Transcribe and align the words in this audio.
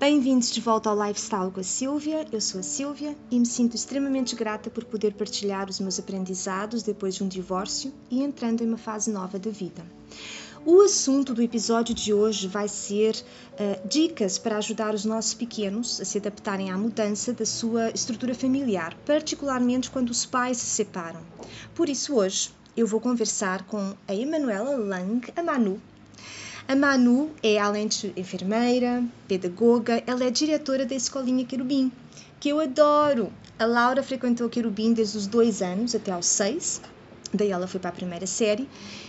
Bem-vindos 0.00 0.50
de 0.50 0.62
volta 0.62 0.88
ao 0.88 0.96
Lifestyle 0.96 1.50
com 1.50 1.60
a 1.60 1.62
Silvia. 1.62 2.26
Eu 2.32 2.40
sou 2.40 2.60
a 2.60 2.62
Silvia 2.62 3.14
e 3.30 3.38
me 3.38 3.44
sinto 3.44 3.76
extremamente 3.76 4.34
grata 4.34 4.70
por 4.70 4.82
poder 4.82 5.12
partilhar 5.12 5.68
os 5.68 5.78
meus 5.78 5.98
aprendizados 5.98 6.82
depois 6.82 7.14
de 7.14 7.22
um 7.22 7.28
divórcio 7.28 7.92
e 8.10 8.22
entrando 8.22 8.62
em 8.62 8.66
uma 8.66 8.78
fase 8.78 9.10
nova 9.10 9.38
da 9.38 9.50
vida. 9.50 9.84
O 10.64 10.80
assunto 10.80 11.34
do 11.34 11.42
episódio 11.42 11.94
de 11.94 12.14
hoje 12.14 12.48
vai 12.48 12.66
ser 12.66 13.14
uh, 13.14 13.86
dicas 13.86 14.38
para 14.38 14.56
ajudar 14.56 14.94
os 14.94 15.04
nossos 15.04 15.34
pequenos 15.34 16.00
a 16.00 16.04
se 16.06 16.16
adaptarem 16.16 16.70
à 16.70 16.78
mudança 16.78 17.34
da 17.34 17.44
sua 17.44 17.90
estrutura 17.90 18.34
familiar, 18.34 18.96
particularmente 19.04 19.90
quando 19.90 20.08
os 20.08 20.24
pais 20.24 20.56
se 20.56 20.66
separam. 20.66 21.20
Por 21.74 21.90
isso, 21.90 22.14
hoje 22.14 22.50
eu 22.74 22.86
vou 22.86 23.00
conversar 23.00 23.66
com 23.66 23.92
a 24.08 24.14
Emanuela 24.14 24.78
Lang, 24.78 25.30
a 25.36 25.42
Manu, 25.42 25.78
a 26.70 26.76
Manu 26.76 27.32
é, 27.42 27.58
além 27.58 27.88
de 27.88 28.12
enfermeira, 28.16 29.02
pedagoga, 29.26 30.04
ela 30.06 30.22
é 30.22 30.30
diretora 30.30 30.86
da 30.86 30.94
Escolinha 30.94 31.44
Querubim, 31.44 31.90
que 32.38 32.48
eu 32.48 32.60
adoro. 32.60 33.32
A 33.58 33.64
Laura 33.64 34.04
frequentou 34.04 34.48
Querubim 34.48 34.92
desde 34.92 35.18
os 35.18 35.26
dois 35.26 35.62
anos 35.62 35.96
até 35.96 36.12
aos 36.12 36.26
seis, 36.26 36.80
daí 37.34 37.50
ela 37.50 37.66
foi 37.66 37.80
para 37.80 37.90
a 37.90 37.92
primeira 37.92 38.24
série, 38.24 38.68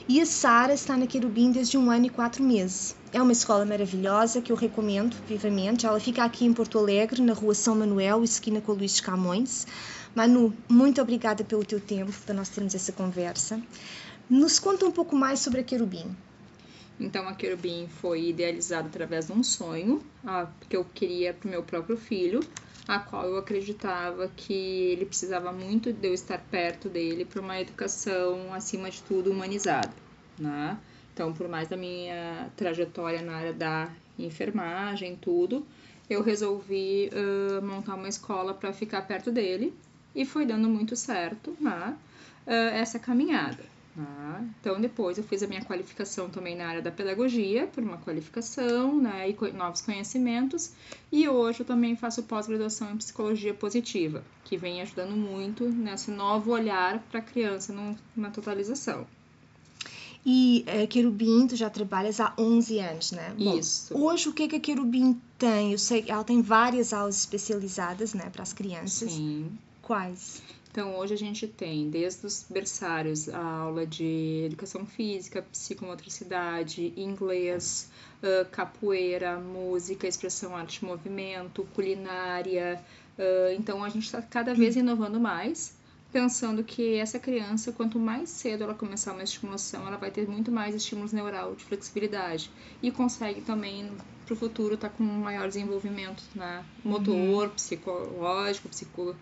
e 0.10 0.20
a 0.20 0.26
Sara 0.26 0.74
está 0.74 0.98
na 0.98 1.06
Querubim 1.06 1.52
desde 1.52 1.78
um 1.78 1.92
ano 1.92 2.08
e 2.08 2.10
quatro 2.10 2.44
meses. 2.44 2.96
É 3.14 3.22
uma 3.22 3.32
escola 3.32 3.64
maravilhosa 3.64 4.42
que 4.42 4.52
eu 4.52 4.56
recomendo 4.56 5.16
vivamente. 5.28 5.86
Ela 5.86 6.00
fica 6.00 6.24
aqui 6.24 6.46
em 6.46 6.54
Porto 6.54 6.80
Alegre, 6.80 7.22
na 7.22 7.34
rua 7.34 7.54
São 7.54 7.76
Manuel, 7.76 8.24
esquina 8.24 8.60
com 8.60 8.72
Luís 8.72 9.00
Camões. 9.00 9.68
Manu, 10.16 10.52
muito 10.68 11.00
obrigada 11.00 11.44
pelo 11.44 11.64
teu 11.64 11.80
tempo, 11.80 12.12
para 12.26 12.34
nós 12.34 12.50
termos 12.50 12.74
essa 12.74 12.92
conversa. 12.92 13.62
Nos 14.28 14.58
conta 14.58 14.84
um 14.84 14.92
pouco 14.92 15.16
mais 15.16 15.42
sobre 15.42 15.62
a 15.62 15.64
Querubim. 15.64 16.18
Então 17.02 17.28
a 17.28 17.34
querubim 17.34 17.88
foi 17.88 18.30
idealizada 18.30 18.88
através 18.88 19.26
de 19.26 19.34
um 19.34 19.42
sonho 19.42 20.04
ah, 20.24 20.48
que 20.70 20.78
eu 20.78 20.86
queria 20.86 21.34
para 21.34 21.48
o 21.48 21.52
meu 21.52 21.64
próprio 21.64 21.98
filho, 21.98 22.42
a 22.88 23.00
qual 23.00 23.26
eu 23.26 23.38
acreditava 23.38 24.28
que 24.28 24.54
ele 24.54 25.06
precisava 25.06 25.52
muito 25.52 25.92
de 25.92 26.08
eu 26.08 26.14
estar 26.14 26.38
perto 26.38 26.88
dele 26.88 27.26
para 27.26 27.42
uma 27.42 27.60
educação 27.60 28.54
acima 28.54 28.92
de 28.92 29.02
tudo 29.02 29.32
humanizada, 29.32 29.92
né? 30.38 30.78
Então, 31.12 31.34
por 31.34 31.48
mais 31.50 31.68
da 31.68 31.76
minha 31.76 32.50
trajetória 32.56 33.22
na 33.22 33.34
área 33.34 33.54
da 33.54 33.90
enfermagem, 34.18 35.16
tudo, 35.16 35.66
eu 36.08 36.22
resolvi 36.22 37.10
uh, 37.12 37.66
montar 37.66 37.96
uma 37.96 38.08
escola 38.08 38.54
para 38.54 38.72
ficar 38.72 39.02
perto 39.02 39.32
dele 39.32 39.74
e 40.14 40.24
foi 40.24 40.46
dando 40.46 40.70
muito 40.70 40.96
certo, 40.96 41.56
né? 41.60 41.98
Uh, 42.46 42.76
essa 42.76 43.00
caminhada. 43.00 43.64
Ah, 43.98 44.42
então, 44.60 44.80
depois 44.80 45.18
eu 45.18 45.24
fiz 45.24 45.44
a 45.44 45.48
minha 45.48 45.64
qualificação 45.64 46.30
também 46.30 46.56
na 46.56 46.68
área 46.68 46.82
da 46.82 46.92
pedagogia, 46.92 47.68
por 47.68 47.84
uma 47.84 47.98
qualificação 47.98 49.02
né, 49.02 49.30
e 49.30 49.52
novos 49.52 49.82
conhecimentos. 49.82 50.72
E 51.12 51.28
hoje 51.28 51.62
eu 51.62 51.66
também 51.66 51.96
faço 51.96 52.24
pós-graduação 52.24 52.94
em 52.94 52.98
psicologia 52.98 53.54
positiva, 53.54 54.24
que 54.46 54.58
vem 54.58 54.82
ajudando 54.82 55.12
muito 55.12 55.68
nesse 55.68 56.10
novo 56.10 56.52
olhar 56.52 57.00
para 57.12 57.20
a 57.20 57.24
criança 57.24 57.74
numa 57.74 58.30
totalização. 58.32 59.06
E 60.26 60.64
a 60.68 60.86
Querubim, 60.86 61.48
tu 61.48 61.56
já 61.56 61.70
trabalhas 61.70 62.20
há 62.20 62.34
11 62.38 62.80
anos, 62.80 63.12
né? 63.12 63.34
Bom, 63.38 63.58
Isso. 63.58 63.98
Hoje, 63.98 64.30
o 64.30 64.34
que, 64.34 64.44
é 64.44 64.48
que 64.48 64.56
a 64.56 64.60
Querubim 64.60 65.20
tem? 65.38 65.72
Eu 65.72 65.80
sei 65.80 66.04
que 66.04 66.12
ela 66.12 66.24
tem 66.24 66.42
várias 66.44 66.94
aulas 66.94 67.18
especializadas, 67.18 68.14
né, 68.14 68.30
para 68.30 68.44
as 68.44 68.54
crianças. 68.54 69.12
Sim. 69.12 69.52
Quais? 69.82 70.44
Então, 70.72 70.96
hoje 70.96 71.14
a 71.14 71.18
gente 71.18 71.46
tem 71.50 71.90
desde 71.90 72.26
os 72.26 72.46
berçários 72.50 73.28
a 73.28 73.44
aula 73.44 73.86
de 73.86 74.44
educação 74.46 74.86
física, 74.86 75.42
psicomotricidade, 75.42 76.94
inglês, 76.96 77.90
uh, 78.24 78.50
capoeira, 78.50 79.38
música, 79.38 80.08
expressão 80.08 80.56
arte 80.56 80.86
movimento, 80.86 81.68
culinária. 81.76 82.82
Uh, 83.20 83.54
então, 83.60 83.84
a 83.84 83.90
gente 83.90 84.06
está 84.06 84.22
cada 84.22 84.54
vez 84.54 84.78
inovando 84.78 85.20
mais, 85.20 85.76
pensando 86.10 86.64
que 86.64 86.96
essa 86.96 87.20
criança, 87.20 87.74
quanto 87.74 88.00
mais 88.00 88.30
cedo 88.30 88.64
ela 88.64 88.74
começar 88.74 89.12
uma 89.12 89.24
estimulação, 89.24 89.86
ela 89.86 89.98
vai 89.98 90.10
ter 90.10 90.26
muito 90.26 90.54
mais 90.54 90.74
estímulos 90.74 91.12
neural 91.12 91.54
de 91.54 91.66
flexibilidade 91.66 92.50
e 92.82 92.90
consegue 92.92 93.42
também 93.42 93.92
para 94.26 94.34
o 94.34 94.38
futuro 94.38 94.76
estar 94.76 94.88
tá 94.88 94.96
com 94.96 95.04
um 95.04 95.20
maior 95.20 95.50
desenvolvimento 95.50 96.24
né? 96.34 96.64
motor, 96.82 97.48
uhum. 97.48 97.50
psicológico, 97.50 98.70
psico 98.70 99.14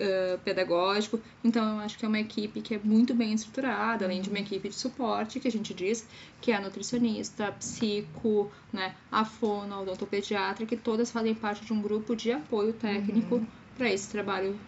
uh, 0.00 0.38
pedagógico. 0.44 1.20
Então, 1.42 1.76
eu 1.76 1.80
acho 1.80 1.98
que 1.98 2.04
é 2.04 2.08
uma 2.08 2.18
equipe 2.18 2.60
que 2.60 2.74
é 2.74 2.80
muito 2.82 3.14
bem 3.14 3.32
estruturada, 3.32 4.04
além 4.04 4.20
de 4.20 4.28
uma 4.28 4.38
equipe 4.38 4.68
de 4.68 4.74
suporte, 4.74 5.40
que 5.40 5.48
a 5.48 5.52
gente 5.52 5.72
diz 5.72 6.06
que 6.40 6.52
é 6.52 6.56
a 6.56 6.60
nutricionista, 6.60 7.48
a 7.48 7.52
psico, 7.52 8.50
né, 8.72 8.94
a 9.10 9.24
fono, 9.24 9.74
a 9.74 9.80
odontopediatra, 9.80 10.66
que 10.66 10.76
todas 10.76 11.10
fazem 11.10 11.34
parte 11.34 11.64
de 11.64 11.72
um 11.72 11.80
grupo 11.80 12.14
de 12.14 12.32
apoio 12.32 12.72
técnico 12.72 13.36
uhum. 13.36 13.46
para 13.76 13.90
esse 13.90 14.08
trabalho 14.08 14.58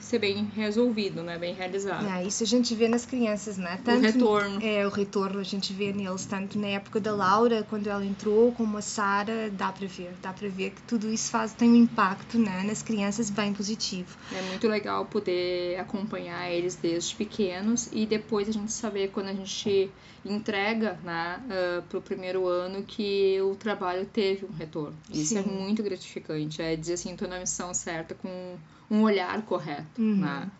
ser 0.00 0.18
bem 0.18 0.44
resolvido, 0.54 1.22
né? 1.22 1.38
Bem 1.38 1.54
realizado. 1.54 2.06
É, 2.06 2.24
isso 2.24 2.42
a 2.42 2.46
gente 2.46 2.74
vê 2.74 2.88
nas 2.88 3.04
crianças, 3.04 3.56
né? 3.58 3.80
Tanto, 3.84 3.98
o 3.98 4.02
retorno. 4.02 4.62
É, 4.62 4.86
o 4.86 4.90
retorno 4.90 5.40
a 5.40 5.44
gente 5.44 5.72
vê 5.72 5.92
neles, 5.92 6.24
tanto 6.24 6.58
na 6.58 6.68
época 6.68 7.00
da 7.00 7.12
Laura, 7.12 7.66
quando 7.68 7.86
ela 7.86 8.04
entrou, 8.04 8.52
como 8.52 8.78
a 8.78 8.82
Sara, 8.82 9.50
dá 9.50 9.72
para 9.72 9.86
ver, 9.86 10.14
dá 10.22 10.32
para 10.32 10.48
ver 10.48 10.70
que 10.70 10.82
tudo 10.82 11.10
isso 11.12 11.30
faz, 11.30 11.52
tem 11.52 11.70
um 11.70 11.76
impacto, 11.76 12.38
né? 12.38 12.62
Nas 12.64 12.82
crianças 12.82 13.30
bem 13.30 13.52
positivo. 13.52 14.16
É 14.32 14.42
muito 14.42 14.66
legal 14.68 15.06
poder 15.06 15.78
acompanhar 15.78 16.50
eles 16.50 16.74
desde 16.74 17.14
pequenos 17.14 17.88
e 17.92 18.06
depois 18.06 18.48
a 18.48 18.52
gente 18.52 18.72
saber 18.72 19.08
quando 19.08 19.28
a 19.28 19.34
gente 19.34 19.90
entrega, 20.24 20.98
né, 21.02 21.40
uh, 21.46 21.82
pro 21.82 22.00
primeiro 22.00 22.46
ano 22.46 22.82
que 22.82 23.40
o 23.40 23.54
trabalho 23.54 24.04
teve 24.06 24.44
um 24.44 24.52
retorno. 24.52 24.96
Isso 25.10 25.38
é 25.38 25.42
Sim. 25.42 25.48
é 25.48 25.52
muito 25.52 25.82
gratificante, 25.82 26.60
é 26.60 26.76
dizer 26.76 26.94
assim, 26.94 27.16
tô 27.16 27.26
na 27.26 27.38
missão 27.38 27.72
certa 27.72 28.14
com 28.14 28.56
um 28.90 29.02
olhar 29.02 29.42
correto. 29.42 29.86
Uhum. 29.96 30.16
Né? 30.16 30.50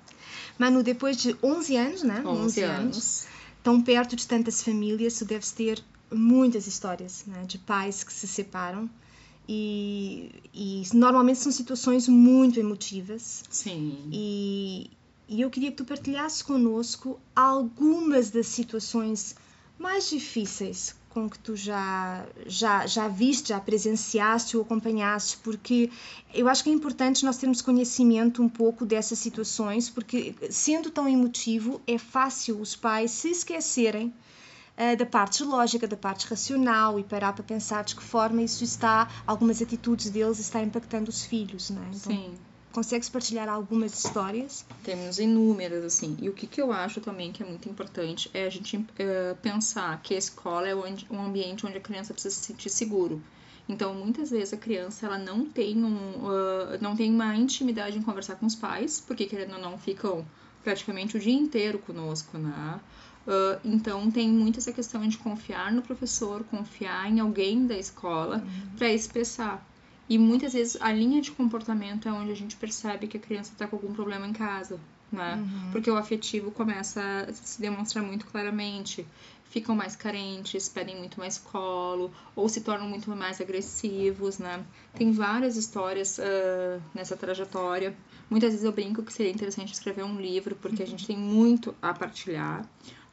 Manu, 0.59 0.83
depois 0.83 1.17
de 1.17 1.37
11 1.43 1.77
anos, 1.77 2.03
né? 2.03 2.23
11, 2.25 2.29
11 2.29 2.63
anos, 2.63 2.81
anos, 2.81 3.27
tão 3.63 3.81
perto 3.81 4.17
de 4.17 4.27
tantas 4.27 4.63
famílias, 4.63 5.19
tu 5.19 5.25
deves 5.25 5.53
ter 5.53 5.83
muitas 6.11 6.67
histórias 6.67 7.25
né? 7.27 7.45
de 7.47 7.59
pais 7.59 8.03
que 8.03 8.13
se 8.13 8.27
separam. 8.27 8.89
E, 9.49 10.31
e 10.53 10.83
normalmente 10.93 11.39
são 11.39 11.51
situações 11.51 12.07
muito 12.07 12.61
emotivas. 12.61 13.43
Sim. 13.49 14.09
E, 14.13 14.91
e 15.27 15.41
eu 15.41 15.49
queria 15.49 15.71
que 15.71 15.77
tu 15.77 15.85
partilhasses 15.87 16.43
conosco 16.43 17.19
algumas 17.35 18.31
das 18.31 18.47
situações 18.47 19.35
mais 19.79 20.11
difíceis 20.11 20.98
com 21.09 21.29
que 21.29 21.39
tu 21.39 21.57
já, 21.57 22.27
já, 22.47 22.87
já 22.87 23.09
viste, 23.09 23.49
já 23.49 23.61
presenciaste 23.61 24.57
ou 24.57 24.63
acompanhaste, 24.63 25.39
porque 25.39 25.91
eu 26.35 26.49
acho 26.49 26.63
que 26.63 26.71
é 26.71 26.73
importante 26.73 27.25
nós 27.25 27.39
termos 27.39 27.63
conhecimento 27.63 28.43
um 28.43 28.49
pouco 28.49 28.85
dessas 28.85 29.19
situações, 29.19 29.89
porque 29.89 30.35
sendo 30.51 30.91
tão 30.91 31.09
emotivo, 31.09 31.81
é 31.87 31.99
fácil 31.99 32.61
os 32.61 32.77
pais 32.77 33.11
se 33.11 33.31
esquecerem 33.31 34.13
uh, 34.77 34.97
da 34.97 35.07
parte 35.07 35.43
lógica, 35.43 35.89
da 35.89 35.97
parte 35.97 36.27
racional 36.27 36.99
e 37.01 37.05
parar 37.05 37.33
para 37.33 37.45
pensar 37.45 37.85
de 37.85 37.97
que 37.97 38.03
forma 38.03 38.43
isso 38.43 38.63
está, 38.63 39.09
algumas 39.27 39.63
atitudes 39.63 40.11
deles 40.11 40.39
está 40.39 40.63
impactando 40.63 41.09
os 41.11 41.25
filhos, 41.25 41.71
não 41.71 41.83
é? 41.83 41.87
Então, 41.87 42.13
Sim. 42.13 42.35
Consegues 42.73 43.09
partilhar 43.09 43.49
algumas 43.49 43.93
histórias? 44.05 44.65
Temos 44.85 45.19
inúmeras, 45.19 45.85
assim. 45.85 46.17
E 46.21 46.29
o 46.29 46.33
que, 46.33 46.47
que 46.47 46.61
eu 46.61 46.71
acho 46.71 47.01
também 47.01 47.33
que 47.33 47.43
é 47.43 47.47
muito 47.47 47.69
importante 47.69 48.31
é 48.35 48.45
a 48.45 48.51
gente 48.51 48.77
uh, 48.77 49.37
pensar 49.43 50.01
que 50.03 50.15
a 50.15 50.19
escola 50.19 50.69
é 50.69 50.75
um 50.75 51.23
ambiente 51.23 51.67
onde 51.67 51.79
a 51.79 51.81
criança 51.81 52.13
precisa 52.13 52.35
se 52.35 52.45
sentir 52.45 52.71
seguro. 52.71 53.23
Então, 53.69 53.95
muitas 53.95 54.31
vezes 54.31 54.55
a 54.55 54.57
criança 54.57 55.07
ela 55.07 55.19
não 55.19 55.45
tem, 55.45 55.83
um, 55.85 56.25
uh, 56.25 56.79
não 56.81 56.97
tem 56.97 57.13
uma 57.13 57.37
intimidade 57.37 57.99
em 57.99 58.03
conversar 58.03 58.37
com 58.37 58.47
os 58.47 58.55
pais, 58.55 59.03
porque 59.07 59.27
querendo 59.27 59.55
ou 59.55 59.61
não 59.61 59.77
ficam 59.77 60.27
praticamente 60.65 61.17
o 61.17 61.21
dia 61.21 61.35
inteiro 61.35 61.79
conosco, 61.79 62.39
né? 62.39 62.81
Uh, 63.27 63.61
então 63.63 64.11
tem 64.11 64.27
muito 64.27 64.59
essa 64.59 64.73
questão 64.73 65.07
de 65.07 65.19
confiar 65.19 65.71
no 65.71 65.83
professor, 65.83 66.43
confiar 66.45 67.11
em 67.11 67.21
alguém 67.21 67.67
da 67.67 67.77
escola 67.77 68.39
uhum. 68.39 68.77
para 68.77 68.91
expressar. 68.91 69.63
E 70.09 70.17
muitas 70.17 70.55
vezes 70.55 70.81
a 70.81 70.91
linha 70.91 71.21
de 71.21 71.31
comportamento 71.31 72.09
é 72.09 72.13
onde 72.13 72.33
a 72.33 72.37
gente 72.37 72.57
percebe 72.57 73.07
que 73.07 73.17
a 73.17 73.21
criança 73.21 73.53
está 73.53 73.67
com 73.67 73.77
algum 73.77 73.93
problema 73.93 74.27
em 74.27 74.33
casa, 74.33 74.81
né? 75.13 75.35
Uhum. 75.35 75.71
Porque 75.71 75.91
o 75.91 75.97
afetivo 75.97 76.51
começa 76.51 77.27
a 77.29 77.33
se 77.33 77.61
demonstrar 77.61 78.03
muito 78.03 78.27
claramente. 78.27 79.07
Ficam 79.51 79.75
mais 79.75 79.97
carentes, 79.97 80.69
pedem 80.69 80.97
muito 80.97 81.19
mais 81.19 81.39
colo, 81.39 82.13
ou 82.37 82.49
se 82.51 82.61
tornam 82.61 82.87
muito 82.87 83.11
mais 83.11 83.41
agressivos, 83.41 84.39
né? 84.39 84.63
Tem 84.95 85.11
várias 85.11 85.57
histórias 85.57 86.19
uh, 86.19 86.83
nessa 86.95 87.17
trajetória. 87.17 87.97
Muitas 88.29 88.51
vezes 88.51 88.65
eu 88.65 88.73
brinco 88.73 89.03
que 89.03 89.13
seria 89.13 89.33
interessante 89.33 89.73
escrever 89.73 90.05
um 90.05 90.21
livro, 90.21 90.55
porque 90.57 90.83
a 90.83 90.87
gente 90.87 91.07
tem 91.07 91.17
muito 91.17 91.75
a 91.81 91.95
partilhar. 91.95 92.67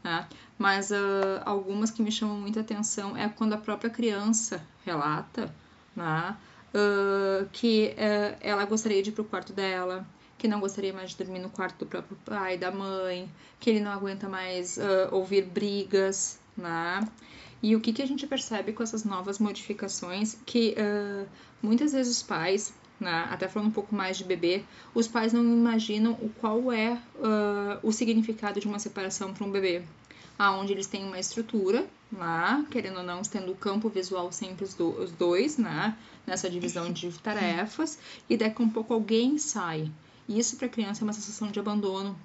Né? 0.03 0.27
Mas 0.57 0.91
uh, 0.91 1.41
algumas 1.45 1.89
que 1.89 2.03
me 2.03 2.11
chamam 2.11 2.37
muita 2.37 2.59
atenção 2.59 3.15
é 3.15 3.27
quando 3.29 3.53
a 3.53 3.57
própria 3.57 3.89
criança 3.89 4.61
relata, 4.85 5.53
né? 5.95 6.35
Uh, 6.75 7.47
que 7.51 7.93
uh, 7.93 8.37
ela 8.41 8.65
gostaria 8.65 9.01
de 9.01 9.09
ir 9.09 9.13
pro 9.13 9.23
quarto 9.23 9.53
dela, 9.53 10.05
que 10.37 10.47
não 10.47 10.59
gostaria 10.59 10.93
mais 10.93 11.11
de 11.11 11.17
dormir 11.17 11.39
no 11.39 11.49
quarto 11.49 11.79
do 11.79 11.85
próprio 11.85 12.17
pai, 12.25 12.57
da 12.57 12.71
mãe, 12.71 13.29
que 13.59 13.69
ele 13.69 13.79
não 13.79 13.91
aguenta 13.91 14.27
mais 14.27 14.77
uh, 14.77 15.07
ouvir 15.11 15.45
brigas, 15.45 16.37
né? 16.55 17.07
E 17.63 17.75
o 17.75 17.79
que, 17.79 17.93
que 17.93 18.01
a 18.01 18.05
gente 18.05 18.27
percebe 18.27 18.73
com 18.73 18.83
essas 18.83 19.03
novas 19.03 19.39
modificações? 19.39 20.37
Que 20.45 20.75
uh, 20.77 21.27
muitas 21.63 21.93
vezes 21.93 22.17
os 22.17 22.23
pais, 22.23 22.73
né, 22.99 23.27
até 23.29 23.47
falando 23.47 23.69
um 23.69 23.71
pouco 23.71 23.95
mais 23.95 24.17
de 24.17 24.23
bebê, 24.23 24.63
os 24.93 25.07
pais 25.07 25.33
não 25.33 25.41
imaginam 25.41 26.11
o 26.21 26.29
qual 26.29 26.71
é 26.71 26.93
uh, 26.93 27.79
o 27.81 27.91
significado 27.91 28.59
de 28.59 28.67
uma 28.67 28.77
separação 28.77 29.33
para 29.33 29.45
um 29.45 29.51
bebê. 29.51 29.83
Aonde 30.37 30.73
eles 30.73 30.87
têm 30.87 31.05
uma 31.05 31.19
estrutura 31.19 31.85
lá, 32.11 32.65
querendo 32.69 32.97
ou 32.97 33.03
não, 33.03 33.21
tendo 33.21 33.51
o 33.51 33.55
campo 33.55 33.89
visual 33.89 34.31
sempre 34.31 34.65
os, 34.65 34.73
do, 34.73 34.89
os 34.89 35.11
dois, 35.11 35.57
né? 35.57 35.97
Nessa 36.25 36.49
divisão 36.49 36.91
de 36.91 37.09
tarefas, 37.19 37.97
e 38.29 38.35
daqui 38.35 38.61
a 38.61 38.65
um 38.65 38.69
pouco 38.69 38.93
alguém 38.93 39.37
sai. 39.37 39.91
Isso 40.27 40.57
para 40.57 40.67
a 40.67 40.69
criança 40.69 41.01
é 41.01 41.03
uma 41.03 41.13
sensação 41.13 41.51
de 41.51 41.59
abandono, 41.59 42.17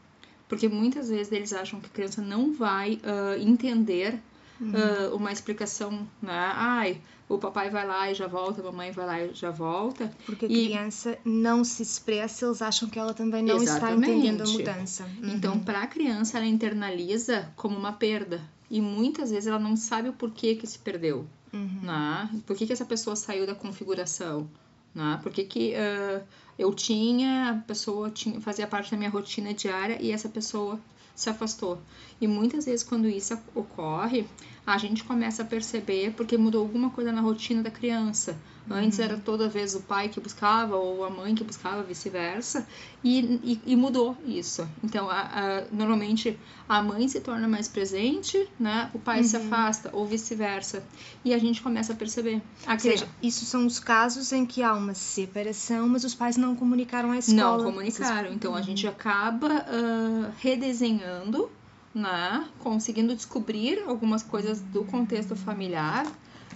porque 0.48 0.68
muitas 0.68 1.08
vezes 1.08 1.30
eles 1.30 1.52
acham 1.52 1.80
que 1.80 1.86
a 1.86 1.90
criança 1.90 2.22
não 2.22 2.52
vai 2.52 2.94
uh, 2.94 3.40
entender 3.40 4.18
uhum. 4.60 4.72
uh, 4.72 5.16
uma 5.16 5.32
explicação, 5.32 6.06
né? 6.20 6.52
Ai, 6.54 7.00
o 7.28 7.38
papai 7.38 7.70
vai 7.70 7.86
lá 7.86 8.10
e 8.10 8.14
já 8.14 8.26
volta, 8.26 8.60
a 8.60 8.64
mamãe 8.64 8.90
vai 8.90 9.06
lá 9.06 9.20
e 9.20 9.34
já 9.34 9.50
volta. 9.50 10.12
Porque 10.26 10.46
a 10.46 10.48
e... 10.48 10.66
criança 10.66 11.16
não 11.24 11.62
se 11.64 11.82
expressa, 11.82 12.46
eles 12.46 12.60
acham 12.60 12.88
que 12.88 12.98
ela 12.98 13.14
também 13.14 13.42
não 13.42 13.56
Exatamente. 13.56 14.00
está 14.00 14.10
entendendo 14.10 14.42
a 14.42 14.46
mudança. 14.46 15.04
Uhum. 15.04 15.30
Então, 15.30 15.60
para 15.60 15.82
a 15.82 15.86
criança, 15.86 16.38
ela 16.38 16.46
internaliza 16.46 17.50
como 17.56 17.78
uma 17.78 17.92
perda. 17.92 18.40
E 18.70 18.80
muitas 18.80 19.30
vezes 19.30 19.46
ela 19.46 19.58
não 19.58 19.76
sabe 19.76 20.08
o 20.08 20.12
porquê 20.12 20.54
que 20.54 20.66
se 20.66 20.78
perdeu. 20.78 21.26
Uhum. 21.52 21.80
Né? 21.82 22.30
Por 22.46 22.56
que, 22.56 22.66
que 22.66 22.72
essa 22.72 22.84
pessoa 22.84 23.16
saiu 23.16 23.46
da 23.46 23.54
configuração? 23.54 24.48
Né? 24.94 25.18
Por 25.22 25.32
que, 25.32 25.44
que 25.44 25.74
uh, 25.74 26.22
eu 26.58 26.74
tinha, 26.74 27.50
a 27.50 27.54
pessoa 27.66 28.10
tinha, 28.10 28.40
fazia 28.40 28.66
parte 28.66 28.90
da 28.90 28.96
minha 28.96 29.10
rotina 29.10 29.54
diária 29.54 29.98
e 30.00 30.10
essa 30.10 30.28
pessoa 30.28 30.78
se 31.14 31.28
afastou. 31.30 31.78
E 32.20 32.26
muitas 32.26 32.64
vezes, 32.64 32.82
quando 32.82 33.08
isso 33.08 33.38
ocorre, 33.54 34.26
a 34.66 34.78
gente 34.78 35.04
começa 35.04 35.42
a 35.42 35.46
perceber 35.46 36.12
porque 36.12 36.36
mudou 36.36 36.62
alguma 36.62 36.90
coisa 36.90 37.12
na 37.12 37.20
rotina 37.20 37.62
da 37.62 37.70
criança. 37.70 38.38
Antes 38.68 38.98
uhum. 38.98 39.04
era 39.04 39.16
toda 39.16 39.48
vez 39.48 39.74
o 39.74 39.80
pai 39.80 40.08
que 40.08 40.20
buscava 40.20 40.76
ou 40.76 41.04
a 41.04 41.10
mãe 41.10 41.34
que 41.34 41.42
buscava, 41.42 41.82
vice-versa, 41.82 42.66
e, 43.02 43.18
e, 43.42 43.60
e, 43.72 43.76
mudou 43.76 44.16
isso. 44.26 44.68
Então, 44.82 45.08
a, 45.08 45.20
a, 45.20 45.64
normalmente 45.72 46.38
a 46.68 46.82
mãe 46.82 47.08
se 47.08 47.20
torna 47.20 47.48
mais 47.48 47.68
presente, 47.68 48.48
né? 48.58 48.90
O 48.94 48.98
pai 48.98 49.18
uhum. 49.18 49.24
se 49.24 49.36
afasta 49.36 49.90
ou 49.92 50.06
vice-versa, 50.06 50.84
e 51.24 51.32
a 51.32 51.38
gente 51.38 51.62
começa 51.62 51.92
a 51.92 51.96
perceber. 51.96 52.42
A 52.66 52.74
Ou 52.74 52.78
seja, 52.78 53.08
isso 53.22 53.44
são 53.44 53.66
os 53.66 53.78
casos 53.78 54.32
em 54.32 54.44
que 54.46 54.62
há 54.62 54.74
uma 54.74 54.94
separação, 54.94 55.88
mas 55.88 56.04
os 56.04 56.14
pais 56.14 56.36
não 56.36 56.54
comunicaram 56.54 57.10
à 57.10 57.18
escola. 57.18 57.58
Não 57.58 57.64
comunicaram. 57.72 58.32
Então, 58.32 58.54
a 58.54 58.62
gente 58.62 58.86
uhum. 58.86 58.92
acaba 58.92 59.48
uh, 59.48 60.32
redesenhando 60.38 61.50
né? 61.94 62.48
Conseguindo 62.60 63.14
descobrir 63.14 63.82
algumas 63.86 64.22
coisas 64.22 64.60
do 64.60 64.84
contexto 64.84 65.34
familiar 65.34 66.06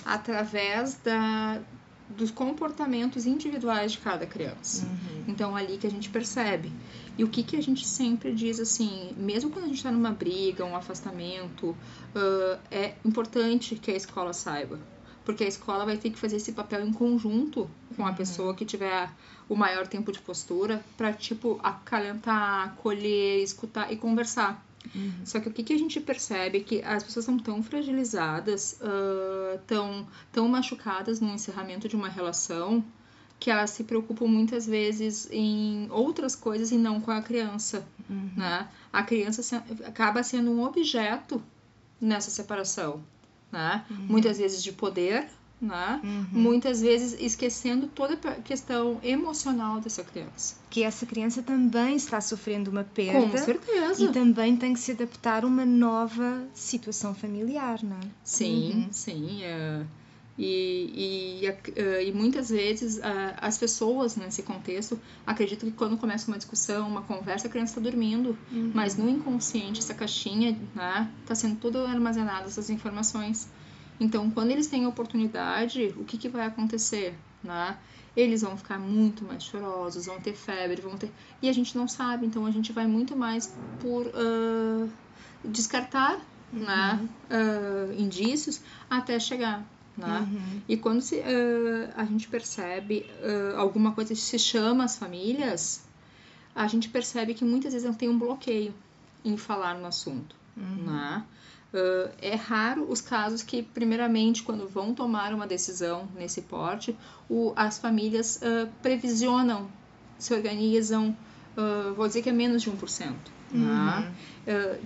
através 0.04 0.94
da, 1.02 1.60
dos 2.16 2.30
comportamentos 2.30 3.26
individuais 3.26 3.92
de 3.92 3.98
cada 3.98 4.26
criança. 4.26 4.86
Uhum. 4.86 5.24
Então, 5.28 5.56
ali 5.56 5.76
que 5.78 5.86
a 5.86 5.90
gente 5.90 6.08
percebe. 6.08 6.72
E 7.16 7.24
o 7.24 7.28
que, 7.28 7.42
que 7.42 7.56
a 7.56 7.62
gente 7.62 7.86
sempre 7.86 8.34
diz 8.34 8.58
assim, 8.58 9.14
mesmo 9.16 9.50
quando 9.50 9.64
a 9.64 9.68
gente 9.68 9.76
está 9.78 9.90
numa 9.90 10.10
briga, 10.10 10.64
um 10.64 10.76
afastamento, 10.76 11.70
uh, 11.70 12.58
é 12.70 12.94
importante 13.04 13.76
que 13.76 13.90
a 13.90 13.96
escola 13.96 14.32
saiba. 14.32 14.78
Porque 15.24 15.44
a 15.44 15.48
escola 15.48 15.84
vai 15.84 15.96
ter 15.96 16.10
que 16.10 16.18
fazer 16.18 16.36
esse 16.36 16.52
papel 16.52 16.86
em 16.86 16.92
conjunto 16.92 17.70
com 17.96 18.04
a 18.04 18.10
uhum. 18.10 18.14
pessoa 18.14 18.54
que 18.54 18.64
tiver 18.64 19.10
o 19.48 19.54
maior 19.54 19.86
tempo 19.86 20.12
de 20.12 20.18
postura 20.18 20.84
para, 20.96 21.12
tipo, 21.12 21.58
acalentar, 21.62 22.68
acolher, 22.68 23.42
escutar 23.42 23.92
e 23.92 23.96
conversar. 23.96 24.64
Uhum. 24.94 25.12
Só 25.24 25.40
que 25.40 25.48
o 25.48 25.52
que, 25.52 25.62
que 25.62 25.72
a 25.72 25.78
gente 25.78 26.00
percebe 26.00 26.58
é 26.58 26.60
que 26.60 26.82
as 26.82 27.02
pessoas 27.02 27.24
são 27.24 27.38
tão 27.38 27.62
fragilizadas, 27.62 28.78
uh, 28.80 29.58
tão, 29.66 30.06
tão 30.32 30.48
machucadas 30.48 31.20
no 31.20 31.32
encerramento 31.32 31.88
de 31.88 31.96
uma 31.96 32.08
relação, 32.08 32.84
que 33.38 33.50
elas 33.50 33.70
se 33.70 33.84
preocupam 33.84 34.26
muitas 34.26 34.66
vezes 34.66 35.28
em 35.30 35.88
outras 35.90 36.34
coisas 36.34 36.70
e 36.70 36.76
não 36.76 37.00
com 37.00 37.10
a 37.10 37.20
criança. 37.20 37.86
Uhum. 38.08 38.30
Né? 38.36 38.68
A 38.92 39.02
criança 39.02 39.42
se, 39.42 39.54
acaba 39.54 40.22
sendo 40.22 40.50
um 40.50 40.64
objeto 40.64 41.42
nessa 42.00 42.30
separação. 42.30 43.02
Né? 43.50 43.84
Uhum. 43.90 44.06
Muitas 44.08 44.38
vezes 44.38 44.62
de 44.62 44.72
poder, 44.72 45.28
né? 45.60 46.00
Uhum. 46.02 46.26
Muitas 46.32 46.80
vezes 46.80 47.16
esquecendo 47.18 47.86
toda 47.86 48.14
a 48.28 48.34
questão 48.36 48.98
emocional 49.02 49.80
dessa 49.80 50.04
criança. 50.04 50.56
Que 50.68 50.82
essa 50.82 51.06
criança 51.06 51.42
também 51.42 51.96
está 51.96 52.20
sofrendo 52.20 52.70
uma 52.70 52.84
perda. 52.84 53.28
Com 53.28 53.38
certeza. 53.38 54.04
E 54.04 54.12
também 54.12 54.56
tem 54.56 54.74
que 54.74 54.80
se 54.80 54.92
adaptar 54.92 55.44
a 55.44 55.46
uma 55.46 55.64
nova 55.64 56.44
situação 56.54 57.14
familiar, 57.14 57.82
não 57.82 57.96
é? 57.96 58.08
Sim, 58.22 58.72
uhum. 58.72 58.88
sim. 58.92 59.42
É... 59.42 59.82
E, 60.36 61.44
e, 61.44 62.08
e, 62.08 62.12
muitas 62.12 62.50
vezes 62.50 63.00
as 63.40 63.56
pessoas 63.56 64.16
nesse 64.16 64.42
contexto 64.42 64.98
acreditam 65.24 65.70
que 65.70 65.76
quando 65.76 65.96
começa 65.96 66.26
uma 66.26 66.36
discussão, 66.36 66.88
uma 66.88 67.02
conversa, 67.02 67.46
a 67.46 67.50
criança 67.50 67.78
está 67.78 67.80
dormindo. 67.80 68.36
Uhum. 68.50 68.72
Mas 68.74 68.96
no 68.96 69.08
inconsciente, 69.08 69.78
essa 69.78 69.94
caixinha 69.94 70.50
está 70.50 71.00
né, 71.00 71.10
tá 71.24 71.34
sendo 71.36 71.56
tudo 71.56 71.78
armazenado, 71.78 72.48
essas 72.48 72.68
informações. 72.68 73.48
Então, 73.98 74.30
quando 74.30 74.50
eles 74.50 74.66
têm 74.66 74.86
oportunidade, 74.86 75.94
o 75.96 76.04
que, 76.04 76.18
que 76.18 76.28
vai 76.28 76.46
acontecer? 76.46 77.14
Né? 77.42 77.76
Eles 78.16 78.42
vão 78.42 78.56
ficar 78.56 78.78
muito 78.78 79.24
mais 79.24 79.44
chorosos, 79.44 80.06
vão 80.06 80.20
ter 80.20 80.34
febre, 80.34 80.80
vão 80.80 80.96
ter. 80.96 81.10
E 81.42 81.48
a 81.48 81.52
gente 81.52 81.76
não 81.76 81.86
sabe, 81.86 82.26
então 82.26 82.46
a 82.46 82.50
gente 82.50 82.72
vai 82.72 82.86
muito 82.86 83.16
mais 83.16 83.54
por 83.80 84.06
uh, 84.06 84.90
descartar 85.44 86.20
né? 86.52 87.00
uhum. 87.00 87.08
né? 87.08 87.08
Uh, 87.30 88.00
indícios 88.00 88.60
até 88.88 89.18
chegar. 89.18 89.64
Né? 89.96 90.20
Uhum. 90.20 90.62
E 90.68 90.76
quando 90.76 91.00
se, 91.00 91.16
uh, 91.16 91.92
a 91.96 92.04
gente 92.04 92.28
percebe 92.28 93.06
alguma 93.56 93.92
coisa 93.92 94.14
que 94.14 94.20
se 94.20 94.38
chama 94.38 94.84
as 94.84 94.96
famílias, 94.96 95.84
a 96.54 96.66
gente 96.66 96.88
percebe 96.88 97.34
que 97.34 97.44
muitas 97.44 97.72
vezes 97.72 97.96
tem 97.96 98.08
um 98.08 98.18
bloqueio 98.18 98.74
em 99.24 99.36
falar 99.36 99.74
no 99.74 99.86
assunto. 99.86 100.36
Uhum. 100.56 100.84
Né? 100.86 101.24
Uh, 101.74 102.08
é 102.22 102.36
raro 102.36 102.86
os 102.88 103.00
casos 103.00 103.42
que, 103.42 103.60
primeiramente, 103.60 104.44
quando 104.44 104.68
vão 104.68 104.94
tomar 104.94 105.34
uma 105.34 105.44
decisão 105.44 106.08
nesse 106.14 106.42
porte, 106.42 106.96
o, 107.28 107.52
as 107.56 107.80
famílias 107.80 108.36
uh, 108.36 108.70
previsionam, 108.80 109.68
se 110.16 110.32
organizam, 110.32 111.16
uh, 111.56 111.92
vou 111.94 112.06
dizer 112.06 112.22
que 112.22 112.30
é 112.30 112.32
menos 112.32 112.62
de 112.62 112.70
1%. 112.70 113.12
Uhum. 113.52 113.66
Tá? 113.66 114.10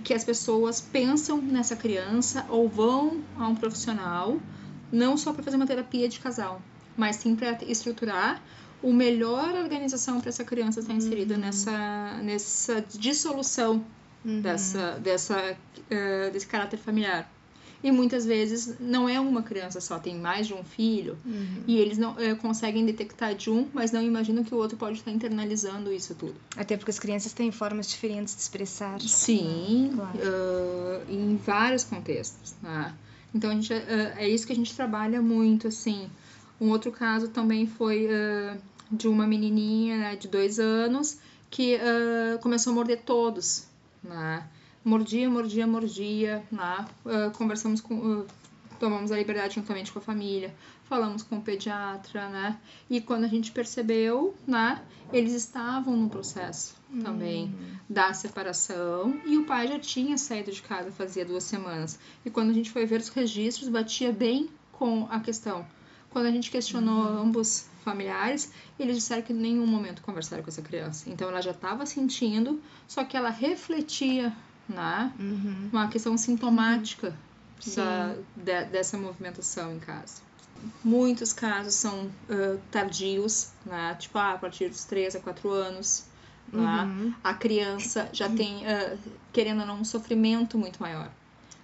que 0.03 0.13
as 0.13 0.23
pessoas 0.23 0.79
pensam 0.79 1.41
nessa 1.41 1.75
criança 1.75 2.45
ou 2.49 2.69
vão 2.69 3.21
a 3.37 3.47
um 3.47 3.55
profissional, 3.55 4.39
não 4.91 5.17
só 5.17 5.33
para 5.33 5.43
fazer 5.43 5.57
uma 5.57 5.65
terapia 5.65 6.07
de 6.07 6.19
casal, 6.19 6.61
mas 6.95 7.17
sim 7.17 7.35
para 7.35 7.57
estruturar 7.63 8.41
o 8.81 8.93
melhor 8.93 9.55
organização 9.55 10.19
para 10.21 10.29
essa 10.29 10.43
criança 10.43 10.79
estar 10.79 10.93
inserida 10.93 11.33
uhum. 11.35 11.41
nessa, 11.41 12.17
nessa 12.21 12.81
dissolução 12.81 13.83
uhum. 14.23 14.41
dessa, 14.41 14.99
dessa, 14.99 15.37
uh, 15.37 16.31
desse 16.31 16.47
caráter 16.47 16.77
familiar. 16.77 17.29
E 17.81 17.91
muitas 17.91 18.25
vezes 18.25 18.75
não 18.77 19.07
é 19.07 19.17
uma 19.21 19.41
criança 19.41 19.79
só, 19.79 19.97
tem 19.97 20.17
mais 20.17 20.47
de 20.47 20.53
um 20.53 20.63
filho, 20.65 21.17
uhum. 21.25 21.63
e 21.65 21.77
eles 21.77 21.97
não 21.97 22.11
uh, 22.11 22.35
conseguem 22.41 22.85
detectar 22.85 23.33
de 23.33 23.49
um, 23.49 23.69
mas 23.73 23.91
não 23.91 24.01
imaginam 24.01 24.43
que 24.43 24.53
o 24.53 24.57
outro 24.57 24.77
pode 24.77 24.97
estar 24.97 25.11
internalizando 25.11 25.91
isso 25.91 26.13
tudo. 26.13 26.35
Até 26.57 26.75
porque 26.75 26.91
as 26.91 26.99
crianças 26.99 27.31
têm 27.31 27.51
formas 27.51 27.89
diferentes 27.89 28.35
de 28.35 28.41
expressar. 28.41 28.99
Sim, 28.99 29.93
claro. 29.95 30.17
uh, 30.17 31.11
em 31.11 31.37
vários 31.37 31.85
contextos. 31.85 32.53
Né? 32.61 32.93
Então 33.33 33.49
a 33.49 33.53
gente, 33.53 33.71
é 33.71 34.27
isso 34.27 34.45
que 34.45 34.51
a 34.51 34.55
gente 34.55 34.75
trabalha 34.75 35.21
muito, 35.21 35.67
assim. 35.67 36.09
Um 36.59 36.71
outro 36.71 36.91
caso 36.91 37.29
também 37.29 37.65
foi 37.67 38.09
de 38.91 39.07
uma 39.07 39.25
menininha 39.27 39.97
né, 39.97 40.15
de 40.15 40.27
dois 40.27 40.59
anos 40.59 41.19
que 41.49 41.79
começou 42.41 42.71
a 42.71 42.75
morder 42.75 43.03
todos 43.05 43.68
né? 44.03 44.47
Mordia, 44.83 45.29
mordia, 45.29 45.67
mordia, 45.67 46.43
né? 46.51 46.85
Uh, 47.05 47.31
conversamos 47.37 47.81
com, 47.81 47.95
uh, 47.95 48.27
tomamos 48.79 49.11
a 49.11 49.17
liberdade 49.17 49.55
juntamente 49.55 49.91
com 49.91 49.99
a 49.99 50.01
família, 50.01 50.53
falamos 50.85 51.21
com 51.21 51.37
o 51.37 51.41
pediatra, 51.41 52.29
né? 52.29 52.57
E 52.89 53.01
quando 53.01 53.25
a 53.25 53.27
gente 53.27 53.51
percebeu, 53.51 54.35
né? 54.47 54.81
Eles 55.11 55.33
estavam 55.33 55.95
no 55.95 56.09
processo 56.09 56.75
também 57.03 57.45
hum. 57.45 57.75
da 57.89 58.13
separação 58.13 59.19
e 59.25 59.37
o 59.37 59.45
pai 59.45 59.67
já 59.67 59.79
tinha 59.79 60.17
saído 60.17 60.51
de 60.51 60.61
casa 60.61 60.91
fazia 60.91 61.25
duas 61.25 61.43
semanas. 61.43 61.99
E 62.23 62.29
quando 62.29 62.51
a 62.51 62.53
gente 62.53 62.69
foi 62.69 62.85
ver 62.85 62.99
os 62.99 63.09
registros, 63.09 63.69
batia 63.69 64.11
bem 64.11 64.49
com 64.71 65.07
a 65.09 65.19
questão. 65.19 65.65
Quando 66.09 66.25
a 66.25 66.31
gente 66.31 66.49
questionou 66.49 67.05
uhum. 67.05 67.21
ambos 67.23 67.67
familiares, 67.83 68.51
eles 68.79 68.97
disseram 68.97 69.21
que 69.21 69.33
em 69.33 69.35
nenhum 69.35 69.65
momento 69.65 70.01
conversaram 70.01 70.43
com 70.43 70.49
essa 70.49 70.61
criança. 70.61 71.09
Então 71.09 71.27
ela 71.29 71.41
já 71.41 71.51
estava 71.51 71.85
sentindo, 71.85 72.61
só 72.87 73.03
que 73.03 73.15
ela 73.15 73.29
refletia, 73.29 74.35
né? 74.67 75.11
Uhum. 75.19 75.69
Uma 75.71 75.87
questão 75.87 76.17
sintomática 76.17 77.15
da, 77.75 78.15
de, 78.35 78.65
dessa 78.65 78.97
movimentação 78.97 79.73
em 79.73 79.79
casa. 79.79 80.21
Muitos 80.83 81.31
casos 81.31 81.73
são 81.75 82.05
uh, 82.05 82.59
tardios, 82.69 83.51
né? 83.65 83.95
Tipo, 83.95 84.17
ah, 84.17 84.33
a 84.33 84.37
partir 84.37 84.69
dos 84.69 84.83
3 84.85 85.15
a 85.15 85.19
4 85.19 85.49
anos. 85.49 86.05
Né? 86.51 86.61
Uhum. 86.61 87.13
A 87.23 87.33
criança 87.33 88.09
já 88.11 88.27
tem, 88.27 88.63
uh, 88.65 88.97
querendo 89.31 89.61
ou 89.61 89.67
não, 89.67 89.79
um 89.79 89.85
sofrimento 89.85 90.57
muito 90.57 90.81
maior. 90.81 91.09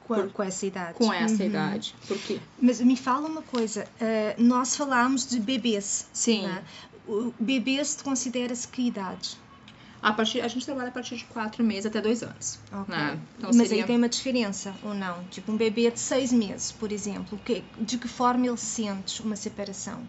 Com, 0.07 0.15
por, 0.15 0.31
com 0.31 0.43
essa 0.43 0.65
idade. 0.65 0.93
Com 0.93 1.11
essa 1.11 1.43
uhum. 1.43 1.49
idade. 1.49 1.95
Por 2.07 2.17
quê? 2.17 2.39
Mas 2.61 2.79
me 2.81 2.95
fala 2.95 3.27
uma 3.27 3.41
coisa, 3.41 3.83
uh, 3.83 4.41
nós 4.41 4.75
falamos 4.75 5.27
de 5.27 5.39
bebês. 5.39 6.07
Sim. 6.13 6.43
Né? 6.43 6.63
Bebês 7.39 7.99
considera-se 8.01 8.67
que 8.67 8.87
idade? 8.87 9.37
A, 10.01 10.13
partir, 10.13 10.41
a 10.41 10.47
gente 10.47 10.63
trabalha 10.65 10.89
a 10.89 10.91
partir 10.91 11.15
de 11.15 11.25
quatro 11.25 11.63
meses 11.63 11.87
até 11.87 11.99
dois 11.99 12.21
anos. 12.21 12.59
Okay. 12.71 12.95
Né? 12.95 13.19
Então, 13.37 13.49
Mas 13.53 13.67
seria... 13.67 13.83
aí 13.83 13.87
tem 13.87 13.97
uma 13.97 14.09
diferença 14.09 14.75
ou 14.83 14.93
não? 14.93 15.23
Tipo, 15.25 15.51
um 15.51 15.57
bebê 15.57 15.89
de 15.89 15.99
seis 15.99 16.31
meses, 16.31 16.71
por 16.71 16.91
exemplo, 16.91 17.39
que, 17.43 17.63
de 17.79 17.97
que 17.97 18.07
forma 18.07 18.45
ele 18.45 18.57
sente 18.57 19.21
uma 19.23 19.35
separação? 19.35 20.03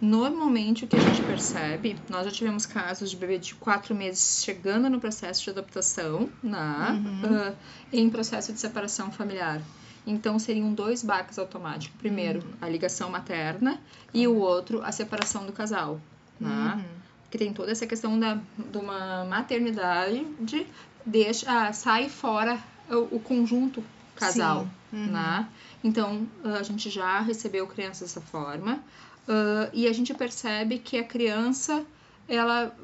Normalmente, 0.00 0.84
o 0.84 0.88
que 0.88 0.96
a 0.96 1.00
gente 1.00 1.22
percebe, 1.22 1.96
nós 2.08 2.24
já 2.24 2.30
tivemos 2.30 2.64
casos 2.64 3.10
de 3.10 3.16
bebê 3.16 3.38
de 3.38 3.54
quatro 3.54 3.94
meses 3.94 4.42
chegando 4.42 4.88
no 4.88 4.98
processo 4.98 5.44
de 5.44 5.50
adaptação, 5.50 6.30
né? 6.42 7.02
Uhum. 7.04 7.50
Uh, 7.50 7.56
em 7.92 8.08
processo 8.08 8.50
de 8.52 8.58
separação 8.58 9.12
familiar. 9.12 9.60
Então, 10.06 10.38
seriam 10.38 10.72
dois 10.72 11.02
baques 11.02 11.38
automáticos. 11.38 11.94
Primeiro, 11.98 12.40
uhum. 12.40 12.52
a 12.62 12.68
ligação 12.68 13.10
materna 13.10 13.78
e 14.14 14.26
o 14.26 14.36
outro, 14.36 14.82
a 14.82 14.90
separação 14.90 15.44
do 15.44 15.52
casal. 15.52 16.00
Né? 16.38 16.74
Uhum. 16.76 16.84
Que 17.30 17.36
tem 17.36 17.52
toda 17.52 17.70
essa 17.70 17.86
questão 17.86 18.18
da, 18.18 18.38
de 18.56 18.78
uma 18.78 19.24
maternidade 19.26 20.24
de 20.40 20.66
deixa, 21.04 21.46
ah, 21.46 21.72
sai 21.72 22.08
fora 22.08 22.58
o, 22.88 23.16
o 23.16 23.20
conjunto 23.20 23.84
casal. 24.16 24.66
Uhum. 24.90 25.06
Né? 25.06 25.48
Então, 25.84 26.26
a 26.42 26.62
gente 26.62 26.88
já 26.88 27.20
recebeu 27.20 27.66
crianças 27.66 28.08
dessa 28.08 28.20
forma. 28.20 28.80
Uh, 29.30 29.70
e 29.72 29.86
a 29.86 29.92
gente 29.92 30.12
percebe 30.12 30.78
que 30.78 30.98
a 30.98 31.04
criança 31.04 31.84
ela 32.28 32.74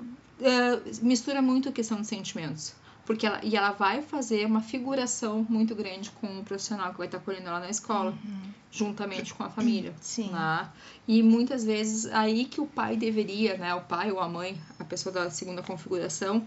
uh, 0.40 1.04
mistura 1.04 1.42
muito 1.42 1.68
a 1.68 1.72
questão 1.72 2.00
de 2.00 2.06
sentimentos 2.06 2.74
porque 3.06 3.24
ela, 3.24 3.40
e 3.42 3.56
ela 3.56 3.70
vai 3.70 4.02
fazer 4.02 4.44
uma 4.44 4.60
figuração 4.60 5.46
muito 5.48 5.74
grande 5.74 6.10
com 6.10 6.40
o 6.40 6.44
profissional 6.44 6.90
que 6.90 6.98
vai 6.98 7.06
estar 7.06 7.18
acolhendo 7.18 7.46
ela 7.46 7.60
na 7.60 7.70
escola, 7.70 8.10
uhum. 8.10 8.52
juntamente 8.70 9.32
com 9.32 9.44
a 9.44 9.48
família. 9.48 9.94
Sim. 10.00 10.30
Né? 10.30 10.68
E 11.06 11.22
muitas 11.22 11.64
vezes 11.64 12.06
aí 12.06 12.44
que 12.44 12.60
o 12.60 12.66
pai 12.66 12.96
deveria, 12.96 13.56
né, 13.56 13.72
o 13.74 13.82
pai 13.82 14.10
ou 14.10 14.18
a 14.18 14.28
mãe, 14.28 14.60
a 14.78 14.84
pessoa 14.84 15.12
da 15.12 15.30
segunda 15.30 15.62
configuração, 15.62 16.44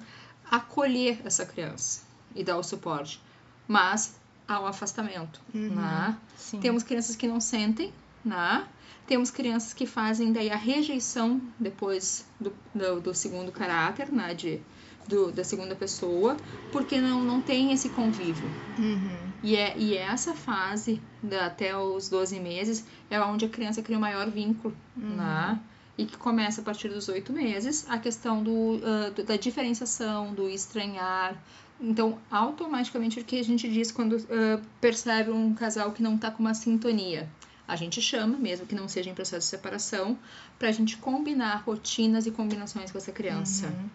acolher 0.52 1.22
essa 1.24 1.46
criança 1.46 2.02
e 2.36 2.44
dar 2.44 2.58
o 2.58 2.64
suporte. 2.64 3.22
Mas 3.66 4.20
há 4.46 4.60
um 4.60 4.66
afastamento. 4.66 5.40
Uhum. 5.54 5.76
Né? 5.76 6.18
Temos 6.60 6.84
crianças 6.84 7.16
que 7.16 7.28
não 7.28 7.40
sentem, 7.40 7.94
né? 8.24 8.68
Temos 9.08 9.32
crianças 9.32 9.74
que 9.74 9.86
fazem 9.86 10.32
daí 10.32 10.50
a 10.50 10.56
rejeição 10.56 11.42
depois 11.60 12.26
do, 12.40 12.54
do, 12.74 13.02
do 13.02 13.14
segundo 13.14 13.52
caráter, 13.52 14.12
né? 14.12 14.34
De, 14.34 14.62
do, 15.10 15.32
da 15.32 15.44
segunda 15.44 15.76
pessoa, 15.76 16.38
porque 16.72 17.02
não, 17.02 17.24
não 17.24 17.42
tem 17.42 17.74
esse 17.74 17.90
convívio. 17.90 18.48
Uhum. 18.78 19.30
E, 19.42 19.56
é, 19.56 19.76
e 19.76 19.98
é 19.98 20.02
essa 20.02 20.36
fase, 20.36 21.02
da, 21.22 21.48
até 21.48 21.76
os 21.76 22.08
12 22.08 22.40
meses, 22.40 22.86
é 23.10 23.20
onde 23.20 23.46
a 23.46 23.50
criança 23.50 23.82
cria 23.82 23.98
o 23.98 24.02
maior 24.02 24.30
vínculo, 24.30 24.76
uhum. 24.96 25.16
né? 25.16 25.60
E 25.98 26.06
que 26.06 26.16
começa 26.16 26.62
a 26.62 26.64
partir 26.64 26.88
dos 26.90 27.10
oito 27.10 27.34
meses 27.34 27.86
a 27.90 27.98
questão 27.98 28.42
do, 28.42 28.52
uh, 28.52 29.24
da 29.26 29.36
diferenciação, 29.36 30.34
do 30.34 30.48
estranhar. 30.48 31.36
Então, 31.82 32.20
automaticamente, 32.30 33.20
o 33.20 33.24
que 33.24 33.40
a 33.40 33.44
gente 33.44 33.68
diz 33.70 33.92
quando 33.92 34.18
uh, 34.18 34.62
percebe 34.80 35.32
um 35.32 35.54
casal 35.54 35.92
que 35.92 36.04
não 36.04 36.16
está 36.16 36.30
com 36.30 36.42
uma 36.42 36.54
sintonia? 36.54 37.28
A 37.70 37.76
gente 37.76 38.02
chama, 38.02 38.36
mesmo 38.36 38.66
que 38.66 38.74
não 38.74 38.88
seja 38.88 39.12
em 39.12 39.14
processo 39.14 39.46
de 39.46 39.52
separação, 39.52 40.18
para 40.58 40.70
a 40.70 40.72
gente 40.72 40.98
combinar 40.98 41.64
rotinas 41.64 42.26
e 42.26 42.32
combinações 42.32 42.92
com 42.92 42.98
essa 42.98 43.12
criança. 43.12 43.68
Uhum. 43.68 43.90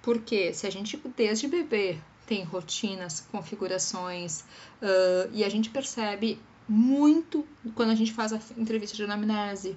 Porque 0.00 0.54
se 0.54 0.66
a 0.66 0.70
gente, 0.70 0.96
desde 1.14 1.46
bebê, 1.46 1.98
tem 2.26 2.42
rotinas, 2.44 3.20
configurações, 3.30 4.40
uh, 4.80 5.30
e 5.34 5.44
a 5.44 5.50
gente 5.50 5.68
percebe 5.68 6.40
muito 6.66 7.46
quando 7.74 7.90
a 7.90 7.94
gente 7.94 8.12
faz 8.12 8.32
a 8.32 8.40
entrevista 8.56 8.96
de 8.96 9.04
anamnese, 9.04 9.76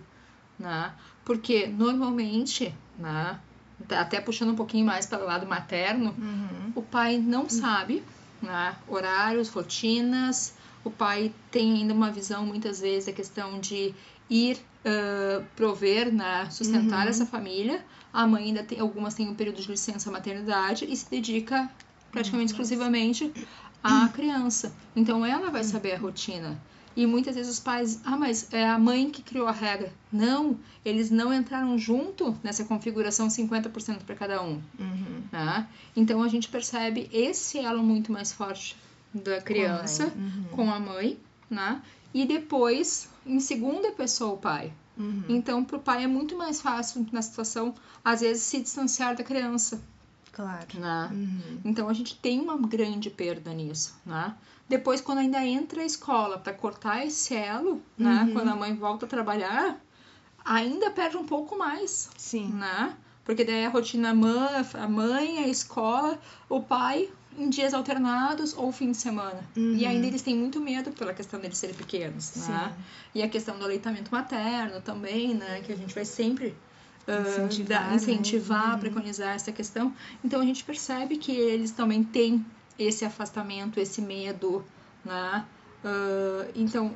né? 0.58 0.94
Porque 1.26 1.68
normalmente, 1.68 2.74
né? 2.98 3.40
Até 3.90 4.22
puxando 4.22 4.52
um 4.52 4.56
pouquinho 4.56 4.86
mais 4.86 5.06
para 5.06 5.22
o 5.22 5.26
lado 5.26 5.46
materno, 5.46 6.16
uhum. 6.18 6.72
o 6.76 6.82
pai 6.82 7.18
não 7.18 7.50
sabe, 7.50 8.02
né? 8.42 8.78
Horários, 8.88 9.50
rotinas, 9.50 10.54
o 10.84 10.92
pai 10.92 11.34
tem 11.50 11.74
ainda 11.74 11.94
uma 11.94 12.12
visão, 12.12 12.46
muitas 12.46 12.82
vezes, 12.82 13.06
da 13.06 13.14
questão 13.14 13.60
de 13.60 13.94
ir 14.30 14.58
uh, 14.86 15.44
prover, 15.56 16.14
né, 16.14 16.48
sustentar 16.50 17.04
uhum. 17.04 17.10
essa 17.10 17.26
família. 17.26 17.84
A 18.12 18.28
mãe 18.28 18.46
ainda 18.46 18.64
tem, 18.64 18.80
algumas 18.80 19.14
têm 19.14 19.28
um 19.28 19.36
período 19.36 19.62
de 19.62 19.70
licença 19.70 20.12
maternidade 20.12 20.86
e 20.86 20.96
se 20.96 21.10
dedica 21.10 21.70
praticamente 22.12 22.54
uhum. 22.54 22.62
exclusivamente 22.62 23.34
à 23.84 24.08
criança. 24.10 24.74
Então 24.96 25.26
ela 25.26 25.50
vai 25.50 25.64
saber 25.64 25.94
a 25.94 25.98
rotina. 25.98 26.62
E 26.96 27.08
muitas 27.08 27.36
vezes 27.36 27.52
os 27.52 27.60
pais, 27.60 28.00
ah, 28.06 28.16
mas 28.16 28.54
é 28.54 28.70
a 28.70 28.78
mãe 28.78 29.10
que 29.10 29.24
criou 29.24 29.48
a 29.48 29.52
regra. 29.52 29.92
Não, 30.12 30.60
eles 30.86 31.10
não 31.10 31.34
entraram 31.34 31.76
junto 31.76 32.38
nessa 32.44 32.64
configuração 32.66 33.28
50% 33.28 34.04
para 34.06 34.16
cada 34.16 34.44
um. 34.44 34.62
Uhum. 34.80 35.24
Né? 35.32 35.68
Então 35.96 36.22
a 36.22 36.28
gente 36.28 36.50
percebe 36.50 37.10
esse 37.12 37.58
elo 37.58 37.82
muito 37.82 38.12
mais 38.12 38.32
forte 38.32 38.76
da 39.14 39.42
criança 39.42 40.12
com 40.12 40.20
a 40.20 40.20
mãe, 40.20 40.34
uhum. 40.36 40.48
com 40.56 40.72
a 40.72 40.80
mãe 40.80 41.20
né? 41.54 41.82
E 42.14 42.26
depois, 42.26 43.10
em 43.26 43.40
segunda 43.40 43.92
pessoa, 43.92 44.34
o 44.34 44.38
pai. 44.38 44.74
Uhum. 44.98 45.24
Então, 45.30 45.64
para 45.64 45.78
o 45.78 45.80
pai 45.80 46.04
é 46.04 46.08
muito 46.08 46.38
mais 46.38 46.62
fácil, 46.62 47.06
na 47.12 47.22
situação, 47.22 47.74
às 48.04 48.22
vezes, 48.22 48.44
se 48.44 48.62
distanciar 48.62 49.16
da 49.16 49.24
criança. 49.24 49.82
Claro. 50.32 50.68
Né? 50.76 51.10
Uhum. 51.12 51.60
Então, 51.66 51.90
a 51.90 51.94
gente 51.94 52.16
tem 52.16 52.40
uma 52.40 52.58
grande 52.58 53.10
perda 53.10 53.54
nisso, 53.54 53.96
né? 54.06 54.36
Depois, 54.68 55.02
quando 55.02 55.20
ainda 55.20 55.46
entra 55.46 55.82
a 55.82 55.86
escola 55.86 56.38
para 56.38 56.54
cortar 56.54 57.06
esse 57.06 57.36
elo, 57.36 57.82
né? 57.98 58.24
uhum. 58.24 58.34
Quando 58.34 58.50
a 58.50 58.56
mãe 58.56 58.74
volta 58.76 59.06
a 59.06 59.10
trabalhar, 59.10 59.80
ainda 60.44 60.90
perde 60.90 61.18
um 61.18 61.26
pouco 61.26 61.58
mais. 61.58 62.10
Sim. 62.18 62.48
Né? 62.54 62.96
Porque 63.26 63.44
daí 63.44 63.66
a 63.66 63.70
rotina 63.70 64.10
a 64.12 64.88
mãe, 64.88 65.40
a 65.40 65.48
escola, 65.48 66.20
o 66.50 66.62
pai 66.62 67.10
em 67.38 67.50
dias 67.50 67.74
alternados 67.74 68.54
ou 68.56 68.72
fim 68.72 68.92
de 68.92 68.98
semana. 68.98 69.44
Uhum. 69.56 69.76
E 69.76 69.86
ainda 69.86 70.08
eles 70.08 70.22
têm 70.22 70.36
muito 70.36 70.60
medo 70.60 70.92
pela 70.92 71.14
questão 71.14 71.40
deles 71.40 71.58
serem 71.58 71.76
pequenos, 71.76 72.36
né? 72.48 72.74
E 73.14 73.22
a 73.22 73.30
questão 73.30 73.58
do 73.58 73.64
aleitamento 73.64 74.12
materno 74.12 74.82
também, 74.82 75.34
né? 75.34 75.62
Que 75.62 75.72
a 75.72 75.76
gente 75.76 75.94
vai 75.94 76.06
sempre 76.06 76.56
uh, 77.08 77.30
incentivar, 77.30 77.90
dar, 77.90 77.96
incentivar 77.96 78.74
né? 78.74 78.78
preconizar 78.80 79.36
essa 79.36 79.52
questão. 79.52 79.94
Então 80.24 80.42
a 80.42 80.46
gente 80.46 80.64
percebe 80.64 81.18
que 81.18 81.32
eles 81.32 81.72
também 81.72 82.04
têm 82.04 82.46
esse 82.78 83.06
afastamento, 83.06 83.80
esse 83.80 84.02
medo, 84.02 84.64
né? 85.04 85.46
Uh, 85.84 86.52
então 86.56 86.94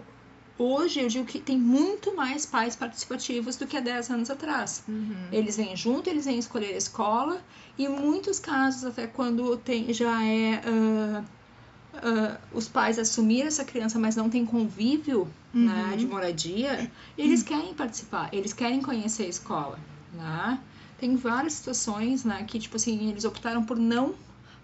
Hoje 0.59 0.99
eu 1.01 1.07
digo 1.07 1.25
que 1.25 1.39
tem 1.39 1.57
muito 1.57 2.15
mais 2.15 2.45
pais 2.45 2.75
participativos 2.75 3.57
do 3.57 3.67
que 3.67 3.77
há 3.77 3.79
10 3.79 4.09
anos 4.09 4.29
atrás. 4.29 4.83
Uhum. 4.87 5.27
Eles 5.31 5.55
vêm 5.55 5.75
junto, 5.75 6.09
eles 6.09 6.25
vêm 6.25 6.39
escolher 6.39 6.73
a 6.73 6.77
escola, 6.77 7.41
e 7.77 7.85
em 7.85 7.89
muitos 7.89 8.39
casos, 8.39 8.83
até 8.83 9.05
quando 9.05 9.55
tem, 9.57 9.93
já 9.93 10.23
é. 10.23 10.61
Uh, 10.65 11.23
uh, 11.97 12.37
os 12.51 12.67
pais 12.67 12.97
assumiram 12.97 13.47
essa 13.47 13.63
criança, 13.63 13.99
mas 13.99 14.15
não 14.15 14.29
tem 14.29 14.45
convívio 14.45 15.27
né, 15.53 15.71
uhum. 15.71 15.89
né, 15.89 15.97
de 15.97 16.07
moradia, 16.07 16.91
eles 17.17 17.43
querem 17.43 17.73
participar, 17.73 18.29
eles 18.31 18.53
querem 18.53 18.81
conhecer 18.81 19.23
a 19.23 19.29
escola. 19.29 19.79
Né? 20.13 20.59
Tem 20.99 21.15
várias 21.15 21.53
situações 21.53 22.23
né, 22.23 22.43
que, 22.47 22.59
tipo 22.59 22.77
assim, 22.77 23.09
eles 23.09 23.25
optaram 23.25 23.63
por 23.63 23.77
não 23.77 24.15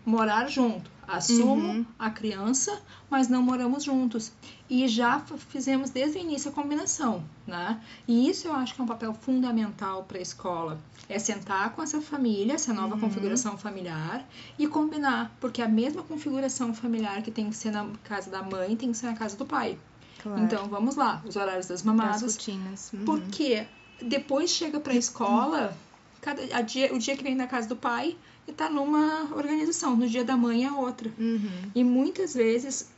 morar 0.06 0.48
junto. 0.48 0.92
Assumo 1.08 1.56
uhum. 1.56 1.86
a 2.00 2.10
criança, 2.10 2.82
mas 3.10 3.28
não 3.28 3.44
moramos 3.44 3.84
juntos. 3.84 4.32
E 4.70 4.88
já 4.88 5.20
fizemos 5.50 5.90
desde 5.90 6.18
o 6.18 6.22
início 6.22 6.50
a 6.50 6.54
combinação, 6.54 7.24
né? 7.46 7.82
E 8.08 8.30
isso 8.30 8.48
eu 8.48 8.54
acho 8.54 8.74
que 8.74 8.82
é 8.82 8.84
um 8.84 8.88
papel 8.88 9.14
fundamental 9.14 10.04
para 10.04 10.18
a 10.18 10.22
escola. 10.22 10.80
É 11.10 11.20
sentar 11.20 11.74
com 11.74 11.84
essa 11.84 12.00
família, 12.02 12.54
essa 12.54 12.74
nova 12.74 12.96
uhum. 12.96 13.02
configuração 13.02 13.58
familiar 13.58 14.26
e 14.58 14.66
combinar, 14.66 15.36
porque 15.42 15.62
a 15.62 15.68
mesma 15.68 16.02
configuração 16.04 16.74
familiar 16.74 17.22
que 17.22 17.32
tem 17.32 17.50
que 17.50 17.56
ser 17.56 17.72
na 17.72 17.86
casa 18.04 18.32
da 18.32 18.42
mãe 18.42 18.76
tem 18.76 18.92
que 18.92 18.98
ser 18.98 19.08
na 19.08 19.16
casa 19.16 19.36
do 19.36 19.46
pai. 19.46 19.78
Claro. 20.22 20.42
Então 20.42 20.68
vamos 20.70 20.96
lá, 20.96 21.22
os 21.26 21.36
horários 21.36 21.68
das 21.68 21.84
mamadas. 21.84 22.24
As 22.24 22.36
rotinas. 22.36 22.94
Uhum. 22.94 23.04
Porque 23.04 23.68
depois 24.02 24.50
chega 24.50 24.80
para 24.80 24.94
a 24.94 24.96
escola, 24.96 25.78
cada, 26.22 26.62
dia, 26.62 26.94
o 26.94 26.98
dia 26.98 27.16
que 27.18 27.24
vem 27.24 27.36
na 27.36 27.46
casa 27.46 27.68
do 27.68 27.76
pai, 27.76 28.18
e 28.48 28.52
tá 28.52 28.70
numa 28.70 29.28
organização. 29.36 29.96
No 29.96 30.08
dia 30.08 30.24
da 30.24 30.36
mãe 30.36 30.66
é 30.66 30.72
outra. 30.72 31.12
Uhum. 31.18 31.72
E 31.74 31.84
muitas 31.84 32.34
vezes, 32.34 32.92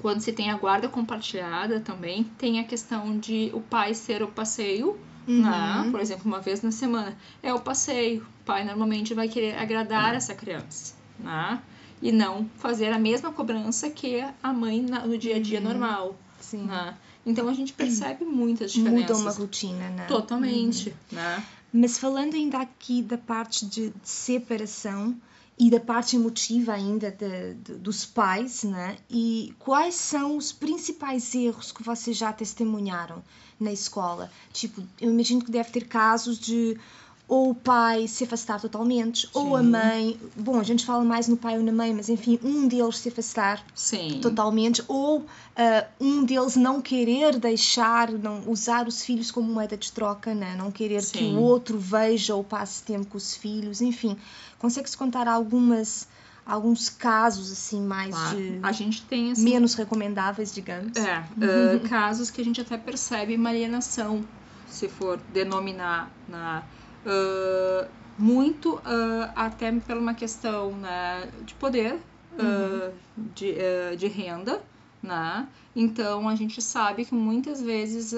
quando 0.00 0.20
se 0.20 0.32
tem 0.32 0.50
a 0.50 0.56
guarda 0.56 0.88
compartilhada 0.88 1.80
também, 1.80 2.24
tem 2.38 2.60
a 2.60 2.64
questão 2.64 3.18
de 3.18 3.50
o 3.54 3.60
pai 3.60 3.94
ser 3.94 4.22
o 4.22 4.28
passeio. 4.28 4.98
Uhum. 5.26 5.42
Né? 5.42 5.88
Por 5.90 6.00
exemplo, 6.00 6.24
uma 6.26 6.40
vez 6.40 6.62
na 6.62 6.70
semana. 6.70 7.16
É 7.42 7.52
o 7.52 7.60
passeio. 7.60 8.22
O 8.42 8.44
pai 8.44 8.64
normalmente 8.64 9.14
vai 9.14 9.28
querer 9.28 9.58
agradar 9.58 10.14
essa 10.14 10.34
criança. 10.34 10.94
Né? 11.18 11.60
E 12.00 12.12
não 12.12 12.48
fazer 12.58 12.92
a 12.92 12.98
mesma 12.98 13.32
cobrança 13.32 13.90
que 13.90 14.24
a 14.42 14.52
mãe 14.52 14.80
no 14.80 15.18
dia 15.18 15.36
a 15.36 15.40
dia 15.40 15.58
uhum. 15.58 15.64
normal. 15.64 16.16
Sim. 16.40 16.64
Né? 16.64 16.94
Então 17.26 17.48
a 17.48 17.52
gente 17.52 17.74
percebe 17.74 18.24
muitas 18.24 18.72
diferenças. 18.72 19.18
Muda 19.18 19.30
uma 19.30 19.32
rotina, 19.32 19.90
né? 19.90 20.06
Totalmente. 20.06 20.88
Uhum. 20.88 21.18
Né? 21.18 21.44
Mas 21.72 21.98
falando 21.98 22.34
ainda 22.34 22.58
aqui 22.58 23.02
da 23.02 23.18
parte 23.18 23.66
de, 23.66 23.90
de 23.90 24.08
separação 24.08 25.16
e 25.58 25.70
da 25.70 25.80
parte 25.80 26.16
emotiva 26.16 26.72
ainda 26.72 27.10
de, 27.10 27.54
de, 27.54 27.74
dos 27.74 28.06
pais, 28.06 28.62
né? 28.62 28.96
E 29.10 29.54
quais 29.58 29.96
são 29.96 30.36
os 30.36 30.52
principais 30.52 31.34
erros 31.34 31.72
que 31.72 31.82
vocês 31.82 32.16
já 32.16 32.32
testemunharam 32.32 33.22
na 33.58 33.72
escola? 33.72 34.30
Tipo, 34.52 34.82
eu 35.00 35.10
imagino 35.10 35.44
que 35.44 35.50
deve 35.50 35.70
ter 35.70 35.88
casos 35.88 36.38
de 36.38 36.78
ou 37.28 37.50
o 37.50 37.54
pai 37.54 38.08
se 38.08 38.24
afastar 38.24 38.58
totalmente, 38.58 39.26
Sim. 39.26 39.28
ou 39.34 39.54
a 39.54 39.62
mãe. 39.62 40.18
Bom, 40.34 40.58
a 40.58 40.62
gente 40.62 40.84
fala 40.86 41.04
mais 41.04 41.28
no 41.28 41.36
pai 41.36 41.58
ou 41.58 41.62
na 41.62 41.70
mãe, 41.70 41.92
mas 41.92 42.08
enfim, 42.08 42.40
um 42.42 42.66
deles 42.66 42.96
se 42.96 43.10
afastar 43.10 43.62
Sim. 43.74 44.18
totalmente, 44.22 44.82
ou 44.88 45.18
uh, 45.20 45.26
um 46.00 46.24
deles 46.24 46.56
não 46.56 46.80
querer 46.80 47.38
deixar, 47.38 48.10
não 48.10 48.42
usar 48.46 48.88
os 48.88 49.04
filhos 49.04 49.30
como 49.30 49.52
moeda 49.52 49.76
de 49.76 49.92
troca, 49.92 50.34
né? 50.34 50.56
não 50.56 50.72
querer 50.72 51.02
Sim. 51.02 51.18
que 51.18 51.24
o 51.24 51.38
outro 51.38 51.78
veja 51.78 52.34
ou 52.34 52.42
passe 52.42 52.82
tempo 52.82 53.06
com 53.06 53.18
os 53.18 53.34
filhos, 53.34 53.82
enfim. 53.82 54.16
Consegue-se 54.58 54.96
contar 54.96 55.28
algumas 55.28 56.08
alguns 56.46 56.88
casos 56.88 57.52
assim 57.52 57.78
mais 57.82 58.14
claro. 58.14 58.38
de 58.38 58.58
a 58.62 58.72
gente 58.72 59.02
tem 59.02 59.32
assim, 59.32 59.44
menos 59.44 59.74
recomendáveis 59.74 60.50
digamos 60.50 60.96
é 60.96 61.18
uh, 61.18 61.86
casos 61.86 62.30
que 62.30 62.40
a 62.40 62.44
gente 62.44 62.58
até 62.58 62.78
percebe 62.78 63.36
uma 63.36 63.50
alienação 63.50 64.24
se 64.66 64.88
for 64.88 65.20
denominar 65.30 66.10
na 66.26 66.62
uh, 67.06 67.88
muito 68.18 68.76
uh, 68.76 69.30
até 69.34 69.70
por 69.72 69.96
uma 69.96 70.14
questão 70.14 70.72
né, 70.72 71.28
de 71.44 71.54
poder, 71.54 71.94
uh, 71.94 72.92
de, 73.16 73.54
de 73.96 74.06
renda, 74.06 74.62
né? 75.02 75.46
Então 75.74 76.28
a 76.28 76.34
gente 76.34 76.60
sabe 76.60 77.04
que 77.04 77.14
muitas 77.14 77.62
vezes 77.62 78.12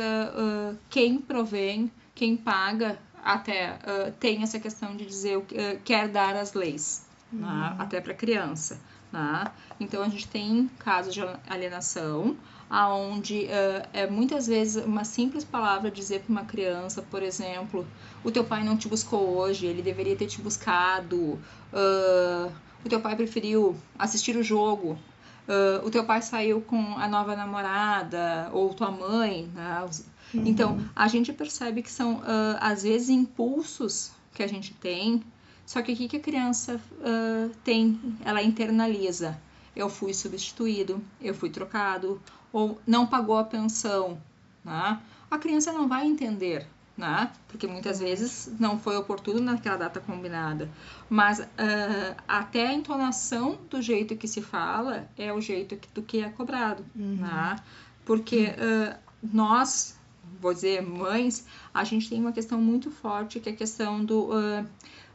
quem 0.88 1.18
provém, 1.18 1.92
quem 2.14 2.34
paga, 2.34 2.98
até 3.22 3.78
tem 4.18 4.42
essa 4.42 4.58
questão 4.58 4.96
de 4.96 5.04
dizer 5.04 5.44
quer 5.84 6.08
dar 6.08 6.34
as 6.36 6.54
leis, 6.54 7.06
né? 7.30 7.46
uhum. 7.46 7.60
né? 7.60 7.76
até 7.78 8.00
para 8.00 8.14
criança. 8.14 8.80
Né? 9.12 9.44
Então 9.78 10.02
a 10.02 10.08
gente 10.08 10.28
tem 10.28 10.70
casos 10.78 11.12
de 11.12 11.20
alienação, 11.48 12.36
aonde 12.68 13.46
uh, 13.46 13.88
é 13.92 14.06
muitas 14.06 14.46
vezes 14.46 14.84
uma 14.84 15.02
simples 15.02 15.44
palavra 15.44 15.90
dizer 15.90 16.20
para 16.20 16.30
uma 16.30 16.44
criança, 16.44 17.02
por 17.02 17.20
exemplo, 17.20 17.84
o 18.22 18.30
teu 18.30 18.44
pai 18.44 18.62
não 18.62 18.76
te 18.76 18.86
buscou 18.86 19.36
hoje, 19.36 19.66
ele 19.66 19.82
deveria 19.82 20.14
ter 20.14 20.26
te 20.26 20.40
buscado, 20.40 21.16
uh, 21.16 22.52
o 22.84 22.88
teu 22.88 23.00
pai 23.00 23.16
preferiu 23.16 23.76
assistir 23.98 24.36
o 24.36 24.42
jogo, 24.42 24.92
uh, 25.48 25.84
o 25.84 25.90
teu 25.90 26.04
pai 26.04 26.22
saiu 26.22 26.60
com 26.60 26.96
a 26.96 27.08
nova 27.08 27.34
namorada 27.34 28.48
ou 28.52 28.72
tua 28.72 28.92
mãe, 28.92 29.50
né? 29.52 29.84
Uhum. 30.32 30.46
Então 30.46 30.78
a 30.94 31.08
gente 31.08 31.32
percebe 31.32 31.82
que 31.82 31.90
são 31.90 32.22
às 32.60 32.84
vezes 32.84 33.08
impulsos 33.08 34.12
que 34.32 34.44
a 34.44 34.46
gente 34.46 34.72
tem, 34.74 35.24
só 35.70 35.82
que 35.82 35.92
o 35.92 35.96
que 35.96 36.16
a 36.16 36.20
criança 36.20 36.80
tem, 37.62 38.00
ela 38.24 38.42
internaliza 38.42 39.38
eu 39.74 39.88
fui 39.88 40.12
substituído, 40.12 41.02
eu 41.20 41.34
fui 41.34 41.50
trocado, 41.50 42.20
ou 42.52 42.80
não 42.86 43.06
pagou 43.06 43.38
a 43.38 43.44
pensão, 43.44 44.20
né? 44.64 45.00
a 45.30 45.38
criança 45.38 45.72
não 45.72 45.88
vai 45.88 46.06
entender, 46.06 46.66
né? 46.96 47.30
porque 47.48 47.66
muitas 47.66 48.00
vezes 48.00 48.52
não 48.58 48.78
foi 48.78 48.96
oportuno 48.96 49.40
naquela 49.40 49.76
data 49.76 50.00
combinada. 50.00 50.68
Mas 51.08 51.38
uh, 51.40 51.46
até 52.26 52.66
a 52.66 52.74
entonação 52.74 53.58
do 53.70 53.80
jeito 53.80 54.16
que 54.16 54.26
se 54.26 54.42
fala 54.42 55.08
é 55.16 55.32
o 55.32 55.40
jeito 55.40 55.76
que, 55.76 55.88
do 55.94 56.02
que 56.02 56.20
é 56.20 56.28
cobrado. 56.28 56.84
Uhum. 56.94 57.16
Né? 57.16 57.56
Porque 58.04 58.48
uh, 58.48 58.98
nós, 59.22 59.96
vou 60.40 60.52
dizer, 60.52 60.82
mães, 60.82 61.46
a 61.72 61.84
gente 61.84 62.08
tem 62.10 62.20
uma 62.20 62.32
questão 62.32 62.60
muito 62.60 62.90
forte 62.90 63.38
que 63.38 63.48
é 63.48 63.52
a 63.52 63.56
questão 63.56 64.04
do, 64.04 64.30
uh, 64.30 64.66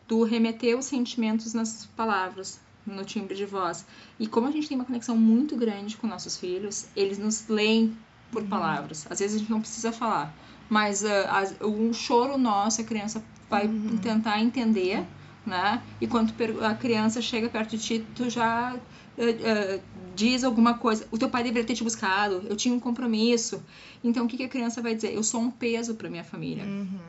do 0.07 0.23
remeter 0.23 0.77
os 0.77 0.85
sentimentos 0.85 1.53
nas 1.53 1.85
palavras 1.95 2.59
no 2.85 3.03
timbre 3.03 3.35
de 3.35 3.45
voz. 3.45 3.85
E 4.19 4.27
como 4.27 4.47
a 4.47 4.51
gente 4.51 4.67
tem 4.67 4.77
uma 4.77 4.85
conexão 4.85 5.17
muito 5.17 5.55
grande 5.55 5.97
com 5.97 6.05
nossos 6.07 6.37
filhos, 6.37 6.85
eles 6.95 7.17
nos 7.17 7.47
leem 7.47 7.97
por 8.31 8.43
uhum. 8.43 8.49
palavras. 8.49 9.07
Às 9.09 9.19
vezes 9.19 9.35
a 9.35 9.39
gente 9.39 9.51
não 9.51 9.59
precisa 9.59 9.91
falar, 9.91 10.35
mas 10.69 11.03
uh, 11.03 11.67
um 11.67 11.93
choro 11.93 12.37
nosso, 12.37 12.81
a 12.81 12.83
criança 12.83 13.23
vai 13.49 13.67
uhum. 13.67 13.97
tentar 13.97 14.39
entender, 14.41 15.03
né? 15.45 15.81
E 15.99 16.07
quando 16.07 16.33
a 16.63 16.73
criança 16.75 17.21
chega 17.21 17.49
perto 17.49 17.71
de 17.71 17.83
ti, 17.83 18.05
tu 18.15 18.29
já 18.29 18.73
uh, 18.75 19.21
uh, 19.21 19.81
diz 20.15 20.43
alguma 20.43 20.75
coisa. 20.75 21.07
O 21.11 21.17
teu 21.17 21.29
pai 21.29 21.43
deveria 21.43 21.65
ter 21.65 21.75
te 21.75 21.83
buscado. 21.83 22.43
Eu 22.47 22.55
tinha 22.55 22.73
um 22.73 22.79
compromisso. 22.79 23.63
Então 24.03 24.25
o 24.25 24.27
que, 24.27 24.37
que 24.37 24.43
a 24.43 24.49
criança 24.49 24.81
vai 24.81 24.95
dizer? 24.95 25.13
Eu 25.13 25.23
sou 25.23 25.41
um 25.41 25.51
peso 25.51 25.95
para 25.95 26.09
minha 26.09 26.23
família. 26.23 26.63
Uhum. 26.63 26.99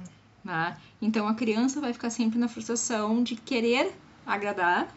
Né? 0.47 0.77
Então 1.03 1.27
a 1.27 1.35
criança 1.35 1.81
vai 1.81 1.93
ficar 1.93 2.09
sempre 2.09 2.39
na 2.39 2.47
frustração 2.47 3.21
de 3.21 3.35
querer 3.35 3.93
agradar 4.25 4.89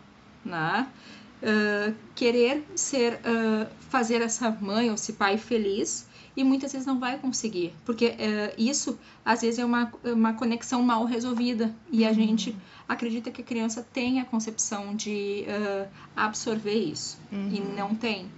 né? 0.46 0.88
Uh, 1.42 1.96
querer 2.16 2.66
ser 2.76 3.14
uh, 3.14 3.66
fazer 3.90 4.22
essa 4.22 4.52
mãe 4.52 4.90
ou 4.90 4.96
esse 4.96 5.14
pai 5.14 5.38
feliz 5.38 6.06
e 6.36 6.44
muitas 6.44 6.74
vezes 6.74 6.86
não 6.86 7.00
vai 7.00 7.18
conseguir 7.18 7.74
porque 7.86 8.08
uh, 8.08 8.54
isso 8.58 9.00
às 9.24 9.40
vezes 9.40 9.58
é 9.58 9.64
uma, 9.64 9.90
uma 10.04 10.34
conexão 10.34 10.84
mal 10.84 11.06
resolvida 11.06 11.74
e 11.90 12.06
a 12.06 12.10
uhum. 12.10 12.14
gente 12.14 12.58
acredita 12.90 13.32
que 13.32 13.42
a 13.42 13.46
criança 13.46 13.88
tem 13.94 14.20
a 14.20 14.26
concepção 14.26 14.94
de 14.94 15.46
absorver 16.14 16.78
isso 16.78 17.18
uhum. 17.32 17.50
e 17.54 17.62
não 17.62 17.96
tem 17.96 18.30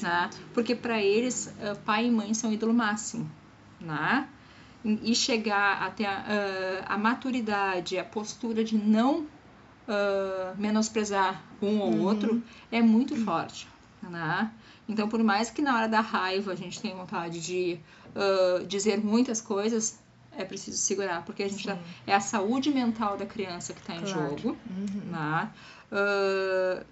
né? 0.00 0.30
porque 0.54 0.76
para 0.76 1.02
eles 1.02 1.52
pai 1.84 2.06
e 2.06 2.10
mãe 2.12 2.32
são 2.32 2.52
ídolo 2.52 2.72
máximo 2.72 3.28
né? 3.80 4.28
E 5.02 5.14
chegar 5.14 5.82
até 5.82 6.06
a, 6.06 6.84
a 6.86 6.98
maturidade 6.98 7.98
a 7.98 8.04
postura 8.04 8.62
de 8.62 8.76
não 8.76 9.22
uh, 9.22 10.56
menosprezar 10.56 11.42
um 11.60 11.80
ou 11.80 11.92
uhum. 11.92 12.02
outro 12.02 12.42
é 12.70 12.80
muito 12.80 13.14
uhum. 13.14 13.24
forte, 13.24 13.68
né? 14.02 14.50
Então, 14.88 15.08
por 15.08 15.22
mais 15.22 15.50
que 15.50 15.60
na 15.62 15.74
hora 15.74 15.88
da 15.88 16.00
raiva 16.00 16.52
a 16.52 16.54
gente 16.54 16.80
tenha 16.80 16.94
vontade 16.94 17.40
de 17.40 17.80
uh, 18.14 18.64
dizer 18.66 19.02
muitas 19.02 19.40
coisas, 19.40 19.98
é 20.38 20.44
preciso 20.44 20.78
segurar, 20.78 21.24
porque 21.24 21.42
a 21.42 21.48
gente 21.48 21.66
tá, 21.66 21.76
é 22.06 22.14
a 22.14 22.20
saúde 22.20 22.70
mental 22.70 23.16
da 23.16 23.26
criança 23.26 23.72
que 23.72 23.80
está 23.80 23.96
em 23.96 24.02
claro. 24.02 24.12
jogo, 24.12 24.56
uhum. 24.70 25.10
né? 25.10 25.50
Uh, 25.90 26.84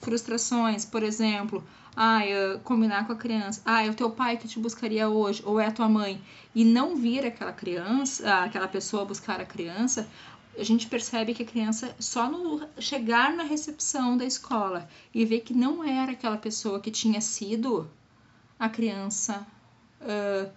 frustrações, 0.00 0.84
por 0.84 1.02
exemplo, 1.02 1.62
ah, 1.96 2.20
combinar 2.62 3.06
com 3.06 3.12
a 3.12 3.16
criança, 3.16 3.62
ah, 3.64 3.84
é 3.84 3.88
o 3.88 3.94
teu 3.94 4.10
pai 4.10 4.36
que 4.36 4.46
te 4.46 4.58
buscaria 4.58 5.08
hoje, 5.08 5.42
ou 5.46 5.58
é 5.58 5.66
a 5.66 5.72
tua 5.72 5.88
mãe, 5.88 6.20
e 6.54 6.64
não 6.64 6.94
vir 6.94 7.24
aquela 7.24 7.52
criança, 7.52 8.42
aquela 8.44 8.68
pessoa 8.68 9.04
buscar 9.04 9.40
a 9.40 9.46
criança, 9.46 10.06
a 10.58 10.62
gente 10.62 10.86
percebe 10.86 11.34
que 11.34 11.42
a 11.42 11.46
criança, 11.46 11.94
só 11.98 12.30
no 12.30 12.66
chegar 12.78 13.34
na 13.34 13.42
recepção 13.42 14.16
da 14.16 14.24
escola 14.24 14.88
e 15.14 15.24
ver 15.24 15.40
que 15.40 15.54
não 15.54 15.84
era 15.84 16.12
aquela 16.12 16.36
pessoa 16.36 16.80
que 16.80 16.90
tinha 16.90 17.20
sido, 17.20 17.88
a 18.58 18.68
criança 18.68 19.46
uh, 20.00 20.50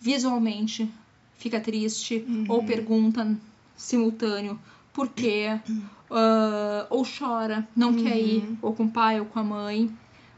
visualmente 0.00 0.90
fica 1.36 1.60
triste 1.60 2.24
uhum. 2.26 2.46
ou 2.48 2.64
pergunta 2.64 3.36
simultâneo 3.76 4.58
por 4.92 5.08
quê, 5.08 5.60
uh, 5.68 6.86
ou 6.90 7.04
chora, 7.04 7.66
não 7.74 7.90
uhum. 7.90 8.02
quer 8.02 8.18
ir, 8.18 8.58
ou 8.62 8.72
com 8.74 8.84
o 8.84 8.90
pai 8.90 9.18
ou 9.20 9.26
com 9.26 9.40
a 9.40 9.44
mãe, 9.44 9.90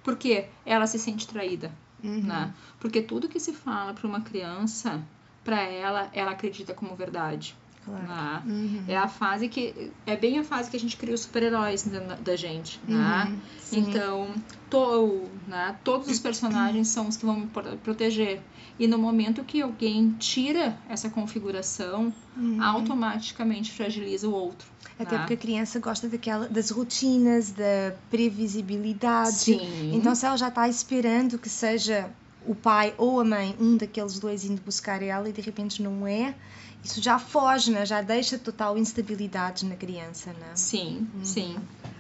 porque 0.07 0.47
ela 0.64 0.87
se 0.87 1.01
sente 1.01 1.27
traída. 1.27 1.73
Uhum. 2.03 2.23
Né? 2.23 2.55
Porque 2.79 3.03
tudo 3.03 3.29
que 3.29 3.40
se 3.40 3.53
fala 3.53 3.92
para 3.92 4.07
uma 4.07 4.21
criança, 4.21 5.03
para 5.42 5.61
ela, 5.62 6.09
ela 6.12 6.31
acredita 6.31 6.73
como 6.73 6.95
verdade. 6.95 7.57
Claro. 7.87 8.03
Né? 8.03 8.42
Uhum. 8.46 8.85
É 8.88 8.96
a 8.96 9.07
fase 9.07 9.49
que. 9.49 9.92
É 10.05 10.16
bem 10.16 10.38
a 10.38 10.44
fase 10.44 10.68
que 10.70 10.77
a 10.77 10.81
gente 10.81 10.96
cria 10.96 11.14
os 11.14 11.20
super-heróis 11.20 11.85
da, 11.85 12.01
da, 12.16 12.37
gente. 12.37 12.81
Né? 12.87 13.29
Uhum. 13.29 13.38
Então, 13.72 14.35
to, 14.68 15.25
né? 15.46 15.77
todos 15.85 16.09
os 16.09 16.18
personagens 16.18 16.88
são 16.88 17.07
os 17.07 17.16
que 17.16 17.25
vão 17.25 17.40
me 17.40 17.46
proteger. 17.83 18.42
E 18.79 18.87
no 18.87 18.99
momento 18.99 19.42
que 19.44 19.62
alguém 19.62 20.14
tira 20.18 20.77
essa 20.88 21.09
configuração, 21.09 22.12
uhum. 22.37 22.62
automaticamente 22.62 23.72
fragiliza 23.72 24.29
o 24.29 24.33
outro. 24.33 24.68
Até 24.99 25.12
né? 25.12 25.18
porque 25.18 25.35
a 25.35 25.37
criança 25.37 25.79
gosta 25.79 26.09
daquela, 26.09 26.49
das 26.49 26.70
rotinas, 26.70 27.53
da 27.53 27.94
previsibilidade. 28.11 29.37
Sim. 29.37 29.94
Então, 29.94 30.14
se 30.14 30.27
ela 30.27 30.37
já 30.37 30.49
está 30.49 30.68
esperando 30.68 31.38
que 31.38 31.49
seja 31.49 32.11
o 32.46 32.55
pai 32.55 32.94
ou 32.96 33.20
a 33.20 33.25
mãe, 33.25 33.57
um 33.59 33.77
daqueles 33.77 34.18
dois 34.18 34.44
indo 34.44 34.61
buscar 34.62 35.03
ela 35.03 35.29
e 35.29 35.33
de 35.33 35.40
repente 35.40 35.83
não 35.83 36.07
é, 36.07 36.35
isso 36.83 37.03
já 37.03 37.19
foge, 37.19 37.71
né? 37.71 37.85
já 37.85 38.01
deixa 38.03 38.39
total 38.39 38.79
instabilidade 38.79 39.65
na 39.67 39.77
criança. 39.77 40.33
Né? 40.33 40.53
Sim, 40.55 41.09
uhum. 41.15 41.25
sim. 41.25 41.57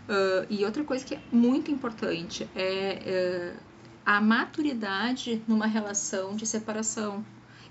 Uh, 0.08 0.46
e 0.48 0.64
outra 0.64 0.84
coisa 0.84 1.04
que 1.04 1.14
é 1.14 1.20
muito 1.32 1.70
importante 1.70 2.48
é 2.54 3.54
uh, 3.56 3.60
a 4.04 4.20
maturidade 4.20 5.42
numa 5.48 5.66
relação 5.66 6.36
de 6.36 6.46
separação. 6.46 7.24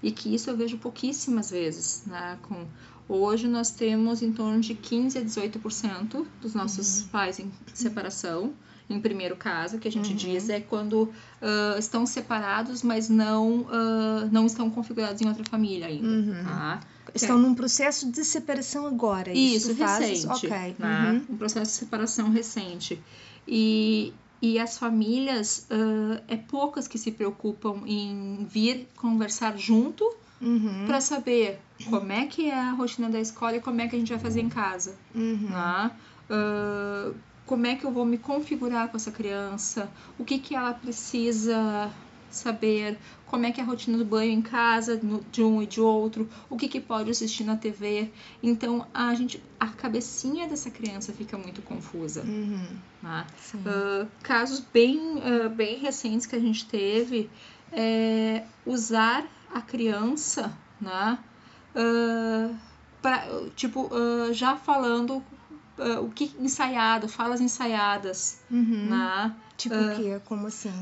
E 0.03 0.11
que 0.11 0.35
isso 0.35 0.49
eu 0.49 0.57
vejo 0.57 0.77
pouquíssimas 0.77 1.49
vezes. 1.49 2.03
Né? 2.05 2.37
Com, 2.43 2.67
hoje 3.07 3.47
nós 3.47 3.71
temos 3.71 4.21
em 4.21 4.31
torno 4.31 4.59
de 4.59 4.75
15 4.75 5.17
a 5.17 5.21
18% 5.21 6.25
dos 6.41 6.53
nossos 6.53 7.01
uhum. 7.01 7.07
pais 7.07 7.39
em 7.39 7.51
separação 7.73 8.53
Em 8.89 8.99
primeiro 8.99 9.35
caso, 9.35 9.77
o 9.77 9.79
que 9.79 9.87
a 9.87 9.91
gente 9.91 10.11
Uhum. 10.11 10.15
diz 10.15 10.47
é 10.49 10.59
quando 10.59 11.11
ah, 11.41 11.75
estão 11.79 12.05
separados, 12.05 12.83
mas 12.83 13.09
não, 13.09 13.65
ah, 13.71 14.27
não 14.31 14.45
estão 14.45 14.69
configurados 14.69 15.21
em 15.21 15.27
outra 15.27 15.43
família 15.45 15.87
ainda. 15.87 16.07
Uhum. 16.07 16.43
Tá? 16.43 16.79
Estão 17.13 17.37
num 17.37 17.55
processo 17.55 18.11
de 18.11 18.23
separação 18.25 18.85
agora. 18.85 19.31
Isso, 19.33 19.73
fazes? 19.75 20.23
recente. 20.25 20.47
Ok. 20.47 20.75
né? 20.77 21.23
Uhum. 21.29 21.35
Um 21.35 21.37
processo 21.37 21.71
de 21.71 21.77
separação 21.77 22.29
recente. 22.29 23.01
E, 23.47 24.13
e 24.41 24.59
as 24.59 24.77
famílias, 24.77 25.65
ah, 25.71 26.21
é 26.27 26.35
poucas 26.35 26.87
que 26.87 26.97
se 26.97 27.11
preocupam 27.11 27.81
em 27.87 28.45
vir 28.49 28.87
conversar 28.95 29.57
junto 29.57 30.03
Uhum. 30.41 30.83
para 30.85 30.99
saber 30.99 31.59
como 31.89 32.11
é 32.11 32.25
que 32.27 32.49
é 32.49 32.53
a 32.59 32.71
rotina 32.71 33.09
da 33.09 33.19
escola 33.19 33.55
e 33.55 33.61
como 33.61 33.79
é 33.79 33.87
que 33.87 33.95
a 33.95 33.99
gente 33.99 34.09
vai 34.09 34.19
fazer 34.19 34.41
em 34.41 34.49
casa. 34.49 34.93
Uhum. 35.15 35.47
né? 35.49 35.91
Ah, 36.29 37.11
como 37.45 37.65
é 37.67 37.75
que 37.75 37.85
eu 37.85 37.91
vou 37.91 38.05
me 38.05 38.17
configurar 38.17 38.89
com 38.89 38.97
essa 38.97 39.11
criança? 39.11 39.89
O 40.17 40.25
que, 40.25 40.39
que 40.39 40.55
ela 40.55 40.73
precisa 40.73 41.91
saber? 42.29 42.97
Como 43.25 43.45
é 43.45 43.51
que 43.51 43.61
é 43.61 43.63
a 43.63 43.67
rotina 43.67 43.97
do 43.97 44.05
banho 44.05 44.31
em 44.31 44.41
casa, 44.41 44.99
no- 45.01 45.23
de 45.31 45.43
um 45.43 45.61
e 45.61 45.65
de 45.67 45.79
outro? 45.79 46.29
O 46.49 46.57
que, 46.57 46.67
que 46.67 46.79
pode 46.81 47.09
assistir 47.11 47.43
na 47.43 47.55
TV? 47.55 48.11
Então, 48.41 48.87
a 48.93 49.13
gente, 49.13 49.41
a 49.59 49.67
cabecinha 49.67 50.47
dessa 50.47 50.69
criança 50.71 51.13
fica 51.13 51.37
muito 51.37 51.61
confusa. 51.61 52.23
Uhum. 52.23 52.65
né? 53.03 53.25
Ah, 53.65 54.07
casos 54.23 54.59
bem, 54.59 54.99
ah, 55.23 55.49
bem 55.49 55.77
recentes 55.79 56.25
que 56.25 56.35
a 56.35 56.39
gente 56.39 56.65
teve 56.67 57.29
é 57.71 58.43
usar 58.65 59.25
a 59.53 59.61
criança, 59.61 60.51
né? 60.81 61.17
ah, 61.75 62.49
pra, 63.01 63.23
tipo, 63.55 63.89
já 64.33 64.55
falando 64.55 65.23
ah, 65.77 65.99
o 66.01 66.09
que 66.09 66.35
ensaiado, 66.39 67.07
falas 67.07 67.41
ensaiadas, 67.41 68.37
Uhum. 68.51 68.87
né? 68.89 69.35
Tipo 69.57 69.75
o 69.75 69.95
quê? 69.95 70.21
Como 70.25 70.47
assim? 70.47 70.73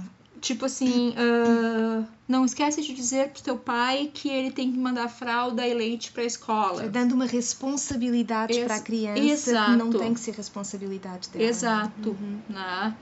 Tipo 0.42 0.66
assim, 0.66 1.14
ah, 1.18 2.04
não 2.28 2.44
esquece 2.44 2.82
de 2.82 2.94
dizer 2.94 3.30
pro 3.30 3.42
teu 3.42 3.58
pai 3.58 4.12
que 4.14 4.28
ele 4.30 4.52
tem 4.52 4.72
que 4.72 4.78
mandar 4.78 5.08
fralda 5.08 5.66
e 5.66 5.74
leite 5.74 6.12
pra 6.12 6.24
escola. 6.24 6.88
Dando 6.90 7.14
uma 7.14 7.26
responsabilidade 7.26 8.54
Ex- 8.54 8.64
para 8.66 8.76
a 8.76 8.82
criança 8.82 9.22
exato. 9.52 9.72
que 9.72 9.78
não 9.78 9.90
tem 9.92 10.14
que 10.14 10.20
ser 10.20 10.34
responsabilidade 10.34 11.30
dela. 11.30 11.46
Exato, 11.46 12.10
Uhum. 12.10 12.40
né? 12.50 12.96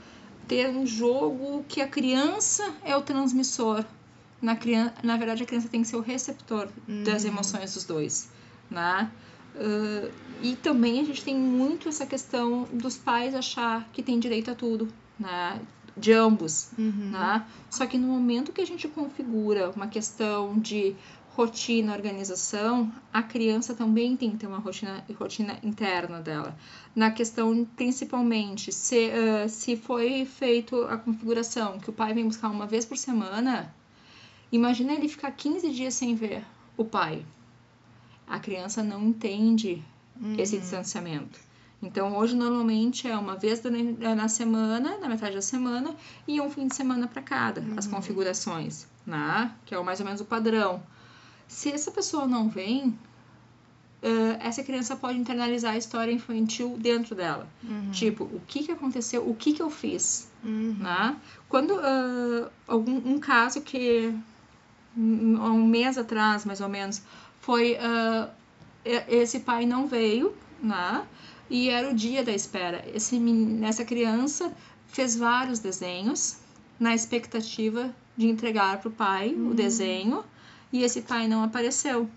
Ter 0.47 0.69
um 0.69 0.85
jogo 0.85 1.63
que 1.67 1.81
a 1.81 1.87
criança 1.87 2.63
é 2.83 2.95
o 2.95 3.01
transmissor. 3.01 3.85
Na, 4.41 4.55
criança, 4.55 4.93
na 5.03 5.17
verdade, 5.17 5.43
a 5.43 5.45
criança 5.45 5.67
tem 5.69 5.81
que 5.83 5.87
ser 5.87 5.95
o 5.95 6.01
receptor 6.01 6.67
das 7.05 7.23
Uhum. 7.23 7.29
emoções 7.29 7.73
dos 7.73 7.85
dois, 7.85 8.29
né? 8.69 9.09
Ah, 9.55 10.09
e 10.41 10.55
também 10.55 10.99
a 10.99 11.03
gente 11.03 11.23
tem 11.23 11.35
muito 11.35 11.89
essa 11.89 12.05
questão 12.05 12.63
dos 12.73 12.97
pais 12.97 13.35
achar 13.35 13.89
que 13.91 14.01
tem 14.01 14.19
direito 14.19 14.49
a 14.49 14.55
tudo, 14.55 14.87
né? 15.19 15.59
De 15.95 16.13
ambos, 16.13 16.71
Uhum. 16.77 17.09
né? 17.11 17.45
Só 17.69 17.85
que 17.85 17.97
no 17.97 18.07
momento 18.07 18.53
que 18.53 18.61
a 18.61 18.65
gente 18.65 18.87
configura 18.87 19.69
uma 19.75 19.87
questão 19.87 20.57
de 20.57 20.95
rotina, 21.35 21.93
organização, 21.93 22.91
a 23.13 23.21
criança 23.23 23.73
também 23.73 24.17
tem 24.17 24.31
que 24.31 24.37
ter 24.37 24.47
uma 24.47 24.57
rotina, 24.57 25.03
rotina 25.17 25.57
interna 25.63 26.19
dela. 26.19 26.57
Na 26.95 27.09
questão, 27.11 27.65
principalmente, 27.75 28.71
se, 28.71 29.11
ah, 29.11 29.47
se 29.47 29.75
foi 29.77 30.25
feito 30.25 30.81
a 30.83 30.97
configuração 30.97 31.79
que 31.79 31.89
o 31.89 31.93
pai 31.93 32.13
vem 32.13 32.25
buscar 32.25 32.49
uma 32.49 32.65
vez 32.65 32.83
por 32.85 32.97
semana, 32.97 33.73
imagina 34.51 34.93
ele 34.93 35.07
ficar 35.07 35.31
15 35.31 35.69
dias 35.71 35.93
sem 35.93 36.15
ver 36.15 36.43
o 36.75 36.83
pai. 36.83 37.25
A 38.31 38.39
criança 38.39 38.81
não 38.81 39.01
entende 39.09 39.83
esse 40.37 40.55
Uhum. 40.55 40.61
distanciamento. 40.61 41.39
Então, 41.83 42.15
hoje, 42.15 42.35
normalmente, 42.35 43.07
é 43.07 43.17
uma 43.17 43.35
vez 43.35 43.59
durante- 43.59 43.99
na 43.99 44.27
semana, 44.27 44.97
na 44.99 45.09
metade 45.09 45.35
da 45.35 45.41
semana, 45.41 45.95
e 46.27 46.39
um 46.39 46.49
fim 46.49 46.67
de 46.67 46.75
semana 46.75 47.07
para 47.07 47.21
cada, 47.21 47.61
as 47.75 47.85
Uhum. 47.85 47.91
configurações, 47.91 48.87
né? 49.05 49.51
Que 49.65 49.73
é 49.75 49.79
o 49.79 49.83
mais 49.83 49.99
ou 49.99 50.05
menos 50.05 50.21
o 50.21 50.25
padrão. 50.25 50.81
Se 51.47 51.69
essa 51.71 51.91
pessoa 51.91 52.25
não 52.27 52.47
vem, 52.47 52.97
essa 54.39 54.63
criança 54.63 54.95
pode 54.95 55.17
internalizar 55.19 55.73
a 55.73 55.77
história 55.77 56.11
infantil 56.11 56.75
dentro 56.79 57.13
dela. 57.15 57.47
Uhum. 57.63 57.91
Tipo, 57.91 58.23
o 58.23 58.41
que, 58.47 58.63
que 58.63 58.71
aconteceu, 58.71 59.27
o 59.29 59.35
que, 59.35 59.53
que 59.53 59.61
eu 59.61 59.69
fiz, 59.69 60.29
Uhum. 60.43 60.75
né? 60.79 61.15
Quando 61.49 61.73
algum 62.67 62.95
um 63.13 63.19
caso 63.19 63.61
que 63.61 64.13
um, 64.97 65.37
há 65.41 65.51
um 65.51 65.65
mês 65.67 65.97
atrás, 65.97 66.45
mais 66.45 66.61
ou 66.61 66.67
menos, 66.69 67.01
foi 67.41 67.77
e- 68.85 69.03
esse 69.07 69.41
pai 69.41 69.65
não 69.65 69.87
veio, 69.87 70.33
né? 70.61 71.05
E 71.49 71.69
era 71.69 71.89
o 71.89 71.93
dia 71.93 72.23
da 72.23 72.31
espera. 72.31 72.83
Esse, 72.93 73.19
essa 73.63 73.83
criança 73.83 74.53
fez 74.87 75.15
vários 75.17 75.59
desenhos 75.59 76.37
na 76.79 76.95
expectativa 76.95 77.93
de 78.15 78.27
entregar 78.27 78.79
para 78.79 78.89
o 78.89 78.91
pai 78.91 79.33
o 79.33 79.53
desenho 79.53 80.23
e 80.71 80.83
esse 80.83 81.01
pai 81.01 81.27
não 81.27 81.43
apareceu. 81.43 82.09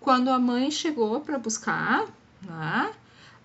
Quando 0.00 0.28
a 0.28 0.38
mãe 0.38 0.70
chegou 0.70 1.20
para 1.20 1.38
buscar, 1.38 2.06
né? 2.42 2.92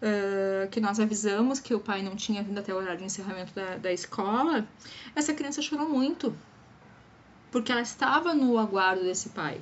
ah, 0.02 0.68
que 0.72 0.80
nós 0.80 1.00
avisamos 1.00 1.60
que 1.60 1.74
o 1.74 1.80
pai 1.80 2.02
não 2.02 2.16
tinha 2.16 2.42
vindo 2.42 2.58
até 2.60 2.74
o 2.74 2.78
horário 2.78 3.00
de 3.00 3.06
encerramento 3.06 3.54
da, 3.54 3.78
da 3.78 3.92
escola, 3.92 4.68
essa 5.16 5.34
criança 5.34 5.62
chorou 5.62 5.90
muito. 5.90 6.36
Porque 7.52 7.72
ela 7.72 7.82
estava 7.82 8.34
no 8.34 8.58
aguardo 8.58 9.04
desse 9.04 9.30
pai. 9.30 9.62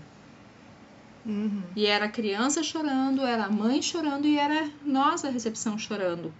Uhum. 1.25 1.63
E 1.75 1.85
era 1.85 2.05
a 2.05 2.09
criança 2.09 2.61
chorando, 2.63 3.21
era 3.21 3.45
a 3.45 3.49
mãe 3.49 3.81
chorando 3.81 4.25
e 4.27 4.37
era 4.37 4.69
nós 4.85 5.21
da 5.21 5.29
recepção 5.29 5.77
chorando. 5.77 6.33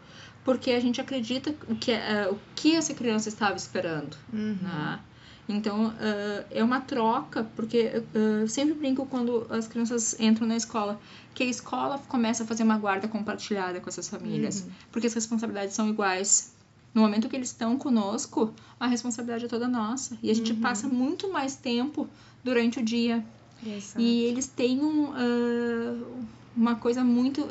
Porque 0.44 0.72
a 0.72 0.80
gente 0.80 1.00
acredita 1.00 1.56
o 1.70 1.76
que, 1.76 1.92
eh, 1.92 2.28
o 2.30 2.38
que 2.56 2.76
essa 2.76 2.94
criança 2.94 3.30
estava 3.30 3.56
esperando. 3.56 4.18
Uhum. 4.32 4.58
né? 4.62 5.00
Então, 5.48 5.94
ah, 6.00 6.44
é 6.52 6.64
uma 6.64 6.80
troca, 6.82 7.46
porque 7.56 7.92
ah, 8.16 8.18
eu 8.42 8.48
sempre 8.48 8.74
brinco 8.74 9.06
quando 9.06 9.46
as 9.50 9.68
crianças 9.68 10.18
entram 10.20 10.48
na 10.48 10.56
escola, 10.56 11.00
que 11.34 11.44
a 11.44 11.46
escola 11.46 11.98
começa 12.08 12.44
a 12.44 12.48
fazer 12.48 12.64
uma 12.64 12.78
guarda 12.78 13.08
compartilhada 13.08 13.80
com 13.82 13.90
essas 13.90 14.08
famílias, 14.08 14.62
Uhum. 14.62 14.72
porque 14.92 15.08
as 15.08 15.14
responsabilidades 15.14 15.76
são 15.76 15.88
iguais. 15.90 16.54
No 16.94 17.02
momento 17.02 17.28
que 17.28 17.36
eles 17.36 17.50
estão 17.50 17.78
conosco, 17.78 18.54
a 18.80 18.86
responsabilidade 18.88 19.46
é 19.46 19.48
toda 19.48 19.68
nossa. 19.68 20.18
E 20.22 20.30
a 20.30 20.34
gente 20.36 20.54
Uhum. 20.54 20.62
passa 20.62 20.88
muito 20.88 21.32
mais 21.32 21.56
tempo 21.56 22.08
durante 22.44 22.80
o 22.80 22.84
dia. 22.84 23.24
Exato. 23.66 24.00
E 24.02 24.22
eles 24.24 24.48
têm 24.48 24.82
um, 24.82 25.12
ah, 25.14 26.24
uma 26.56 26.76
coisa 26.76 27.04
muito 27.04 27.48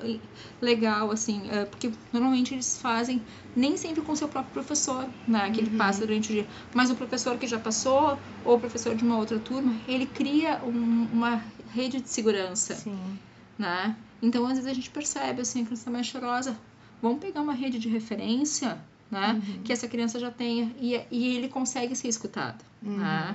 legal, 0.60 1.10
assim, 1.10 1.42
ah, 1.50 1.66
porque 1.66 1.90
normalmente 2.12 2.54
eles 2.54 2.78
fazem 2.78 3.22
nem 3.54 3.76
sempre 3.76 4.02
com 4.02 4.14
seu 4.14 4.28
próprio 4.28 4.52
professor, 4.52 5.08
né, 5.26 5.50
que 5.50 5.60
ele 5.60 5.70
Uhum. 5.70 5.78
passa 5.78 6.06
durante 6.06 6.30
o 6.30 6.34
dia, 6.34 6.46
mas 6.74 6.90
o 6.90 6.94
professor 6.94 7.36
que 7.38 7.46
já 7.46 7.58
passou, 7.58 8.20
ou 8.44 8.56
o 8.56 8.60
professor 8.60 8.94
de 8.94 9.04
uma 9.04 9.16
outra 9.18 9.38
turma, 9.40 9.74
ele 9.88 10.06
cria 10.06 10.60
um- 10.64 11.08
uma 11.12 11.42
rede 11.74 12.00
de 12.00 12.08
segurança, 12.08 12.74
Sim. 12.76 13.18
né? 13.58 13.96
Então, 14.20 14.46
às 14.46 14.52
vezes 14.54 14.70
a 14.70 14.74
gente 14.74 14.90
percebe, 14.90 15.40
assim, 15.42 15.62
a 15.62 15.64
criança 15.64 15.90
mais 15.90 16.06
chorosa, 16.06 16.56
vamos 17.00 17.18
pegar 17.18 17.42
uma 17.42 17.52
rede 17.54 17.78
de 17.78 17.88
referência, 17.88 18.78
né, 19.10 19.32
Uhum. 19.34 19.62
que 19.64 19.72
essa 19.72 19.88
criança 19.88 20.18
já 20.20 20.30
tenha, 20.30 20.72
e, 20.80 20.94
e 21.10 21.36
ele 21.36 21.48
consegue 21.48 21.94
ser 21.96 22.08
escutado, 22.08 22.64
né? 22.80 23.34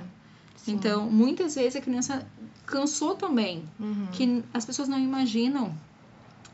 Sim. 0.67 0.75
Então, 0.75 1.09
muitas 1.09 1.55
vezes 1.55 1.75
a 1.75 1.81
criança 1.81 2.25
cansou 2.65 3.15
também, 3.15 3.63
Uhum. 3.79 4.07
que 4.11 4.43
as 4.53 4.65
pessoas 4.65 4.87
não 4.87 4.99
imaginam 4.99 5.73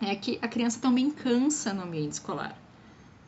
é 0.02 0.16
que 0.16 0.38
a 0.42 0.48
criança 0.48 0.80
também 0.80 1.10
cansa 1.10 1.74
no 1.74 1.84
ambiente 1.84 2.14
escolar. 2.14 2.58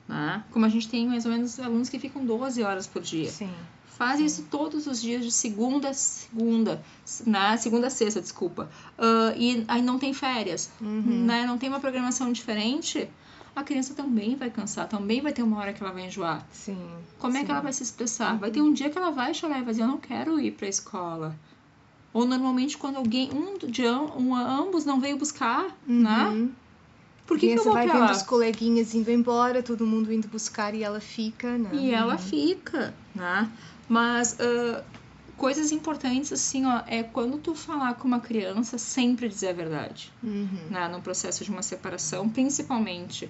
Né? 0.07 0.43
Como 0.51 0.65
a 0.65 0.69
gente 0.69 0.87
tem 0.87 1.07
mais 1.07 1.25
ou 1.25 1.31
menos 1.31 1.59
alunos 1.59 1.89
que 1.89 1.97
ficam 1.97 2.23
12 2.25 2.61
horas 2.61 2.85
por 2.85 3.01
dia. 3.01 3.29
Sim. 3.31 3.49
Faz 3.87 4.19
isso 4.19 4.43
todos 4.51 4.87
os 4.87 5.01
dias 5.01 5.23
de 5.23 5.31
segunda 5.31 5.89
a 5.89 5.93
segunda, 5.93 6.83
na 7.25 7.55
segunda 7.55 7.87
a 7.87 7.89
sexta, 7.89 8.19
desculpa. 8.21 8.69
Ah, 8.97 9.33
e 9.37 9.63
aí 9.69 9.81
não 9.81 9.97
tem 9.97 10.13
férias, 10.13 10.69
Uhum. 10.81 11.23
né? 11.25 11.45
Não 11.47 11.57
tem 11.57 11.69
uma 11.69 11.79
programação 11.79 12.31
diferente. 12.31 13.09
A 13.55 13.63
criança 13.63 13.93
também 13.93 14.35
vai 14.35 14.49
cansar, 14.49 14.87
também 14.89 15.21
vai 15.21 15.31
ter 15.31 15.41
uma 15.41 15.57
hora 15.59 15.71
que 15.71 15.81
ela 15.81 15.93
vai 15.93 16.05
enjoar. 16.07 16.45
Sim. 16.51 16.77
Como 17.17 17.37
é 17.37 17.39
Sim. 17.39 17.45
que 17.45 17.51
ela 17.51 17.61
vai 17.61 17.71
se 17.71 17.83
expressar? 17.83 18.37
Vai 18.37 18.51
ter 18.51 18.61
um 18.61 18.73
dia 18.73 18.89
que 18.89 18.97
ela 18.97 19.11
vai 19.11 19.33
chorar 19.33 19.59
e 19.59 19.63
vai 19.63 19.71
dizer, 19.73 19.83
eu 19.83 19.87
não 19.87 19.97
quero 19.97 20.39
ir 20.39 20.51
para 20.51 20.65
a 20.65 20.69
escola. 20.69 21.35
Ou 22.13 22.25
normalmente 22.25 22.77
quando 22.77 22.97
alguém, 22.97 23.29
um 23.31 23.57
de 23.57 23.85
um, 23.87 24.35
ambos 24.35 24.83
não 24.85 24.99
veio 24.99 25.17
buscar, 25.17 25.67
né? 25.87 26.25
Uhum. 26.27 26.51
Por 27.25 27.39
que, 27.39 27.53
que 27.53 27.59
eu 27.59 27.63
vou 27.63 27.73
vai 27.73 27.85
pra 27.85 27.93
vendo 27.93 28.05
lá? 28.05 28.11
os 28.11 28.21
coleguinhas 28.21 28.93
indo 28.93 29.09
embora, 29.09 29.63
todo 29.63 29.85
mundo 29.85 30.13
indo 30.13 30.27
buscar 30.27 30.75
e 30.75 30.83
ela 30.83 30.99
fica, 30.99 31.57
né? 31.57 31.69
E 31.73 31.91
ela 31.91 32.13
Uhum. 32.13 32.19
fica, 32.19 32.93
né? 33.15 33.49
Mas 33.89 34.37
ah, 34.39 34.83
coisas 35.37 35.71
importantes, 35.71 36.31
assim, 36.31 36.65
ó, 36.65 36.81
é 36.87 37.03
quando 37.03 37.37
tu 37.37 37.53
falar 37.55 37.93
com 37.95 38.07
uma 38.07 38.19
criança, 38.19 38.77
sempre 38.77 39.27
dizer 39.27 39.49
a 39.49 39.53
verdade, 39.53 40.11
Uhum. 40.23 40.47
né? 40.69 40.87
No 40.87 41.01
processo 41.01 41.43
de 41.43 41.51
uma 41.51 41.61
separação, 41.61 42.29
principalmente. 42.29 43.29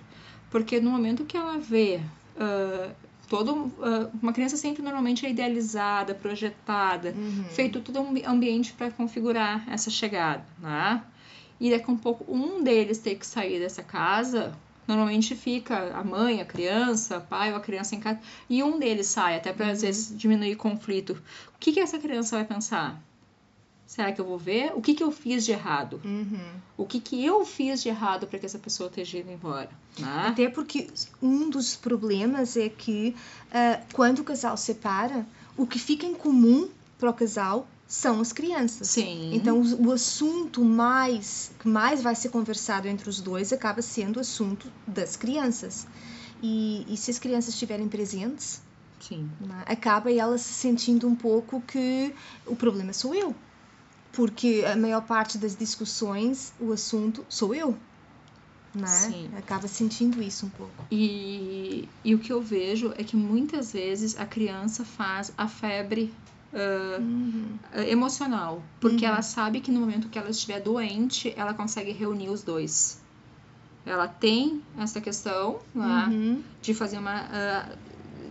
Porque 0.49 0.79
no 0.79 0.91
momento 0.91 1.25
que 1.25 1.35
ela 1.35 1.57
vê 1.57 1.99
ah, 2.37 2.91
todo... 3.27 3.71
ah, 3.81 4.09
uma 4.21 4.31
criança 4.33 4.55
sempre 4.57 4.81
normalmente 4.83 5.25
é 5.25 5.29
idealizada, 5.29 6.13
projetada, 6.13 7.13
Uhum. 7.17 7.45
feito 7.49 7.79
todo 7.81 7.99
um 7.99 8.13
ambiente 8.29 8.73
para 8.73 8.91
configurar 8.91 9.63
essa 9.69 9.89
chegada, 9.89 10.45
né? 10.59 11.01
E 11.59 11.71
daqui 11.71 11.89
a 11.89 11.93
um 11.93 11.97
pouco 11.97 12.25
um 12.31 12.61
deles 12.61 12.97
ter 12.99 13.15
que 13.15 13.25
sair 13.25 13.59
dessa 13.59 13.81
casa, 13.81 14.53
Normalmente 14.87 15.35
fica 15.35 15.91
a 15.97 16.03
mãe, 16.03 16.41
a 16.41 16.45
criança, 16.45 17.17
o 17.17 17.21
pai 17.21 17.51
ou 17.51 17.57
a 17.57 17.61
criança 17.61 17.95
em 17.95 17.99
casa, 17.99 18.19
e 18.49 18.61
um 18.63 18.77
deles 18.79 19.07
sai, 19.07 19.35
até 19.37 19.51
para 19.51 19.71
às 19.71 19.79
Uhum. 19.79 19.85
vezes 19.87 20.17
diminuir 20.17 20.55
conflito. 20.55 21.13
O 21.55 21.59
que, 21.59 21.71
que 21.71 21.79
essa 21.79 21.97
criança 21.97 22.35
vai 22.35 22.45
pensar? 22.45 23.01
Será 23.87 24.11
que 24.11 24.19
eu 24.19 24.25
vou 24.25 24.37
ver? 24.37 24.71
O 24.75 24.81
que, 24.81 24.95
que 24.95 25.03
eu 25.03 25.11
fiz 25.11 25.45
de 25.45 25.51
errado? 25.51 26.01
Uhum. 26.03 26.49
O 26.75 26.85
que, 26.85 26.99
que 26.99 27.23
eu 27.23 27.45
fiz 27.45 27.83
de 27.83 27.89
errado 27.89 28.25
para 28.25 28.39
que 28.39 28.45
essa 28.45 28.57
pessoa 28.57 28.89
esteja 28.89 29.19
indo 29.19 29.31
embora? 29.31 29.69
Né? 29.99 30.25
Até 30.27 30.49
porque 30.49 30.87
um 31.21 31.49
dos 31.49 31.75
problemas 31.75 32.57
é 32.57 32.67
que 32.67 33.15
ah, 33.51 33.79
quando 33.93 34.19
o 34.19 34.23
casal 34.23 34.57
separa, 34.57 35.25
o 35.55 35.67
que 35.67 35.77
fica 35.79 36.05
em 36.05 36.15
comum 36.15 36.67
para 36.99 37.09
o 37.11 37.13
casal 37.13 37.67
são 37.87 38.19
as 38.19 38.33
crianças. 38.33 38.89
Sim. 38.89 39.31
Então 39.33 39.61
o, 39.61 39.91
assunto 39.91 40.63
mais 40.63 41.51
que 41.59 41.67
mais 41.67 42.01
vai 42.01 42.15
ser 42.15 42.29
conversado 42.29 42.87
entre 42.87 43.09
os 43.09 43.21
dois 43.21 43.53
acaba 43.53 43.81
sendo 43.81 44.17
o 44.17 44.19
assunto 44.19 44.71
das 44.87 45.15
crianças. 45.15 45.87
E, 46.41 46.85
e 46.87 46.97
se 46.97 47.11
as 47.11 47.19
crianças 47.19 47.53
estiverem 47.53 47.87
presentes, 47.87 48.61
Sim. 48.99 49.29
né, 49.39 49.63
acaba 49.65 50.11
ela 50.11 50.37
se 50.37 50.53
sentindo 50.53 51.07
um 51.07 51.15
pouco 51.15 51.61
que 51.61 52.13
o 52.45 52.55
problema 52.55 52.91
sou 52.91 53.13
eu. 53.13 53.35
Porque 54.11 54.63
a 54.65 54.75
maior 54.75 55.01
parte 55.01 55.37
das 55.37 55.55
discussões, 55.55 56.53
o 56.59 56.71
assunto 56.71 57.25
sou 57.29 57.53
eu. 57.53 57.77
Né? 58.73 58.87
Sim. 58.87 59.29
Acaba 59.37 59.67
sentindo 59.67 60.21
isso 60.21 60.45
um 60.45 60.49
pouco. 60.49 60.73
E, 60.91 61.87
e 62.03 62.13
o 62.15 62.19
que 62.19 62.31
eu 62.31 62.41
vejo 62.41 62.93
é 62.97 63.03
que 63.03 63.15
muitas 63.15 63.71
vezes 63.71 64.17
a 64.17 64.25
criança 64.25 64.83
faz 64.83 65.31
a 65.37 65.47
febre 65.47 66.13
ah, 66.55 66.97
Uhum. 66.99 67.59
emocional, 67.87 68.63
porque 68.79 69.05
Uhum. 69.05 69.11
ela 69.11 69.21
sabe 69.21 69.59
que 69.59 69.71
no 69.71 69.79
momento 69.81 70.07
que 70.09 70.17
ela 70.17 70.29
estiver 70.29 70.61
doente, 70.61 71.33
ela 71.35 71.53
consegue 71.53 71.91
reunir 71.91 72.29
os 72.29 72.41
dois. 72.43 72.99
Ela 73.85 74.07
tem 74.07 74.63
essa 74.79 74.99
questão 75.01 75.59
né, 75.73 76.05
Uhum. 76.09 76.41
de 76.61 76.73
fazer 76.73 76.97
uma. 76.97 77.27
ah, 77.31 77.69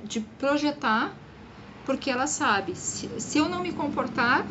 de 0.05 0.21
projetar, 0.21 1.13
porque 1.85 2.11
ela 2.11 2.27
sabe, 2.27 2.75
se, 2.75 3.09
se 3.21 3.39
eu 3.39 3.49
não 3.49 3.63
me 3.63 3.73
comportar, 3.73 4.47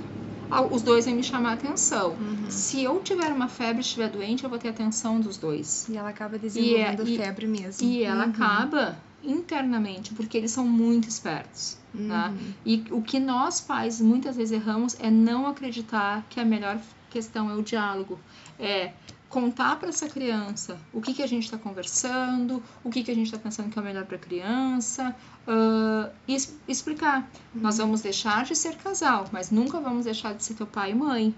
ah, 0.49 0.61
os 0.61 0.81
dois 0.83 1.05
vão 1.05 1.15
me 1.15 1.23
chamar 1.23 1.49
a 1.49 1.53
atenção. 1.53 2.11
Uhum. 2.19 2.49
Se 2.49 2.81
eu 2.83 2.99
tiver 3.01 3.31
uma 3.31 3.47
febre, 3.47 3.81
estiver 3.81 4.09
doente, 4.09 4.43
eu 4.43 4.49
vou 4.49 4.57
ter 4.59 4.67
a 4.69 4.71
atenção 4.71 5.19
dos 5.19 5.37
dois. 5.37 5.87
E 5.89 5.97
ela 5.97 6.09
acaba 6.09 6.37
desenvolvendo 6.39 7.07
e- 7.07 7.17
febre 7.17 7.47
mesmo. 7.47 7.87
E 7.87 8.03
ela 8.03 8.25
Uhum. 8.25 8.29
acaba 8.31 8.97
internamente, 9.23 10.13
porque 10.13 10.37
eles 10.37 10.51
são 10.51 10.67
muito 10.67 11.07
espertos. 11.07 11.77
tá? 12.07 12.29
Uhum. 12.29 12.53
E 12.65 12.83
o 12.91 13.01
que 13.01 13.19
nós 13.19 13.61
pais 13.61 14.01
muitas 14.01 14.35
vezes 14.35 14.51
erramos 14.51 14.95
é 14.99 15.09
não 15.09 15.47
acreditar 15.47 16.25
que 16.29 16.39
a 16.39 16.45
melhor 16.45 16.79
questão 17.09 17.49
é 17.49 17.55
o 17.55 17.61
diálogo. 17.61 18.19
É 18.59 18.93
contar 19.29 19.77
para 19.77 19.89
essa 19.89 20.07
criança 20.07 20.77
o 20.93 21.01
que, 21.01 21.11
que 21.11 21.23
a 21.23 21.27
gente 21.27 21.45
está 21.45 21.57
conversando, 21.57 22.61
o 22.83 22.89
que, 22.91 23.03
que 23.03 23.09
a 23.09 23.15
gente 23.15 23.25
está 23.25 23.37
pensando 23.39 23.71
que 23.71 23.79
é 23.79 23.81
o 23.81 23.85
melhor 23.85 24.05
para 24.05 24.15
a 24.15 24.19
criança, 24.19 25.15
ah, 25.47 26.11
e 26.27 26.37
explicar. 26.67 27.29
Nós 27.53 27.77
vamos 27.77 28.01
deixar 28.01 28.45
de 28.45 28.55
ser 28.55 28.75
casal, 28.75 29.25
mas 29.31 29.49
nunca 29.49 29.79
vamos 29.79 30.05
deixar 30.05 30.33
de 30.33 30.43
ser 30.43 30.53
teu 30.53 30.67
pai 30.67 30.91
e 30.91 30.95
mãe. 30.95 31.35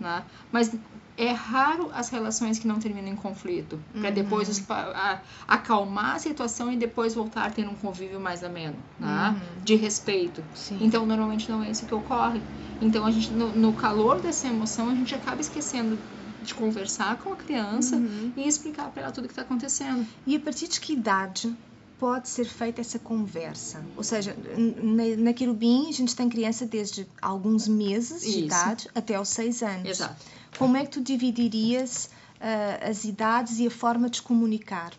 Né? 0.00 0.24
Mas 0.50 0.74
é 1.16 1.30
raro 1.30 1.90
as 1.94 2.08
relações 2.08 2.58
que 2.58 2.66
não 2.66 2.78
terminam 2.80 3.08
em 3.12 3.16
conflito, 3.16 3.78
para 3.92 4.08
Uhum. 4.08 4.14
depois 4.14 4.48
os 4.48 4.62
a- 4.70 5.20
acalmar 5.46 6.16
a 6.16 6.18
situação 6.18 6.72
e 6.72 6.76
depois 6.76 7.14
voltar 7.14 7.46
a 7.46 7.50
ter 7.50 7.68
um 7.68 7.74
convívio 7.76 8.18
mais 8.20 8.42
ameno, 8.42 8.76
né? 8.98 9.30
Uhum. 9.30 9.62
de 9.64 9.74
respeito. 9.76 10.42
Sim. 10.54 10.78
Então, 10.82 11.06
normalmente 11.06 11.48
não 11.50 11.62
é 11.62 11.70
isso 11.70 11.86
que 11.86 11.94
ocorre. 11.94 12.40
Então, 12.80 13.06
a 13.06 13.10
gente, 13.10 13.32
no, 13.32 13.54
no 13.54 13.72
calor 13.72 14.20
dessa 14.20 14.48
emoção, 14.48 14.88
a 14.90 14.94
gente 14.94 15.14
acaba 15.14 15.40
esquecendo 15.40 15.96
de 16.42 16.52
conversar 16.54 17.16
com 17.18 17.32
a 17.32 17.36
criança 17.36 17.96
Uhum. 17.96 18.32
e 18.36 18.46
explicar 18.46 18.90
para 18.90 19.04
ela 19.04 19.12
tudo 19.12 19.24
o 19.24 19.28
que 19.28 19.32
está 19.32 19.42
acontecendo. 19.42 20.04
E 20.26 20.36
a 20.36 20.40
partir 20.40 20.68
de 20.68 20.80
que 20.80 20.92
idade 20.92 21.54
pode 21.98 22.28
ser 22.28 22.44
feita 22.44 22.80
essa 22.80 22.98
conversa? 22.98 23.82
Ou 23.96 24.02
seja, 24.02 24.36
na, 24.82 25.22
na 25.22 25.32
Querubim 25.32 25.88
a 25.88 25.92
gente 25.92 26.14
tem 26.14 26.28
criança 26.28 26.66
desde 26.66 27.06
alguns 27.22 27.66
meses 27.68 28.20
de 28.22 28.28
Isso. 28.30 28.38
idade 28.46 28.88
até 28.94 29.14
aos 29.14 29.28
seis 29.28 29.62
anos. 29.62 29.88
Exato. 29.88 30.16
Como 30.58 30.76
é 30.76 30.84
que 30.84 30.92
tu 30.92 31.00
dividirias 31.00 32.10
ah, 32.40 32.88
as 32.88 33.04
idades 33.04 33.58
e 33.58 33.66
a 33.66 33.70
forma 33.70 34.08
de 34.08 34.22
comunicar? 34.22 34.92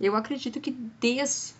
Eu 0.00 0.16
acredito 0.16 0.60
que 0.60 0.70
desde 0.70 1.54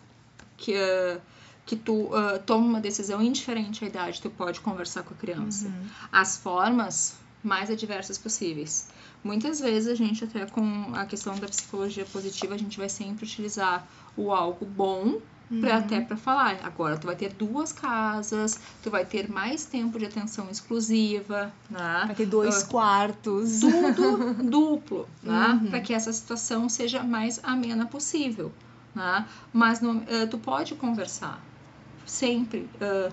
que, 0.56 0.74
ah, 0.74 1.20
que 1.66 1.76
tu 1.76 2.14
ah, 2.14 2.38
toma 2.38 2.66
uma 2.66 2.80
decisão 2.80 3.22
indiferente 3.22 3.84
à 3.84 3.88
idade, 3.88 4.20
tu 4.20 4.30
pode 4.30 4.60
conversar 4.60 5.02
com 5.02 5.14
a 5.14 5.16
criança. 5.16 5.66
Uhum. 5.66 5.86
As 6.12 6.36
formas 6.36 7.16
mais 7.42 7.70
adversas 7.70 8.18
possíveis. 8.18 8.88
Muitas 9.24 9.60
vezes 9.60 9.88
a 9.88 9.94
gente 9.94 10.24
até 10.24 10.46
com 10.46 10.94
a 10.94 11.06
questão 11.06 11.36
da 11.38 11.48
psicologia 11.48 12.04
positiva, 12.04 12.54
a 12.54 12.58
gente 12.58 12.78
vai 12.78 12.88
sempre 12.88 13.24
utilizar 13.24 13.86
o 14.16 14.32
algo 14.32 14.64
bom 14.64 15.20
para 15.58 15.78
Uhum. 15.78 15.84
até 15.84 16.00
para 16.00 16.16
falar. 16.16 16.60
Agora 16.62 16.96
tu 16.96 17.06
vai 17.06 17.16
ter 17.16 17.32
duas 17.32 17.72
casas, 17.72 18.58
tu 18.82 18.90
vai 18.90 19.04
ter 19.04 19.28
mais 19.28 19.64
tempo 19.64 19.98
de 19.98 20.04
atenção 20.06 20.48
exclusiva, 20.50 21.52
né? 21.68 22.02
Vai 22.06 22.14
ter 22.14 22.26
dois 22.26 22.62
Ah, 22.62 22.66
quartos. 22.66 23.60
Tudo 23.60 24.18
duplo, 24.48 25.08
né? 25.22 25.58
Uhum. 25.62 25.70
Para 25.70 25.80
que 25.80 25.92
essa 25.92 26.12
situação 26.12 26.68
seja 26.68 27.02
mais 27.02 27.40
amena 27.42 27.86
possível, 27.86 28.52
né? 28.94 29.26
Mas 29.52 29.80
não, 29.80 30.02
eh, 30.06 30.26
tu 30.26 30.38
pode 30.38 30.74
conversar 30.76 31.40
sempre 32.06 32.70
eh, 32.80 33.08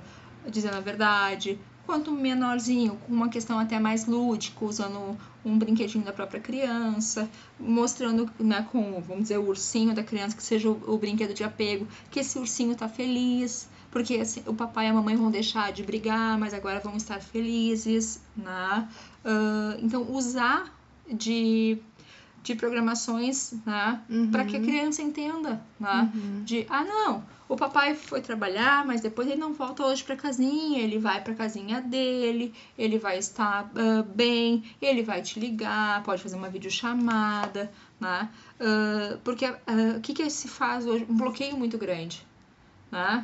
dizendo 0.50 0.76
a 0.76 0.82
verdade. 0.82 1.60
Quanto 1.86 2.12
menorzinho, 2.12 2.97
com 2.97 3.13
uma 3.13 3.30
questão 3.30 3.58
até 3.58 3.80
mais 3.80 4.06
lúdica, 4.06 4.65
usando 4.65 5.17
um 5.47 5.57
brinquedinho 5.57 6.03
da 6.03 6.12
própria 6.12 6.39
criança, 6.39 7.29
mostrando, 7.60 8.29
né, 8.39 8.67
com, 8.71 9.01
vamos 9.01 9.23
dizer, 9.23 9.38
o 9.38 9.47
ursinho 9.47 9.93
da 9.93 10.03
criança, 10.03 10.36
que 10.36 10.43
seja 10.43 10.69
o, 10.69 10.93
o 10.93 10.97
brinquedo 10.97 11.33
de 11.33 11.43
apego, 11.43 11.88
que 12.12 12.19
esse 12.19 12.38
ursinho 12.38 12.75
tá 12.75 12.88
feliz, 12.89 13.69
porque 13.89 14.15
assim, 14.15 14.43
o 14.45 14.53
papai 14.53 14.88
e 14.88 14.89
a 14.89 14.93
mamãe 14.93 15.15
vão 15.15 15.31
deixar 15.31 15.71
de 15.71 15.83
brigar, 15.83 16.38
mas 16.38 16.53
agora 16.53 16.79
vão 16.79 16.95
estar 16.95 17.21
felizes, 17.21 18.21
né? 18.36 18.88
Ah, 19.25 19.77
então, 19.81 20.12
usar 20.12 20.73
de, 21.12 21.77
de 22.53 22.55
programações, 22.55 23.53
né, 23.65 23.99
Uhum. 24.10 24.31
para 24.31 24.45
que 24.45 24.55
a 24.57 24.60
criança 24.62 25.01
entenda, 25.01 25.62
né? 25.79 26.10
Uhum. 26.13 26.43
de 26.45 26.65
ah 26.69 26.83
não 26.83 27.23
o 27.49 27.55
papai 27.55 27.95
foi 27.95 28.19
trabalhar 28.21 28.86
mas 28.86 28.99
depois 28.99 29.25
ele 29.27 29.39
não 29.39 29.53
volta 29.53 29.81
hoje 29.86 30.03
para 30.03 30.17
casinha 30.17 30.79
ele 30.81 30.97
vai 30.99 31.23
para 31.23 31.33
casinha 31.33 31.79
dele 31.81 32.53
ele 32.77 32.97
vai 32.99 33.17
estar 33.17 33.71
ah, 33.73 34.03
bem 34.15 34.63
ele 34.81 35.01
vai 35.01 35.21
te 35.21 35.39
ligar 35.39 36.03
pode 36.03 36.21
fazer 36.21 36.36
uma 36.36 36.49
videochamada 36.49 37.71
né 38.01 38.29
Ah, 38.60 39.17
porque 39.23 39.45
o 39.97 40.01
que 40.01 40.13
que 40.13 40.29
se 40.29 40.47
faz 40.47 40.86
hoje 40.86 41.05
um 41.10 41.15
bloqueio 41.15 41.55
muito 41.57 41.77
grande 41.77 42.25
né 42.91 43.23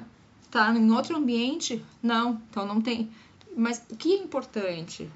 tá 0.52 0.72
em 0.74 0.92
outro 0.92 1.18
ambiente 1.18 1.84
não 2.02 2.42
então 2.50 2.66
não 2.66 2.80
tem 2.82 3.10
mas 3.58 3.84
o 3.92 3.96
que 3.98 4.14
é 4.14 4.20
importante 4.24 5.10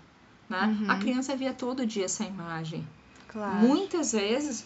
né 0.50 0.64
Uhum. 0.82 0.92
a 0.92 0.96
criança 0.98 1.36
via 1.36 1.54
todo 1.54 1.86
dia 1.86 2.06
essa 2.06 2.24
imagem 2.26 2.86
Claro. 3.28 3.56
Muitas 3.56 4.12
vezes 4.14 4.66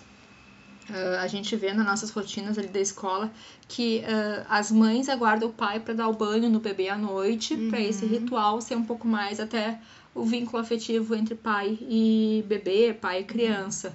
ah, 0.89 1.21
a 1.21 1.27
gente 1.27 1.55
vê 1.55 1.73
nas 1.73 1.85
nossas 1.85 2.09
rotinas 2.11 2.57
ali 2.57 2.67
da 2.67 2.79
escola 2.79 3.31
que 3.67 4.03
ah, 4.05 4.45
as 4.49 4.71
mães 4.71 5.09
aguardam 5.09 5.49
o 5.49 5.53
pai 5.53 5.79
para 5.79 5.93
dar 5.93 6.07
o 6.07 6.13
banho 6.13 6.49
no 6.49 6.59
bebê 6.59 6.89
à 6.89 6.97
noite, 6.97 7.55
para 7.69 7.79
esse 7.79 8.05
Uhum. 8.05 8.11
ritual 8.11 8.61
ser 8.61 8.75
um 8.75 8.83
pouco 8.83 9.07
mais 9.07 9.39
até 9.39 9.79
o 10.13 10.23
vínculo 10.25 10.61
afetivo 10.61 11.15
entre 11.15 11.35
pai 11.35 11.77
e 11.81 12.43
bebê, 12.47 12.93
pai 12.93 13.21
e 13.21 13.23
criança. 13.23 13.93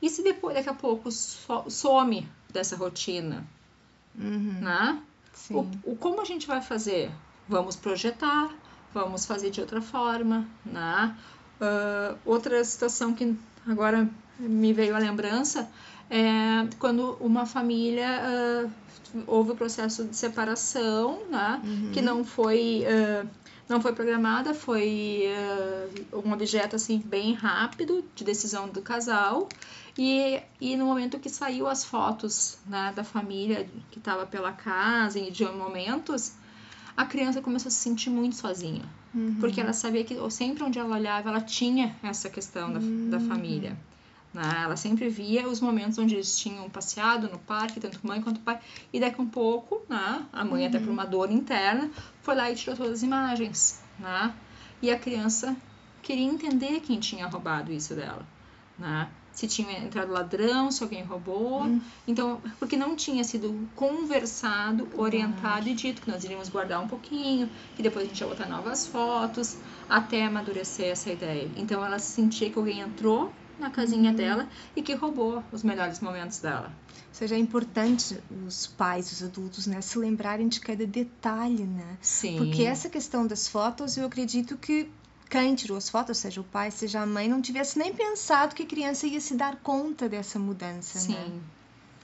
E 0.00 0.08
se 0.08 0.22
depois, 0.22 0.54
daqui 0.54 0.68
a 0.70 0.74
pouco, 0.74 1.10
so- 1.10 1.68
some 1.68 2.26
dessa 2.50 2.76
rotina, 2.76 3.44
Uhum. 4.18 4.58
né? 4.60 5.02
Sim. 5.34 5.54
O, 5.84 5.92
o- 5.92 5.96
como 5.96 6.20
a 6.20 6.24
gente 6.24 6.46
vai 6.46 6.60
fazer? 6.62 7.10
Vamos 7.48 7.76
projetar, 7.76 8.50
vamos 8.94 9.24
fazer 9.26 9.50
de 9.50 9.60
outra 9.60 9.80
forma, 9.82 10.46
né? 10.64 11.16
Ah, 11.60 12.14
outra 12.24 12.62
situação 12.64 13.12
que 13.12 13.36
agora 13.66 14.08
me 14.38 14.72
veio 14.72 14.94
à 14.94 14.98
lembrança 14.98 15.68
é 16.10 16.66
quando 16.78 17.16
uma 17.20 17.44
família 17.44 18.08
ah, 18.08 18.68
houve 19.26 19.52
o 19.52 19.54
processo 19.54 20.04
de 20.04 20.16
separação, 20.16 21.20
né? 21.30 21.60
Uhum. 21.64 21.90
Que 21.92 22.00
não 22.00 22.24
foi 22.24 22.84
ah, 22.86 23.26
não 23.68 23.82
foi 23.82 23.92
programada, 23.92 24.54
foi 24.54 25.24
ah, 25.28 26.16
um 26.24 26.32
objeto 26.32 26.76
assim 26.76 26.98
bem 26.98 27.34
rápido 27.34 28.02
de 28.14 28.24
decisão 28.24 28.68
do 28.68 28.80
casal. 28.80 29.48
E, 29.96 30.40
e 30.60 30.76
no 30.76 30.86
momento 30.86 31.18
que 31.18 31.28
saiu 31.28 31.66
as 31.66 31.84
fotos 31.84 32.56
né, 32.66 32.92
da 32.94 33.02
família 33.02 33.68
que 33.90 33.98
estava 33.98 34.24
pela 34.24 34.52
casa 34.52 35.18
e 35.18 35.28
de 35.30 35.44
momentos, 35.44 36.32
a 36.96 37.04
criança 37.04 37.42
começou 37.42 37.68
a 37.68 37.72
se 37.72 37.78
sentir 37.78 38.08
muito 38.08 38.36
sozinha. 38.36 38.84
Uhum. 39.18 39.36
Porque 39.40 39.60
ela 39.60 39.72
sabia 39.72 40.04
que 40.04 40.16
sempre 40.30 40.62
onde 40.62 40.78
ela 40.78 40.94
olhava, 40.96 41.28
ela 41.28 41.40
tinha 41.40 41.96
essa 42.02 42.30
questão 42.30 42.72
da, 42.72 42.78
da 42.78 43.16
Uhum. 43.18 43.28
família. 43.28 43.76
né? 44.32 44.60
Ela 44.62 44.76
sempre 44.76 45.08
via 45.08 45.48
os 45.48 45.58
momentos 45.60 45.98
onde 45.98 46.14
eles 46.14 46.38
tinham 46.38 46.68
passeado 46.70 47.28
no 47.30 47.38
parque, 47.38 47.80
tanto 47.80 47.98
mãe 48.06 48.20
quanto 48.20 48.40
pai. 48.40 48.60
E 48.92 49.00
daqui 49.00 49.18
a 49.20 49.22
um 49.22 49.26
pouco, 49.28 49.82
né, 49.88 50.24
a 50.32 50.44
mãe, 50.44 50.66
até 50.66 50.78
por 50.78 50.90
uma 50.90 51.04
dor 51.06 51.32
interna, 51.32 51.90
foi 52.22 52.34
lá 52.36 52.50
e 52.50 52.54
tirou 52.54 52.76
todas 52.76 52.92
as 52.92 53.02
imagens. 53.02 53.80
Né? 53.98 54.32
E 54.82 54.90
a 54.90 54.98
criança 54.98 55.56
queria 56.02 56.24
entender 56.26 56.80
quem 56.80 57.00
tinha 57.00 57.26
roubado 57.26 57.72
isso 57.72 57.94
dela. 57.94 58.24
Né? 58.78 59.08
Se 59.38 59.46
tinha 59.46 59.78
entrado 59.78 60.10
ladrão, 60.10 60.68
se 60.68 60.82
alguém 60.82 61.04
roubou. 61.04 61.62
Hum. 61.62 61.80
Então, 62.08 62.40
porque 62.58 62.76
não 62.76 62.96
tinha 62.96 63.22
sido 63.22 63.68
conversado, 63.76 64.88
orientado 64.96 65.68
e 65.68 65.74
dito 65.74 66.02
que 66.02 66.10
nós 66.10 66.24
iríamos 66.24 66.48
guardar 66.48 66.82
um 66.82 66.88
pouquinho, 66.88 67.48
que 67.76 67.80
depois 67.80 68.04
a 68.04 68.08
gente 68.08 68.20
ia 68.20 68.26
botar 68.26 68.48
novas 68.48 68.88
fotos, 68.88 69.56
até 69.88 70.24
amadurecer 70.24 70.86
essa 70.86 71.12
ideia. 71.12 71.48
Então, 71.56 71.84
ela 71.84 72.00
sentia 72.00 72.50
que 72.50 72.58
alguém 72.58 72.80
entrou 72.80 73.32
na 73.60 73.70
casinha 73.70 74.10
Uhum. 74.10 74.16
dela 74.16 74.48
e 74.74 74.82
que 74.82 74.92
roubou 74.94 75.40
os 75.52 75.62
melhores 75.62 76.00
momentos 76.00 76.40
dela. 76.40 76.72
Ou 76.96 77.14
seja, 77.14 77.36
é 77.36 77.38
importante 77.38 78.18
os 78.44 78.66
pais, 78.66 79.12
os 79.12 79.22
adultos, 79.22 79.68
né, 79.68 79.80
se 79.80 79.98
lembrarem 79.98 80.48
de 80.48 80.58
cada 80.60 80.84
detalhe, 80.84 81.62
né? 81.64 81.96
Sim. 82.00 82.36
Porque 82.38 82.62
essa 82.64 82.88
questão 82.88 83.24
das 83.24 83.46
fotos, 83.46 83.96
eu 83.96 84.04
acredito 84.06 84.56
que 84.56 84.88
quem 85.28 85.54
tirou 85.54 85.76
as 85.76 85.88
fotos, 85.88 86.18
seja 86.18 86.40
o 86.40 86.44
pai, 86.44 86.70
seja 86.70 87.00
a 87.02 87.06
mãe, 87.06 87.28
não 87.28 87.40
tivesse 87.42 87.78
nem 87.78 87.92
pensado 87.94 88.54
que 88.54 88.62
a 88.62 88.66
criança 88.66 89.06
ia 89.06 89.20
se 89.20 89.34
dar 89.34 89.56
conta 89.56 90.08
dessa 90.08 90.38
mudança, 90.38 90.98
Sim. 90.98 91.12
né? 91.14 91.30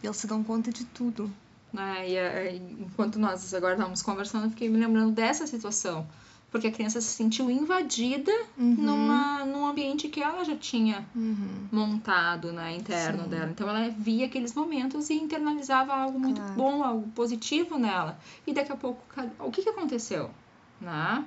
Eles 0.03 0.17
se 0.17 0.27
dão 0.27 0.43
conta 0.45 0.71
de 0.71 0.85
tudo. 0.85 1.31
né? 1.73 2.09
E, 2.09 2.17
eh, 2.17 2.57
enquanto 2.79 3.19
nós 3.19 3.53
agora 3.55 3.73
estávamos 3.75 4.03
conversando, 4.03 4.45
eu 4.45 4.51
fiquei 4.51 4.69
me 4.69 4.79
lembrando 4.79 5.13
dessa 5.13 5.47
situação. 5.47 6.07
Porque 6.51 6.69
a 6.69 6.71
criança 6.71 7.01
se 7.01 7.09
sentiu 7.09 7.51
invadida 7.51 8.31
Uhum. 8.57 8.77
numa, 8.79 9.45
num 9.45 9.67
ambiente 9.67 10.09
que 10.09 10.23
ela 10.23 10.45
já 10.45 10.55
tinha 10.57 11.05
Uhum. 11.15 11.67
montado, 11.73 12.53
né, 12.53 12.77
interno 12.77 13.25
Sim. 13.25 13.29
dela. 13.31 13.51
Então 13.51 13.69
ela 13.69 13.89
via 13.91 14.27
aqueles 14.27 14.55
momentos 14.55 15.11
e 15.11 15.15
internalizava 15.15 15.93
algo 15.95 16.17
muito 16.21 16.41
Claro. 16.41 16.55
bom, 16.55 16.85
algo 16.85 17.09
positivo 17.11 17.77
nela. 17.77 18.17
E 18.47 18.53
daqui 18.53 18.71
a 18.71 18.77
pouco, 18.77 19.03
o 19.41 19.51
que 19.51 19.63
que 19.63 19.69
aconteceu? 19.71 20.31
Né? 20.81 21.25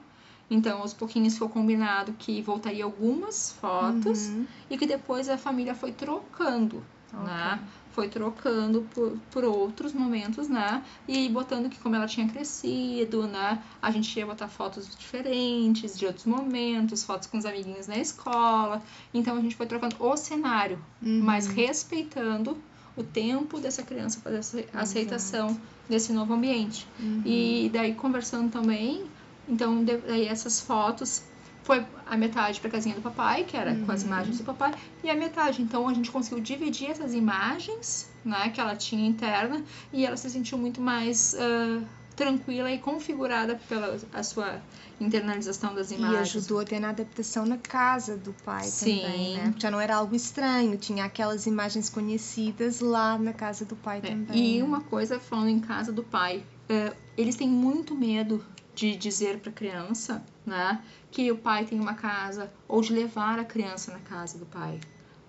Então, 0.49 0.79
aos 0.81 0.93
pouquinhos 0.93 1.33
ficou 1.33 1.49
combinado 1.49 2.13
que 2.13 2.41
voltaria 2.41 2.83
algumas 2.86 3.51
fotos 3.51 4.27
Uhum. 4.29 4.45
e 4.69 4.77
que 4.77 4.86
depois 4.88 5.27
a 5.27 5.38
família 5.38 5.75
foi 5.75 5.91
trocando, 5.91 6.81
né? 7.13 7.60
Foi 7.91 8.07
trocando 8.07 8.88
por, 8.93 9.17
por 9.31 9.43
outros 9.43 9.91
momentos, 9.91 10.47
né? 10.47 10.83
E 11.07 11.27
botando 11.29 11.67
que 11.67 11.79
como 11.79 11.95
ela 11.95 12.05
tinha 12.07 12.27
crescido, 12.29 13.27
né? 13.27 13.62
A 13.81 13.89
gente 13.91 14.17
ia 14.17 14.25
botar 14.25 14.47
fotos 14.47 14.95
diferentes 14.95 15.97
de 15.97 16.05
outros 16.05 16.25
momentos, 16.25 17.03
fotos 17.03 17.27
com 17.27 17.38
os 17.38 17.45
amiguinhos 17.45 17.88
na 17.88 17.97
escola. 17.97 18.81
Então 19.13 19.36
a 19.36 19.41
gente 19.41 19.55
foi 19.55 19.65
trocando 19.65 19.95
o 19.99 20.15
cenário, 20.15 20.79
Uhum. 21.01 21.21
mas 21.23 21.47
respeitando 21.47 22.57
o 22.95 23.03
tempo 23.03 23.60
dessa 23.60 23.83
criança 23.83 24.19
fazer 24.21 24.38
essa 24.38 24.63
aceitação 24.73 25.60
desse 25.89 26.12
novo 26.13 26.33
ambiente. 26.33 26.88
Uhum. 26.99 27.21
E 27.25 27.69
daí 27.73 27.93
conversando 27.95 28.51
também, 28.51 29.03
então 29.47 29.83
daí 29.83 30.27
essas 30.27 30.60
fotos 30.62 31.21
foi 31.63 31.86
a 32.05 32.15
metade 32.15 32.62
para 32.62 32.69
casinha 32.69 32.95
do 32.95 33.01
papai, 33.01 33.43
que 33.43 33.57
era 33.57 33.75
com 33.75 33.91
as 33.91 34.01
Uhum. 34.01 34.07
imagens 34.07 34.38
do 34.38 34.43
papai, 34.45 34.73
e 35.03 35.10
a 35.10 35.15
metade. 35.15 35.62
Então 35.62 35.88
a 35.88 35.93
gente 35.93 36.10
conseguiu 36.10 36.39
dividir 36.39 36.89
essas 36.91 37.13
imagens, 37.13 38.10
né, 38.23 38.49
que 38.49 38.62
ela 38.62 38.73
tinha 38.75 39.05
interna, 39.05 39.62
e 39.91 40.05
ela 40.05 40.15
se 40.15 40.29
sentiu 40.29 40.57
muito 40.57 40.79
mais 40.79 41.36
ah, 41.38 41.83
tranquila 42.15 42.71
e 42.71 42.79
configurada 42.79 43.60
pela 43.67 43.99
a 44.13 44.23
sua 44.23 44.62
internalização 44.99 45.75
das 45.75 45.91
E 45.91 45.95
imagens. 45.95 46.36
ajudou 46.38 46.60
até 46.62 46.79
na 46.79 46.89
adaptação 46.89 47.45
na 47.45 47.57
casa 47.57 48.17
do 48.17 48.33
pai 48.45 48.63
Sim. 48.63 49.01
também, 49.01 49.33
né? 49.36 49.53
Já 49.57 49.69
não 49.69 49.79
era 49.79 49.97
algo 49.97 50.15
estranho, 50.15 50.77
tinha 50.77 51.03
aquelas 51.05 51.45
imagens 51.45 51.89
conhecidas 51.89 52.79
lá 52.79 53.17
na 53.17 53.33
casa 53.33 53.65
do 53.65 53.75
pai 53.75 53.99
É, 54.03 54.10
também. 54.12 54.57
E 54.57 54.63
uma 54.63 54.81
coisa 54.81 55.19
falando 55.19 55.49
em 55.49 55.60
casa 55.60 55.91
do 55.91 56.03
pai, 56.03 56.43
é, 56.69 56.93
eles 57.17 57.36
têm 57.36 57.47
muito 57.49 57.93
medo 57.93 58.43
de 58.78 58.96
dizer 58.96 59.40
para 59.40 59.50
a 59.50 59.54
criança, 59.54 60.24
né, 60.46 60.80
que 61.10 61.32
o 61.32 61.38
pai 61.38 61.66
tem 61.66 61.80
uma 61.80 61.96
casa 61.96 62.54
ou 62.68 62.80
de 62.80 62.94
levar 62.94 63.40
a 63.40 63.44
criança 63.44 63.92
na 63.92 64.00
casa 64.00 64.38
do 64.38 64.46
pai, 64.46 64.80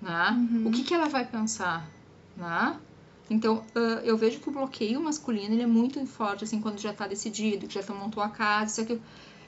né? 0.02 0.30
Uhum. 0.32 0.68
O 0.68 0.70
que 0.70 0.84
que 0.84 0.92
ela 0.92 1.08
vai 1.08 1.24
pensar, 1.24 1.88
né? 2.36 2.78
Então, 3.30 3.64
ah, 3.74 4.00
eu 4.04 4.18
vejo 4.18 4.38
que 4.38 4.50
o 4.50 4.52
bloqueio 4.52 5.00
masculino 5.00 5.54
ele 5.54 5.62
é 5.62 5.66
muito 5.66 6.04
forte, 6.04 6.44
assim, 6.44 6.60
quando 6.60 6.78
já 6.78 6.90
está 6.90 7.06
decidido, 7.06 7.66
que 7.66 7.80
já 7.80 7.94
montou 7.94 8.22
a 8.22 8.28
casa, 8.28 8.70
isso 8.72 8.80
aqui. 8.82 9.00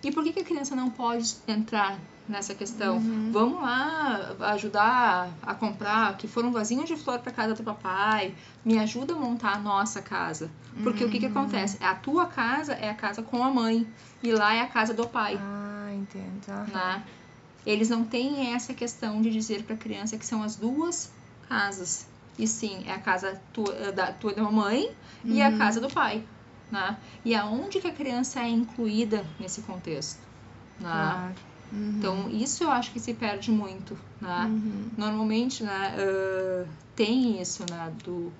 E 0.03 0.11
por 0.11 0.25
que, 0.25 0.33
que 0.33 0.41
a 0.41 0.45
criança 0.45 0.75
não 0.75 0.91
pode 0.91 1.37
entrar 1.47 2.01
nessa 2.27 2.55
questão? 2.55 2.97
Uhum. 2.99 3.31
Vamos 3.33 3.61
lá 3.61 4.35
ajudar 4.53 5.37
a 5.43 5.55
comprar, 5.55 6.17
que 6.17 6.27
for 6.27 6.45
um 6.45 6.53
vasinho 6.53 6.85
de 6.87 6.97
flor 6.97 7.19
para 7.19 7.33
casa 7.33 7.55
do 7.55 7.63
papai, 7.63 8.35
me 8.65 8.79
ajuda 8.79 9.15
a 9.15 9.19
montar 9.19 9.57
a 9.57 9.59
nossa 9.59 10.01
casa. 10.01 10.51
Porque 10.83 11.05
o 11.05 11.11
que, 11.11 11.19
que 11.19 11.27
Uhum. 11.27 11.33
acontece? 11.33 11.77
A 11.83 11.95
tua 11.95 12.27
casa 12.27 12.73
é 12.73 12.89
a 12.89 12.95
casa 12.95 13.23
com 13.23 13.45
a 13.45 13.51
mãe, 13.51 13.87
e 14.23 14.33
lá 14.33 14.55
é 14.55 14.61
a 14.63 14.69
casa 14.69 14.95
do 14.95 15.07
pai. 15.09 15.39
Ah, 15.39 15.91
entendo. 15.95 16.49
aham. 16.49 16.67
Né? 16.73 17.05
Eles 17.67 17.91
não 17.91 18.05
têm 18.05 18.55
essa 18.55 18.73
questão 18.73 19.21
de 19.21 19.31
dizer 19.31 19.65
para 19.65 19.75
a 19.75 19.79
criança 19.79 20.17
que 20.17 20.25
são 20.25 20.43
as 20.43 20.57
duas 20.57 21.13
casas. 21.47 22.07
E 22.39 22.47
sim, 22.49 22.85
é 22.87 22.93
a 22.93 22.99
casa 22.99 23.39
tua, 23.53 23.93
da 23.93 24.13
tua 24.13 24.33
da 24.33 24.43
mamãe 24.43 24.97
e 25.25 25.43
a 25.43 25.51
Uhum. 25.51 25.59
casa 25.59 25.79
do 25.79 25.91
pai. 25.91 26.25
Né? 26.71 26.97
E 27.25 27.35
aonde 27.35 27.81
que 27.81 27.89
a 27.89 27.93
criança 27.93 28.41
é 28.41 28.49
incluída 28.49 29.25
nesse 29.39 29.63
contexto? 29.63 30.21
Né? 30.79 30.89
Claro. 30.91 31.35
Uhum. 31.73 31.95
Então, 31.99 32.31
isso 32.31 32.65
eu 32.65 32.71
acho 32.71 32.91
que 32.93 32.99
se 33.01 33.15
perde 33.15 33.51
muito. 33.51 33.97
Né? 34.21 34.45
Uhum. 34.47 34.91
Normalmente 34.97 35.63
né, 35.63 35.95
ah, 35.99 36.67
tem 36.97 37.41
isso 37.41 37.65
né, 37.71 37.93
do, 38.05 38.33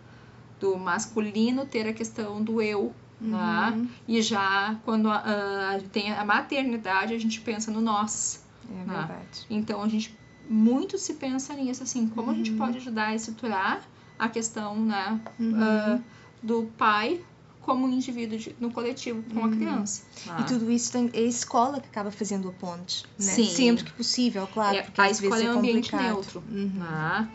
do 0.59 0.77
masculino 0.77 1.65
ter 1.67 1.89
a 1.89 1.93
questão 1.93 2.43
do 2.43 2.61
eu. 2.61 2.93
Né? 3.21 3.73
Uhum. 3.77 3.89
E 4.09 4.23
já 4.23 4.77
quando 4.85 5.09
ah, 5.11 5.79
tem 5.93 6.13
a 6.13 6.25
maternidade, 6.25 7.15
a 7.15 7.19
gente 7.19 7.41
pensa 7.41 7.71
no 7.71 7.81
nós. 7.81 8.43
É 8.71 8.83
Ah. 8.89 8.99
verdade. 9.07 9.47
Então 9.51 9.83
a 9.83 9.89
gente 9.89 10.17
muito 10.49 10.99
se 10.99 11.15
pensa 11.15 11.55
nisso, 11.55 11.83
assim, 11.83 12.09
como 12.09 12.31
a 12.31 12.35
gente 12.35 12.51
Uhum. 12.53 12.59
pode 12.59 12.79
ajudar 12.79 13.09
a 13.09 13.15
estruturar 13.15 13.83
a 14.19 14.29
questão, 14.29 14.75
né, 14.77 15.21
ah, 15.55 15.99
do 16.43 16.65
pai 16.77 17.21
como 17.61 17.87
um 17.87 17.91
indivíduo 17.93 18.39
de- 18.39 18.57
no 18.59 18.73
coletivo 18.73 19.23
com 19.33 19.41
a 19.41 19.43
Uhum. 19.45 19.51
criança. 19.57 20.03
tá? 20.27 20.39
E 20.41 20.45
tudo 20.45 20.71
isso 20.71 20.91
tem, 20.93 21.11
é 21.13 21.19
a 21.19 21.23
escola 21.23 21.81
que 21.81 21.89
acaba 21.89 22.11
fazendo 22.11 22.49
a 22.49 22.53
ponte, 22.53 23.05
né? 23.19 23.33
Sim. 23.35 23.47
Sempre 23.47 23.85
que 23.85 23.93
possível, 23.93 24.47
claro. 24.47 24.77
É, 24.79 24.83
porque 24.83 25.01
a 25.01 25.05
às 25.05 25.21
vezes 25.21 25.25
escola 25.39 25.43
é 25.43 25.55
um 25.55 25.59
ambiente 25.59 25.91
complicado. 25.91 26.15
neutro. 26.15 26.45
Uhum. 26.51 26.83
Ah, 26.83 27.29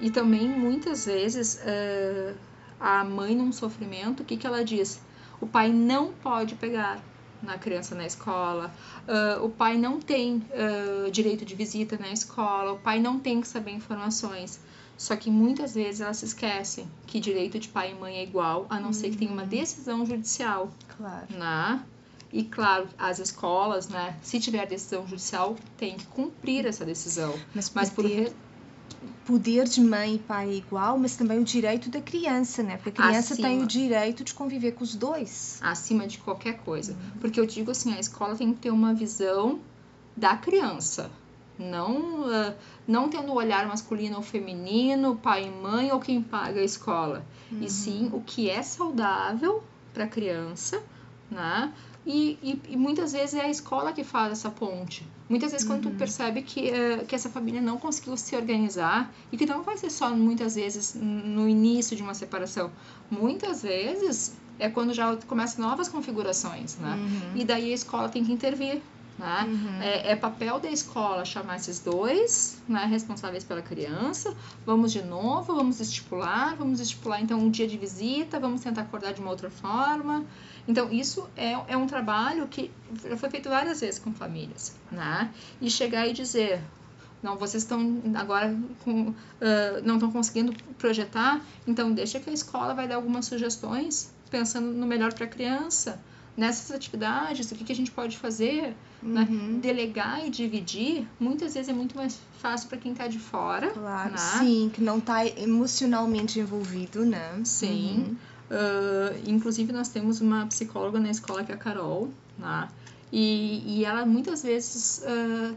e 0.00 0.10
também 0.10 0.48
muitas 0.48 1.04
vezes 1.06 1.60
ah, 1.64 3.00
a 3.00 3.04
mãe 3.04 3.34
num 3.34 3.52
sofrimento, 3.52 4.20
o 4.22 4.24
que, 4.24 4.36
que 4.36 4.46
ela 4.46 4.64
diz? 4.64 5.00
O 5.40 5.46
pai 5.46 5.70
não 5.72 6.12
pode 6.12 6.54
pegar 6.54 7.02
na 7.42 7.56
criança 7.56 7.94
na 7.94 8.04
escola, 8.06 8.72
ah, 9.08 9.40
o 9.42 9.48
pai 9.50 9.76
não 9.76 10.00
tem 10.00 10.42
ah, 10.52 11.10
direito 11.10 11.44
de 11.44 11.54
visita 11.54 11.98
na 11.98 12.10
escola, 12.12 12.72
o 12.72 12.78
pai 12.78 13.00
não 13.00 13.18
tem 13.18 13.40
que 13.40 13.48
saber 13.48 13.72
informações. 13.72 14.60
Só 15.00 15.16
que 15.16 15.30
muitas 15.30 15.72
vezes 15.74 16.02
elas 16.02 16.18
se 16.18 16.26
esquecem 16.26 16.86
que 17.06 17.18
direito 17.18 17.58
de 17.58 17.68
pai 17.68 17.92
e 17.92 17.94
mãe 17.94 18.16
é 18.18 18.22
igual, 18.22 18.66
a 18.68 18.78
não 18.78 18.92
ser 18.92 19.08
que 19.08 19.16
tenha 19.16 19.32
uma 19.32 19.46
decisão 19.46 20.04
judicial 20.04 20.70
Claro. 20.94 21.26
né? 21.30 21.82
E 22.30 22.44
claro, 22.44 22.86
as 22.98 23.18
escolas, 23.18 23.88
né, 23.88 24.14
se 24.22 24.38
tiver 24.38 24.66
decisão 24.66 25.06
judicial, 25.08 25.56
tem 25.78 25.96
que 25.96 26.04
cumprir 26.04 26.66
essa 26.66 26.84
decisão. 26.84 27.34
Mas, 27.54 27.70
Mas 27.74 27.88
por 27.88 28.02
poder, 28.04 28.24
re- 28.28 28.32
poder 29.24 29.64
de 29.66 29.80
mãe 29.80 30.16
e 30.16 30.18
pai 30.18 30.50
é 30.50 30.54
igual, 30.54 30.98
mas 30.98 31.16
também 31.16 31.38
o 31.38 31.44
direito 31.44 31.88
da 31.88 32.02
criança, 32.02 32.62
né? 32.62 32.76
Porque 32.76 33.00
a 33.00 33.06
criança 33.06 33.34
tem 33.34 33.46
Acima. 33.46 33.64
o 33.64 33.66
direito 33.66 34.22
de 34.22 34.34
conviver 34.34 34.72
com 34.72 34.84
os 34.84 34.94
dois. 34.94 35.58
acima 35.62 36.06
de 36.06 36.18
qualquer 36.18 36.58
coisa. 36.58 36.94
Porque 37.22 37.40
eu 37.40 37.46
digo 37.46 37.70
assim, 37.70 37.94
a 37.94 37.98
escola 37.98 38.36
tem 38.36 38.52
que 38.52 38.60
ter 38.60 38.70
uma 38.70 38.92
visão 38.92 39.60
da 40.14 40.36
criança. 40.36 41.10
Não, 41.60 42.24
ah, 42.24 42.54
não 42.88 43.08
tendo 43.08 43.30
o 43.32 43.34
olhar 43.34 43.66
masculino 43.68 44.16
ou 44.16 44.22
feminino, 44.22 45.16
pai 45.16 45.46
e 45.46 45.50
mãe 45.50 45.92
ou 45.92 46.00
quem 46.00 46.22
paga 46.22 46.60
a 46.60 46.64
escola. 46.64 47.24
E 47.52 47.68
sim 47.68 48.08
o 48.12 48.20
que 48.20 48.48
é 48.48 48.62
saudável 48.62 49.62
para 49.92 50.04
a 50.04 50.08
criança, 50.08 50.82
né? 51.30 51.72
E, 52.06 52.38
e, 52.42 52.62
e 52.70 52.76
muitas 52.76 53.12
vezes 53.12 53.34
é 53.34 53.42
a 53.42 53.50
escola 53.50 53.92
que 53.92 54.02
faz 54.02 54.32
essa 54.32 54.50
ponte. 54.50 55.06
Muitas 55.28 55.52
vezes, 55.52 55.66
quando 55.66 55.82
tu 55.82 55.90
percebe 55.90 56.42
que, 56.42 56.70
eh, 56.70 57.04
que 57.06 57.14
essa 57.14 57.28
família 57.30 57.60
não 57.60 57.78
conseguiu 57.78 58.16
se 58.16 58.34
organizar, 58.34 59.12
e 59.30 59.36
que 59.36 59.46
não 59.46 59.62
vai 59.62 59.76
ser 59.76 59.90
só 59.90 60.10
muitas 60.10 60.56
vezes 60.56 60.94
no 60.94 61.48
início 61.48 61.96
de 61.96 62.02
uma 62.02 62.14
separação, 62.14 62.72
muitas 63.08 63.62
vezes 63.62 64.36
é 64.58 64.68
quando 64.68 64.92
já 64.92 65.16
começam 65.28 65.64
novas 65.64 65.88
configurações, 65.88 66.76
né? 66.78 66.96
Uhum. 66.96 67.40
E 67.40 67.44
daí 67.44 67.70
a 67.70 67.74
escola 67.74 68.08
tem 68.08 68.24
que 68.24 68.32
intervir, 68.32 68.82
né? 69.20 69.44
Uhum. 69.46 69.82
É, 69.82 70.12
é 70.12 70.16
papel 70.16 70.58
da 70.58 70.70
escola 70.70 71.24
chamar 71.26 71.56
esses 71.56 71.78
dois, 71.78 72.60
né, 72.66 72.86
responsáveis 72.86 73.44
pela 73.44 73.60
criança. 73.60 74.34
Vamos 74.64 74.90
de 74.90 75.02
novo, 75.02 75.54
vamos 75.54 75.78
estipular, 75.78 76.56
vamos 76.56 76.80
estipular 76.80 77.20
então 77.20 77.38
um 77.38 77.50
dia 77.50 77.68
de 77.68 77.76
visita, 77.76 78.40
vamos 78.40 78.62
tentar 78.62 78.82
acordar 78.82 79.12
de 79.12 79.20
uma 79.20 79.30
outra 79.30 79.50
forma. 79.50 80.24
Então 80.66 80.90
isso 80.90 81.28
é, 81.36 81.52
é 81.68 81.76
um 81.76 81.86
trabalho 81.86 82.48
que 82.48 82.70
já 83.04 83.16
foi 83.16 83.28
feito 83.28 83.50
várias 83.50 83.80
vezes 83.80 84.00
com 84.00 84.12
famílias, 84.12 84.74
né? 84.90 85.30
E 85.60 85.70
chegar 85.70 86.06
e 86.06 86.14
dizer 86.14 86.62
não, 87.22 87.36
vocês 87.36 87.62
estão 87.62 88.00
agora 88.14 88.56
com, 88.82 89.14
ah, 89.42 89.80
não 89.84 89.96
estão 89.96 90.10
conseguindo 90.10 90.54
projetar, 90.78 91.42
então 91.66 91.92
deixa 91.92 92.18
que 92.18 92.30
a 92.30 92.32
escola 92.32 92.72
vai 92.72 92.88
dar 92.88 92.94
algumas 92.94 93.26
sugestões 93.26 94.10
pensando 94.30 94.72
no 94.72 94.86
melhor 94.86 95.12
para 95.12 95.26
a 95.26 95.28
criança, 95.28 96.00
nessas 96.36 96.70
atividades, 96.70 97.50
o 97.50 97.54
que, 97.54 97.64
que 97.64 97.72
a 97.72 97.76
gente 97.76 97.90
pode 97.90 98.16
fazer, 98.16 98.74
né? 99.02 99.26
Uhum. 99.28 99.60
delegar 99.60 100.26
e 100.26 100.30
dividir, 100.30 101.06
muitas 101.18 101.54
vezes 101.54 101.68
é 101.68 101.72
muito 101.72 101.96
mais 101.96 102.18
fácil 102.38 102.68
para 102.68 102.78
quem 102.78 102.92
está 102.92 103.06
de 103.08 103.18
fora. 103.18 103.70
Claro, 103.70 104.12
né? 104.12 104.16
sim, 104.16 104.70
que 104.72 104.80
não 104.80 104.98
está 104.98 105.26
emocionalmente 105.26 106.38
envolvido, 106.38 107.04
né? 107.04 107.40
Sim. 107.44 107.96
Uhum. 107.98 108.16
Uh, 108.50 109.30
inclusive, 109.30 109.72
nós 109.72 109.88
temos 109.88 110.20
uma 110.20 110.46
psicóloga 110.46 110.98
na 110.98 111.10
escola 111.10 111.44
que 111.44 111.52
é 111.52 111.54
a 111.54 111.58
Carol, 111.58 112.10
né? 112.38 112.68
E, 113.12 113.62
e 113.66 113.84
ela 113.84 114.06
muitas 114.06 114.42
vezes 114.42 115.02
uh, 115.04 115.56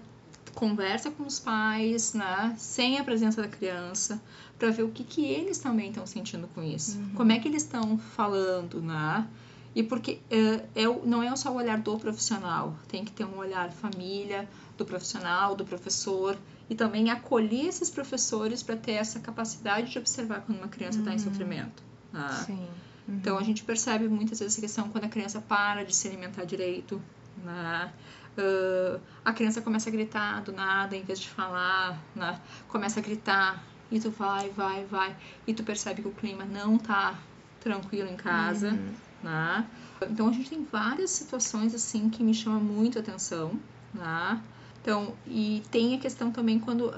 conversa 0.54 1.12
com 1.12 1.24
os 1.24 1.40
pais, 1.40 2.14
né? 2.14 2.56
Sem 2.58 3.00
a 3.00 3.04
presença 3.04 3.42
da 3.42 3.48
criança, 3.48 4.22
para 4.58 4.70
ver 4.70 4.84
o 4.84 4.90
que, 4.90 5.04
que 5.04 5.26
eles 5.26 5.58
também 5.58 5.90
estão 5.90 6.06
sentindo 6.06 6.48
com 6.54 6.64
isso. 6.64 6.98
Uhum. 6.98 7.10
Como 7.16 7.32
é 7.32 7.40
que 7.40 7.48
eles 7.48 7.64
estão 7.64 7.98
falando, 7.98 8.82
né? 8.82 9.28
E 9.76 9.82
porque 9.82 10.20
uh, 10.32 10.68
é, 10.76 10.86
não 11.06 11.24
é 11.24 11.36
só 11.36 11.52
o 11.52 11.56
olhar 11.56 11.80
do 11.80 11.98
profissional, 11.98 12.76
tem 12.88 13.04
que 13.04 13.12
ter 13.12 13.26
um 13.26 13.38
olhar 13.38 13.72
família, 13.72 14.48
do 14.78 14.86
profissional, 14.86 15.56
do 15.56 15.66
professor, 15.66 16.38
e 16.70 16.76
também 16.76 17.10
acolher 17.10 17.68
esses 17.68 17.90
professores 17.90 18.64
para 18.64 18.76
ter 18.76 18.94
essa 18.94 19.20
capacidade 19.20 19.92
de 19.92 20.00
observar 20.00 20.42
quando 20.42 20.60
uma 20.60 20.68
criança 20.68 21.00
está 21.00 21.14
em 21.14 21.20
sofrimento. 21.20 21.84
né? 22.12 22.28
Sim. 22.46 22.68
Uhum. 23.08 23.16
Então 23.16 23.38
a 23.38 23.44
gente 23.44 23.64
percebe 23.64 24.08
muitas 24.08 24.40
vezes 24.40 24.54
essa 24.54 24.62
questão 24.62 24.90
quando 24.90 25.04
a 25.06 25.10
criança 25.10 25.42
para 25.42 25.84
de 25.84 25.96
se 25.96 26.08
alimentar 26.08 26.46
direito, 26.46 27.02
né? 27.44 27.92
Ah, 28.36 29.00
a 29.24 29.34
criança 29.34 29.62
começa 29.62 29.90
a 29.90 29.92
gritar 29.92 30.42
do 30.42 30.52
nada 30.52 30.96
em 30.96 31.04
vez 31.04 31.20
de 31.20 31.30
falar, 31.30 32.02
né? 32.16 32.40
Começa 32.68 33.00
a 33.00 33.04
gritar 33.04 33.64
e 33.92 34.00
tu 34.00 34.10
vai, 34.10 34.50
vai, 34.50 34.86
vai 34.86 35.16
e 35.46 35.54
tu 35.54 35.64
percebe 35.64 36.02
que 36.02 36.08
o 36.08 36.12
clima 36.12 36.44
não 36.46 36.78
tá 36.78 37.20
tranquilo 37.60 38.10
em 38.10 38.16
casa, 38.16 38.70
Uhum. 38.72 38.94
Né? 39.24 39.66
Então 40.10 40.28
a 40.28 40.32
gente 40.32 40.50
tem 40.50 40.68
várias 40.70 41.12
situações 41.12 41.74
assim 41.74 42.10
que 42.10 42.22
me 42.24 42.34
chamam 42.34 42.60
muito 42.60 42.98
a 42.98 43.02
atenção, 43.02 43.54
né? 43.94 44.42
Então, 44.82 45.14
e 45.26 45.64
tem 45.72 45.96
a 45.96 45.98
questão 45.98 46.30
também 46.30 46.60
quando 46.60 46.92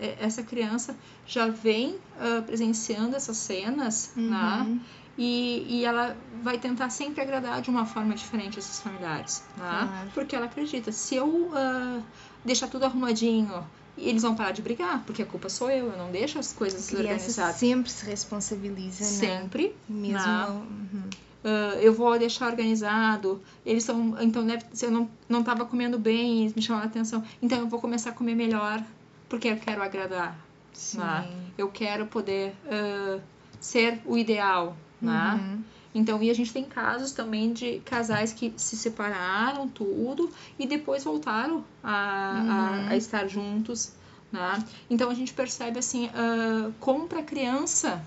e- 0.00 0.16
essa 0.18 0.42
criança 0.42 0.96
já 1.26 1.48
vem 1.48 1.96
ah, 2.18 2.42
presenciando 2.46 3.14
essas 3.14 3.36
cenas, 3.36 4.10
né? 4.16 4.62
Uhum. 4.66 4.80
E, 5.18 5.66
e 5.80 5.84
ela 5.84 6.16
vai 6.42 6.58
tentar 6.58 6.88
sempre 6.90 7.22
agradar 7.22 7.60
de 7.62 7.68
uma 7.70 7.84
forma 7.86 8.14
diferente 8.14 8.58
esses 8.58 8.80
familiares, 8.80 9.42
né? 9.56 9.64
Claro. 9.86 10.10
Porque 10.14 10.34
ela 10.36 10.46
acredita, 10.46 10.90
se 10.92 11.14
eu 11.14 11.50
ah, 11.54 12.00
deixar 12.44 12.68
tudo 12.68 12.84
arrumadinho, 12.84 13.66
eles 13.98 14.22
vão 14.22 14.34
parar 14.34 14.52
de 14.52 14.60
brigar, 14.62 15.02
porque 15.06 15.22
a 15.22 15.26
culpa 15.26 15.48
sou 15.50 15.70
eu, 15.70 15.90
eu 15.90 15.96
não 15.98 16.10
deixo 16.10 16.38
as 16.38 16.52
coisas 16.54 16.84
A 16.86 16.96
criança 16.96 17.12
organizadas. 17.14 17.56
sempre 17.56 17.90
se 17.90 18.04
responsabiliza, 18.06 19.04
né? 19.04 19.10
Sempre. 19.10 19.76
Mesmo 19.88 20.18
não. 20.18 20.56
Uhum. 20.60 21.10
Ah, 21.48 21.76
eu 21.80 21.94
vou 21.94 22.18
deixar 22.18 22.48
organizado. 22.48 23.40
Eles 23.64 23.84
são. 23.84 24.16
Então, 24.20 24.44
deve, 24.44 24.64
se 24.72 24.84
eu 24.86 24.90
não, 24.90 25.08
não 25.28 25.44
tava 25.44 25.64
comendo 25.64 25.96
bem, 25.96 26.40
eles 26.40 26.54
me 26.54 26.60
chamaram 26.60 26.86
a 26.86 26.88
atenção. 26.90 27.22
Então, 27.40 27.58
eu 27.60 27.68
vou 27.68 27.80
começar 27.80 28.10
a 28.10 28.12
comer 28.12 28.34
melhor, 28.34 28.82
porque 29.28 29.46
eu 29.48 29.56
quero 29.56 29.80
agradar. 29.82 30.36
Sim. 30.72 30.98
né? 30.98 31.28
Eu 31.56 31.68
quero 31.70 32.06
poder 32.06 32.52
ah, 32.68 33.20
ser 33.60 34.00
o 34.04 34.18
ideal, 34.18 34.76
né? 35.00 35.34
Uhum. 35.40 35.62
Então, 35.94 36.22
e 36.22 36.28
a 36.30 36.34
gente 36.34 36.52
tem 36.52 36.64
casos 36.64 37.12
também 37.12 37.52
de 37.52 37.78
casais 37.84 38.32
que 38.32 38.52
se 38.56 38.76
separaram, 38.76 39.66
tudo, 39.68 40.28
e 40.58 40.66
depois 40.66 41.04
voltaram 41.04 41.64
a, 41.82 41.92
a- 41.92 42.70
Uhum. 42.82 42.86
a 42.90 42.96
estar 42.96 43.26
juntos, 43.28 43.92
né? 44.32 44.62
Então, 44.90 45.08
a 45.08 45.14
gente 45.14 45.32
percebe, 45.32 45.78
assim, 45.78 46.10
ah, 46.12 46.70
como 46.80 47.06
para 47.06 47.20
a 47.20 47.22
criança 47.22 48.04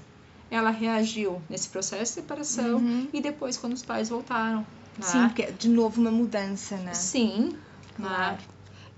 ela 0.51 0.69
reagiu 0.71 1.41
nesse 1.49 1.69
processo 1.69 2.03
de 2.03 2.09
separação 2.21 2.77
Uhum. 2.77 3.07
e 3.13 3.21
depois 3.21 3.57
quando 3.57 3.73
os 3.73 3.83
pais 3.83 4.09
voltaram, 4.09 4.59
né? 4.97 5.05
Sim, 5.05 5.27
porque 5.27 5.43
é 5.43 5.51
de 5.51 5.69
novo 5.69 5.99
uma 6.01 6.11
mudança, 6.11 6.75
né? 6.77 6.93
Sim, 6.93 7.55
Claro. 7.95 8.33
né? 8.33 8.39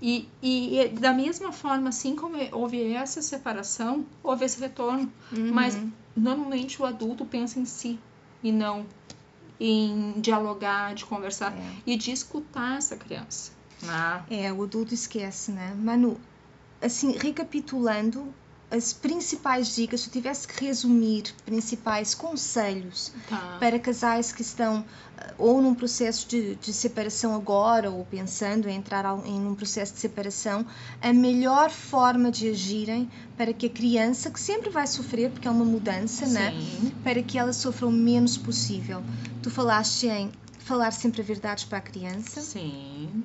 E, 0.00 0.28
e, 0.42 0.78
e 0.80 0.88
da 0.88 1.12
mesma 1.12 1.52
forma, 1.52 1.88
assim 1.90 2.16
como 2.16 2.36
houve 2.50 2.92
essa 2.92 3.22
separação, 3.22 4.04
houve 4.22 4.44
esse 4.44 4.58
retorno. 4.60 5.12
Uhum. 5.32 5.52
Mas 5.52 5.78
normalmente 6.16 6.82
o 6.82 6.84
adulto 6.84 7.24
pensa 7.24 7.60
em 7.60 7.64
si 7.64 7.98
e 8.42 8.50
não 8.50 8.84
em 9.60 10.14
dialogar, 10.20 10.92
de 10.94 11.04
conversar 11.04 11.52
É. 11.56 11.72
e 11.86 11.96
de 11.96 12.10
escutar 12.10 12.78
essa 12.78 12.96
criança. 12.96 13.52
Né? 13.80 14.24
É, 14.28 14.52
o 14.52 14.64
adulto 14.64 14.92
esquece, 14.92 15.52
né? 15.52 15.72
Manu, 15.78 16.20
assim, 16.80 17.12
recapitulando, 17.16 18.34
as 18.72 18.92
principais 18.94 19.74
dicas, 19.74 20.00
se 20.00 20.08
eu 20.08 20.12
tivesse 20.12 20.48
que 20.48 20.64
resumir 20.64 21.24
principais 21.44 22.14
conselhos 22.14 23.12
Tá. 23.28 23.56
para 23.60 23.78
casais 23.78 24.32
que 24.32 24.40
estão 24.40 24.82
ah, 25.18 25.34
ou 25.36 25.60
num 25.60 25.74
processo 25.74 26.26
de, 26.26 26.54
de 26.56 26.72
separação 26.72 27.34
agora 27.34 27.90
ou 27.90 28.04
pensando 28.06 28.68
em 28.68 28.76
entrar 28.76 29.04
em 29.26 29.46
um 29.46 29.54
processo 29.54 29.92
de 29.92 30.00
separação, 30.00 30.64
a 31.02 31.12
melhor 31.12 31.70
forma 31.70 32.30
de 32.30 32.48
agirem 32.48 33.10
para 33.36 33.52
que 33.52 33.66
a 33.66 33.70
criança, 33.70 34.30
que 34.30 34.40
sempre 34.40 34.70
vai 34.70 34.86
sofrer 34.86 35.30
porque 35.30 35.46
é 35.46 35.50
uma 35.50 35.64
mudança, 35.66 36.26
né? 36.26 36.54
Para 37.04 37.22
que 37.22 37.38
ela 37.38 37.52
sofra 37.52 37.86
o 37.86 37.92
menos 37.92 38.38
possível. 38.38 39.02
Tu 39.42 39.50
falaste 39.50 40.06
em 40.06 40.30
falar 40.60 40.92
sempre 40.92 41.20
a 41.20 41.24
verdade 41.24 41.66
para 41.66 41.78
a 41.78 41.82
criança. 41.82 42.40
Sim. 42.40 43.22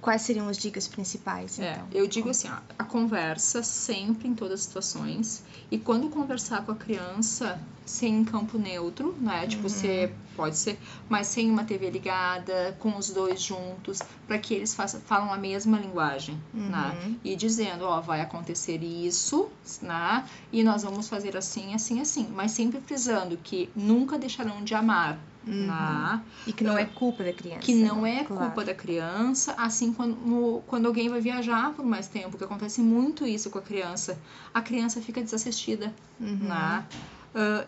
Quais 0.00 0.22
seriam 0.22 0.48
as 0.48 0.56
dicas 0.56 0.86
principais, 0.86 1.58
É, 1.58 1.72
então? 1.72 1.88
eu 1.92 2.06
digo 2.06 2.30
assim, 2.30 2.48
ó, 2.48 2.56
a 2.78 2.84
conversa 2.84 3.62
sempre 3.62 4.28
em 4.28 4.34
todas 4.34 4.60
as 4.60 4.66
situações. 4.66 5.42
E 5.70 5.78
quando 5.78 6.08
conversar 6.08 6.64
com 6.64 6.72
a 6.72 6.76
criança, 6.76 7.60
sem 7.84 8.22
campo 8.24 8.58
neutro, 8.58 9.16
né? 9.20 9.46
Tipo, 9.46 9.62
Uhum. 9.64 9.68
você 9.68 10.14
pode 10.36 10.56
ser, 10.56 10.78
mas 11.08 11.26
sem 11.26 11.50
uma 11.50 11.64
TV 11.64 11.90
ligada, 11.90 12.76
com 12.78 12.96
os 12.96 13.10
dois 13.10 13.42
juntos, 13.42 13.98
para 14.26 14.38
que 14.38 14.54
eles 14.54 14.72
façam, 14.74 15.00
falam 15.00 15.32
a 15.32 15.36
mesma 15.36 15.78
linguagem, 15.78 16.40
né? 16.54 16.96
Uhum. 17.04 17.16
E 17.24 17.34
dizendo, 17.34 17.84
ó, 17.84 18.00
vai 18.00 18.20
acontecer 18.20 18.82
isso, 18.82 19.48
né? 19.82 20.24
E 20.52 20.62
nós 20.62 20.82
vamos 20.84 21.08
fazer 21.08 21.36
assim, 21.36 21.74
assim, 21.74 22.00
assim. 22.00 22.28
Mas 22.32 22.52
sempre 22.52 22.80
frisando 22.80 23.36
que 23.36 23.68
nunca 23.74 24.16
deixarão 24.18 24.62
de 24.62 24.74
amar, 24.74 25.18
Uhum. 25.48 25.66
né? 25.66 26.22
E 26.46 26.52
que 26.52 26.62
não 26.64 26.76
é 26.78 26.84
culpa 26.84 27.24
da 27.24 27.32
criança. 27.32 27.60
que 27.60 27.74
não 27.74 28.02
né? 28.02 28.20
é 28.20 28.24
Claro. 28.24 28.46
culpa 28.46 28.64
da 28.64 28.74
criança, 28.74 29.54
assim 29.56 29.92
quando, 29.92 30.62
quando 30.66 30.86
alguém 30.86 31.08
vai 31.08 31.20
viajar 31.20 31.72
por 31.74 31.84
mais 31.84 32.06
tempo, 32.08 32.36
que 32.36 32.44
acontece 32.44 32.80
muito 32.80 33.26
isso 33.26 33.48
com 33.50 33.58
a 33.58 33.62
criança, 33.62 34.18
a 34.52 34.60
criança 34.60 35.00
fica 35.00 35.22
desassistida, 35.22 35.94
Uhum. 36.20 36.48
Ah, 36.50 36.84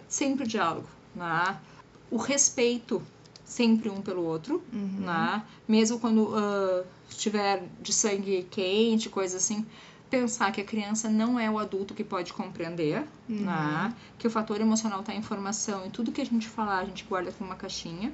sempre 0.08 0.44
o 0.44 0.46
diálogo, 0.48 0.88
né? 1.14 1.56
O 2.10 2.16
respeito 2.16 3.00
sempre 3.44 3.88
um 3.88 4.00
pelo 4.02 4.22
outro, 4.24 4.62
Uhum. 4.72 5.04
né? 5.04 5.42
Mesmo 5.68 5.98
quando 6.00 6.32
ah, 6.34 6.84
estiver 7.08 7.62
de 7.80 7.92
sangue 7.92 8.46
quente, 8.50 9.08
coisa 9.08 9.36
assim, 9.36 9.64
pensar 10.11 10.50
que 10.52 10.61
a 10.61 10.64
criança 10.64 11.08
não 11.08 11.38
é 11.38 11.48
o 11.50 11.58
adulto 11.58 11.94
que 11.94 12.02
pode 12.04 12.32
compreender, 12.32 13.06
Uhum. 13.28 13.44
né? 13.44 13.94
Que 14.18 14.26
o 14.26 14.30
fator 14.30 14.61
emocional 14.61 15.02
tá 15.02 15.14
em 15.14 15.18
informação 15.18 15.86
e 15.86 15.90
tudo 15.90 16.11
que 16.12 16.20
a 16.20 16.26
gente 16.26 16.48
falar 16.48 16.78
a 16.80 16.84
gente 16.84 17.04
guarda 17.04 17.30
com 17.32 17.44
uma 17.44 17.54
caixinha, 17.54 18.12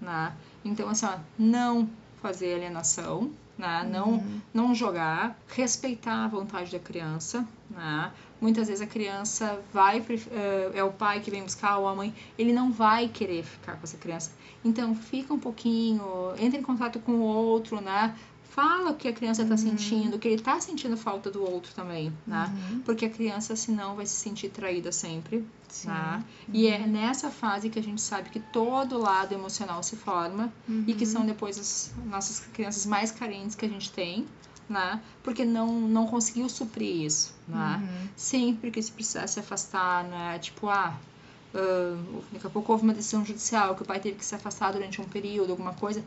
né? 0.00 0.32
Então 0.64 0.88
assim, 0.88 1.06
ó, 1.06 1.16
não 1.38 1.88
fazer 2.22 2.54
alienação, 2.54 3.30
né? 3.56 3.88
Não 3.90 4.10
Uhum. 4.10 4.40
não 4.52 4.74
jogar, 4.74 5.36
respeitar 5.48 6.24
a 6.24 6.28
vontade 6.28 6.70
da 6.70 6.78
criança, 6.78 7.46
né? 7.70 8.12
Muitas 8.40 8.68
vezes 8.68 8.80
a 8.82 8.86
criança 8.86 9.60
vai, 9.72 9.98
eh, 10.30 10.70
é 10.74 10.84
o 10.84 10.92
pai 10.92 11.18
que 11.20 11.28
vem 11.30 11.42
buscar 11.42 11.76
ou 11.78 11.88
a 11.88 11.94
mãe, 11.94 12.14
ele 12.38 12.52
não 12.52 12.70
vai 12.70 13.08
querer 13.08 13.42
ficar 13.42 13.72
com 13.76 13.82
essa 13.82 13.96
criança. 13.96 14.30
Então 14.64 14.94
fica 14.94 15.32
um 15.34 15.38
pouquinho, 15.40 16.02
entra 16.38 16.58
em 16.58 16.62
contato 16.62 17.00
com 17.00 17.12
o 17.12 17.20
outro, 17.20 17.80
né? 17.80 18.14
Fala 18.58 18.90
o 18.90 18.94
que 18.96 19.06
a 19.06 19.12
criança 19.12 19.42
está 19.44 19.56
sentindo, 19.56 20.18
que 20.18 20.26
ele 20.26 20.34
está 20.34 20.58
sentindo 20.58 20.96
falta 20.96 21.30
do 21.30 21.48
outro 21.48 21.72
também, 21.74 22.12
né? 22.26 22.52
Uhum. 22.72 22.80
Porque 22.80 23.04
a 23.04 23.08
criança, 23.08 23.54
senão, 23.54 23.94
vai 23.94 24.04
se 24.04 24.16
sentir 24.16 24.48
traída 24.48 24.90
sempre. 24.90 25.46
Sim. 25.68 25.86
Tá? 25.86 26.24
E 26.52 26.66
é 26.66 26.84
nessa 26.84 27.30
fase 27.30 27.70
que 27.70 27.78
a 27.78 27.82
gente 27.82 28.00
sabe 28.00 28.30
que 28.30 28.40
todo 28.40 28.98
lado 28.98 29.32
emocional 29.32 29.80
se 29.84 29.94
forma 29.94 30.52
e 30.88 30.92
que 30.92 31.04
Uhum. 31.04 31.10
são 31.10 31.24
depois 31.24 31.56
as 31.56 31.92
nossas 32.06 32.40
crianças 32.40 32.84
mais 32.84 33.12
carentes 33.12 33.54
que 33.54 33.64
a 33.64 33.68
gente 33.68 33.92
tem, 33.92 34.26
né? 34.68 35.00
Porque 35.22 35.44
não, 35.44 35.80
não 35.82 36.08
conseguiu 36.08 36.48
suprir 36.48 37.04
isso, 37.04 37.32
né? 37.46 37.80
Uhum. 37.80 38.08
Sempre 38.16 38.72
que 38.72 38.82
se 38.82 38.90
precisar 38.90 39.28
se 39.28 39.38
afastar, 39.38 40.02
né? 40.02 40.36
Tipo, 40.40 40.68
ah, 40.68 40.98
ah, 41.54 41.96
daqui 42.32 42.46
a 42.46 42.50
pouco 42.50 42.72
houve 42.72 42.82
uma 42.82 42.92
decisão 42.94 43.24
judicial 43.24 43.76
que 43.76 43.82
o 43.82 43.86
pai 43.86 44.00
teve 44.00 44.16
que 44.16 44.24
se 44.24 44.34
afastar 44.34 44.72
durante 44.72 45.00
um 45.00 45.04
período, 45.04 45.50
alguma 45.52 45.74
coisa, 45.74 46.02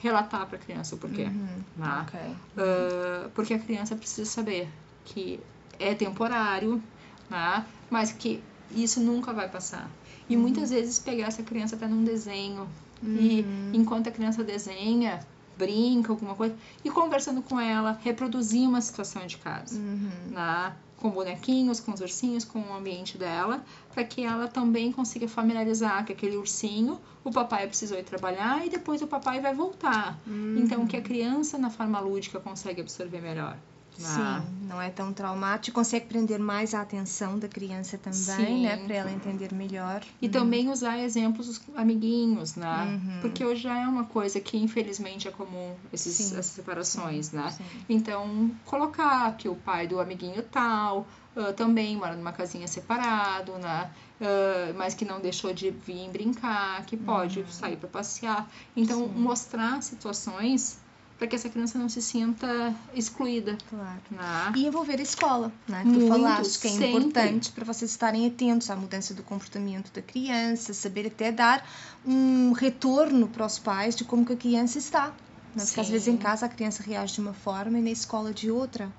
relatar 0.00 0.46
para 0.46 0.56
a 0.56 0.60
criança 0.60 0.94
o 0.94 0.98
porquê, 0.98 1.24
Uhum. 1.24 1.46
né? 1.76 2.06
Ok. 2.08 2.20
Ah, 2.58 3.28
porque 3.34 3.54
a 3.54 3.58
criança 3.58 3.94
precisa 3.94 4.28
saber 4.28 4.68
que 5.04 5.38
é 5.78 5.94
temporário, 5.94 6.82
né? 7.28 7.64
mas 7.88 8.12
que 8.12 8.42
isso 8.70 9.00
nunca 9.00 9.32
vai 9.32 9.48
passar. 9.48 9.88
E 10.28 10.36
muitas 10.36 10.70
vezes 10.70 10.98
pegar 10.98 11.26
essa 11.26 11.42
criança 11.42 11.76
até 11.76 11.86
num 11.86 12.04
desenho 12.04 12.68
e 13.02 13.40
Uhum. 13.42 13.70
enquanto 13.72 14.08
a 14.08 14.12
criança 14.12 14.44
desenha, 14.44 15.20
brinca, 15.64 16.12
alguma 16.12 16.34
coisa, 16.34 16.54
e 16.84 16.90
conversando 16.90 17.42
com 17.42 17.60
ela, 17.60 17.98
reproduzir 18.02 18.68
uma 18.68 18.80
situação 18.80 19.26
de 19.26 19.36
casa, 19.36 19.78
Uhum. 19.78 20.10
né? 20.32 20.72
com 20.96 21.08
bonequinhos, 21.10 21.80
com 21.80 21.92
os 21.94 22.00
ursinhos, 22.02 22.44
com 22.44 22.58
o 22.60 22.74
ambiente 22.74 23.16
dela, 23.16 23.62
para 23.94 24.04
que 24.04 24.22
ela 24.22 24.46
também 24.48 24.92
consiga 24.92 25.26
familiarizar 25.26 26.04
que 26.04 26.12
aquele 26.12 26.36
ursinho, 26.36 27.00
o 27.24 27.30
papai 27.30 27.66
precisou 27.66 27.98
ir 27.98 28.04
trabalhar 28.04 28.66
e 28.66 28.68
depois 28.68 29.00
o 29.00 29.06
papai 29.06 29.40
vai 29.40 29.54
voltar. 29.54 30.18
Uhum. 30.26 30.56
Então, 30.58 30.86
que 30.86 30.96
a 30.98 31.00
criança 31.00 31.56
na 31.56 31.70
forma 31.70 31.98
lúdica 32.00 32.38
consegue 32.38 32.82
absorver 32.82 33.22
melhor. 33.22 33.56
Né? 34.00 34.42
Sim, 34.46 34.66
não 34.66 34.80
é 34.80 34.90
tão 34.90 35.12
traumático, 35.12 35.74
consegue 35.74 36.06
prender 36.06 36.38
mais 36.38 36.74
a 36.74 36.80
atenção 36.80 37.38
da 37.38 37.48
criança 37.48 37.98
também, 37.98 38.14
Sim. 38.14 38.62
né, 38.62 38.76
para 38.76 38.94
ela 38.96 39.10
entender 39.10 39.52
melhor. 39.54 40.02
E 40.20 40.28
também 40.28 40.68
usar 40.68 40.98
exemplos 40.98 41.46
dos 41.46 41.60
amiguinhos, 41.76 42.56
né? 42.56 42.84
Uhum. 42.84 43.20
Porque 43.20 43.44
hoje 43.44 43.62
já 43.62 43.78
é 43.78 43.86
uma 43.86 44.04
coisa 44.04 44.40
que 44.40 44.56
infelizmente 44.56 45.28
é 45.28 45.30
comum 45.30 45.74
esses, 45.92 46.14
Sim. 46.14 46.24
essas 46.24 46.46
separações, 46.46 47.32
né? 47.32 47.50
Sim. 47.50 47.64
Então, 47.88 48.50
colocar 48.64 49.36
que 49.36 49.48
o 49.48 49.54
pai 49.54 49.86
do 49.86 50.00
amiguinho 50.00 50.42
tal 50.42 51.06
ah, 51.36 51.52
também 51.52 51.96
mora 51.96 52.16
numa 52.16 52.32
casinha 52.32 52.66
separado, 52.66 53.52
né? 53.58 53.90
Ah, 54.20 54.72
mas 54.76 54.94
que 54.94 55.04
não 55.04 55.20
deixou 55.20 55.52
de 55.52 55.70
vir 55.70 56.10
brincar, 56.10 56.84
que 56.86 56.96
pode 56.96 57.44
sair 57.52 57.76
para 57.76 57.88
passear. 57.88 58.50
Então, 58.76 59.00
Uhum. 59.02 59.20
Mostrar 59.20 59.82
situações 59.82 60.78
para 61.20 61.28
que 61.28 61.36
essa 61.36 61.50
criança 61.50 61.78
não 61.78 61.90
se 61.90 62.00
sinta 62.00 62.74
excluída, 62.94 63.58
Claro. 63.68 64.00
né? 64.10 64.52
E 64.56 64.66
envolver 64.66 64.98
a 64.98 65.02
escola, 65.02 65.52
né? 65.68 65.82
Que 65.82 65.92
tu 65.92 66.00
Muito, 66.00 66.08
falaste 66.08 66.58
que 66.58 66.66
é 66.66 66.70
sempre. 66.70 66.88
importante 66.88 67.52
para 67.52 67.62
vocês 67.62 67.90
estarem 67.90 68.26
atentos 68.26 68.70
à 68.70 68.74
mudança 68.74 69.12
do 69.12 69.22
comportamento 69.22 69.92
da 69.92 70.00
criança, 70.00 70.72
saber 70.72 71.08
até 71.08 71.30
dar 71.30 71.62
um 72.06 72.52
retorno 72.52 73.28
para 73.28 73.44
os 73.44 73.58
pais 73.58 73.94
de 73.94 74.02
como 74.02 74.24
que 74.24 74.32
a 74.32 74.36
criança 74.36 74.78
está. 74.78 75.08
Né? 75.54 75.62
Porque 75.62 75.80
às 75.80 75.86
Sim. 75.88 75.92
vezes 75.92 76.08
em 76.08 76.16
casa 76.16 76.46
a 76.46 76.48
criança 76.48 76.82
reage 76.82 77.12
de 77.12 77.20
uma 77.20 77.34
forma 77.34 77.78
e 77.78 77.82
na 77.82 77.90
escola 77.90 78.32
de 78.32 78.50
outra. 78.50 78.90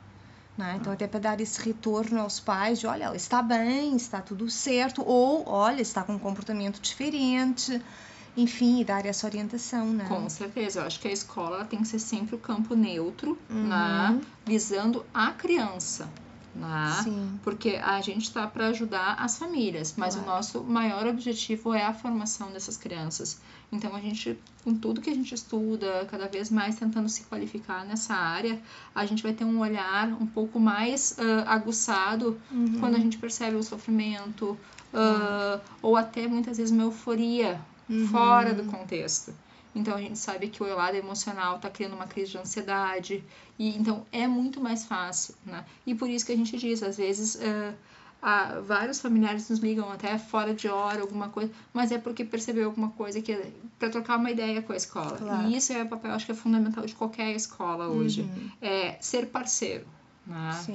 Né? 0.55 0.77
Então, 0.79 0.93
até 0.93 1.07
para 1.07 1.19
dar 1.19 1.41
esse 1.41 1.59
retorno 1.59 2.19
aos 2.19 2.39
pais 2.39 2.79
de, 2.79 2.85
olha, 2.85 3.05
ela 3.05 3.15
está 3.15 3.41
bem, 3.41 3.95
está 3.95 4.21
tudo 4.21 4.47
certo, 4.47 5.01
ou, 5.03 5.43
olha, 5.49 5.81
está 5.81 6.03
com 6.03 6.13
um 6.13 6.19
comportamento 6.19 6.79
diferente, 6.79 7.81
enfim, 8.37 8.79
e 8.81 8.83
dar 8.85 9.05
essa 9.05 9.27
orientação, 9.27 9.85
né? 9.87 10.05
Com 10.07 10.29
certeza, 10.29 10.79
eu 10.81 10.85
acho 10.85 10.99
que 10.99 11.07
a 11.07 11.11
escola 11.11 11.65
tem 11.65 11.79
que 11.81 11.87
ser 11.87 11.99
sempre 11.99 12.35
o 12.35 12.39
campo 12.39 12.75
neutro, 12.75 13.37
Uhum. 13.49 13.67
né? 13.67 14.21
Visando 14.45 15.05
a 15.13 15.31
criança, 15.31 16.09
né? 16.55 17.01
Sim. 17.03 17.39
Porque 17.43 17.79
a 17.83 17.99
gente 18.01 18.23
está 18.23 18.45
para 18.47 18.67
ajudar 18.67 19.15
as 19.19 19.37
famílias, 19.37 19.93
mas 19.97 20.15
Claro. 20.15 20.29
o 20.29 20.31
nosso 20.33 20.63
maior 20.63 21.07
objetivo 21.07 21.73
é 21.73 21.83
a 21.85 21.93
formação 21.93 22.51
dessas 22.51 22.77
crianças. 22.77 23.39
Então 23.71 23.95
a 23.95 23.99
gente, 24.01 24.37
com 24.65 24.73
tudo 24.75 24.99
que 25.01 25.09
a 25.09 25.13
gente 25.15 25.33
estuda, 25.33 26.05
cada 26.11 26.27
vez 26.27 26.49
mais 26.49 26.75
tentando 26.75 27.07
se 27.07 27.23
qualificar 27.23 27.85
nessa 27.85 28.13
área, 28.13 28.61
a 28.93 29.05
gente 29.05 29.23
vai 29.23 29.31
ter 29.33 29.45
um 29.45 29.59
olhar 29.59 30.09
um 30.21 30.25
pouco 30.27 30.59
mais 30.59 31.15
ah, 31.19 31.53
aguçado 31.53 32.37
Uhum. 32.51 32.77
quando 32.79 32.95
a 32.95 32.99
gente 32.99 33.17
percebe 33.17 33.55
o 33.55 33.63
sofrimento 33.63 34.57
ah, 34.93 35.59
ou 35.81 35.95
até 35.95 36.27
muitas 36.27 36.57
vezes 36.57 36.71
uma 36.71 36.83
euforia 36.83 37.61
Uhum. 37.91 38.07
fora 38.07 38.53
do 38.53 38.63
contexto. 38.63 39.33
Então 39.75 39.95
a 39.95 40.01
gente 40.01 40.17
sabe 40.17 40.47
que 40.49 40.61
o 40.61 40.75
lado 40.75 40.95
emocional 40.97 41.55
está 41.57 41.69
criando 41.69 41.93
uma 41.95 42.05
crise 42.07 42.31
de 42.31 42.37
ansiedade 42.37 43.23
e 43.57 43.77
então 43.77 44.05
é 44.11 44.27
muito 44.27 44.59
mais 44.59 44.83
fácil, 44.85 45.33
né? 45.45 45.63
E 45.85 45.95
por 45.95 46.09
isso 46.09 46.25
que 46.25 46.31
a 46.33 46.35
gente 46.35 46.57
diz, 46.57 46.83
às 46.83 46.97
vezes 46.97 47.37
há- 48.21 48.59
vários 48.65 48.99
familiares 49.01 49.49
nos 49.49 49.59
ligam 49.59 49.89
até 49.91 50.17
fora 50.17 50.53
de 50.53 50.67
hora, 50.67 51.01
alguma 51.01 51.29
coisa, 51.29 51.51
mas 51.73 51.91
é 51.91 51.97
porque 51.97 52.23
percebeu 52.25 52.65
alguma 52.67 52.89
coisa 52.91 53.21
que 53.21 53.35
para 53.79 53.89
trocar 53.89 54.17
uma 54.17 54.29
ideia 54.29 54.61
com 54.61 54.73
a 54.73 54.75
escola. 54.75 55.17
Claro. 55.17 55.47
E 55.49 55.55
isso 55.55 55.73
é 55.73 55.81
o 55.83 55.87
papel, 55.87 56.11
acho 56.11 56.25
que 56.25 56.31
é 56.31 56.35
fundamental 56.35 56.85
de 56.85 56.93
qualquer 56.93 57.33
escola 57.35 57.87
hoje, 57.87 58.21
Uhum. 58.21 58.51
é 58.61 58.97
ser 59.01 59.27
parceiro, 59.27 59.85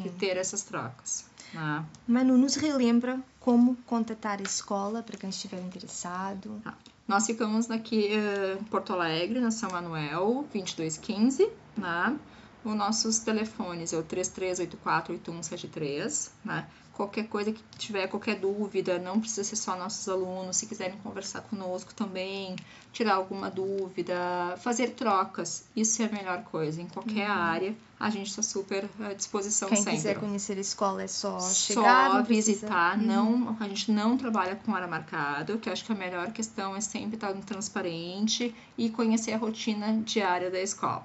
E 0.05 0.11
ter 0.11 0.37
essas 0.37 0.63
trocas. 0.63 1.25
Né? 1.53 1.85
Manu, 2.07 2.37
nos 2.37 2.55
relembra 2.57 3.21
como 3.41 3.77
contatar 3.87 4.41
a 4.41 4.43
escola 4.43 5.03
para 5.03 5.17
quem 5.17 5.31
estiver 5.31 5.61
interessado. 5.61 6.61
Nós 7.07 7.27
ficamos 7.27 7.71
aqui 7.71 8.09
eh, 8.13 8.59
em 8.61 8.65
Porto 8.65 8.93
Alegre, 8.93 9.39
na 9.39 9.53
São 9.53 9.71
Manuel, 9.71 10.45
2215, 10.53 11.49
né? 11.77 12.19
Os 12.65 12.75
nossos 12.75 13.21
telefones 13.21 13.93
é 13.93 13.97
o 13.97 14.03
33848173, 14.03 16.31
né? 16.45 16.67
Qualquer 16.97 17.29
coisa 17.29 17.53
que 17.53 17.63
tiver, 17.77 18.07
qualquer 18.09 18.37
dúvida, 18.41 18.99
não 18.99 19.21
precisa 19.21 19.45
ser 19.45 19.57
só 19.57 19.77
nossos 19.77 20.09
alunos, 20.09 20.57
se 20.57 20.67
quiserem 20.67 20.97
conversar 21.03 21.43
conosco 21.43 21.93
também, 21.93 22.57
tirar 22.91 23.17
alguma 23.17 23.51
dúvida, 23.51 24.57
fazer 24.63 24.93
trocas, 24.93 25.65
isso 25.77 26.01
é 26.03 26.07
a 26.07 26.09
melhor 26.11 26.43
coisa. 26.45 26.81
Em 26.81 26.87
qualquer 26.87 27.27
área, 27.27 27.75
a 28.01 28.09
gente 28.09 28.31
está 28.31 28.41
super 28.43 28.89
à 29.01 29.13
disposição 29.13 29.69
Quem 29.69 29.77
sempre. 29.77 29.93
quiser 29.93 30.19
conhecer 30.19 30.57
a 30.57 30.61
escola 30.61 31.03
é 31.03 31.07
só 31.07 31.39
chegar. 31.39 32.11
Só 32.13 32.23
precisa- 32.25 32.53
visitar, 32.63 32.99
Uhum. 32.99 33.05
não, 33.05 33.57
a 33.61 33.69
gente 33.69 33.93
não 33.93 34.17
trabalha 34.17 34.57
com 34.57 34.73
hora 34.73 34.87
marcado, 34.87 35.59
que 35.59 35.69
eu 35.69 35.75
acho 35.75 35.85
que 35.85 35.93
a 35.93 35.95
melhor 35.95 36.33
questão 36.33 36.75
é 36.75 36.81
sempre 36.81 37.17
estar 37.17 37.35
no 37.35 37.43
transparente 37.43 38.55
e 38.79 38.89
conhecer 38.89 39.33
a 39.35 39.37
rotina 39.37 40.01
diária 40.03 40.51
da 40.51 40.61
escola. 40.61 41.05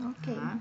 Ok. 0.00 0.34
tá? 0.34 0.58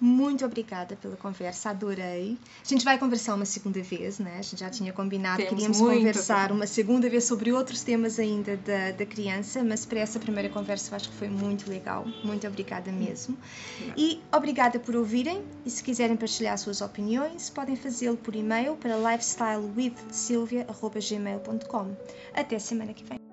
Muito 0.00 0.44
obrigada 0.44 0.94
pela 0.96 1.16
conversa, 1.16 1.70
adorei. 1.70 2.38
A 2.64 2.68
gente 2.68 2.84
vai 2.84 2.96
conversar 2.98 3.34
uma 3.34 3.44
segunda 3.44 3.82
vez, 3.82 4.20
né? 4.20 4.36
A 4.38 4.42
gente 4.42 4.60
já 4.60 4.70
tinha 4.70 4.92
combinado, 4.92 5.38
Temos 5.38 5.50
queríamos 5.50 5.80
muito 5.80 5.98
conversar 5.98 6.52
uma 6.52 6.68
segunda 6.68 7.10
vez 7.10 7.24
sobre 7.24 7.52
outros 7.52 7.82
temas 7.82 8.16
ainda 8.18 8.56
da, 8.56 8.92
da 8.92 9.04
criança, 9.04 9.64
mas 9.64 9.84
para 9.84 9.98
essa 9.98 10.20
primeira 10.20 10.48
conversa 10.48 10.92
eu 10.92 10.96
acho 10.96 11.10
que 11.10 11.16
foi 11.16 11.28
muito 11.28 11.68
legal. 11.68 12.06
Muito 12.22 12.46
obrigada 12.46 12.92
mesmo. 12.92 13.36
Obrigada. 13.74 14.00
E 14.00 14.20
obrigada 14.32 14.78
por 14.78 14.94
ouvirem. 14.94 15.42
E 15.66 15.70
se 15.70 15.82
quiserem 15.82 16.16
partilhar 16.16 16.56
suas 16.58 16.80
opiniões, 16.80 17.50
podem 17.50 17.74
fazê-lo 17.74 18.16
por 18.16 18.36
e-mail 18.36 18.76
para 18.76 18.96
lifestylewithsilvia.gmail.com. 18.96 21.96
Até 22.34 22.58
semana 22.58 22.94
que 22.94 23.04
vem. 23.04 23.27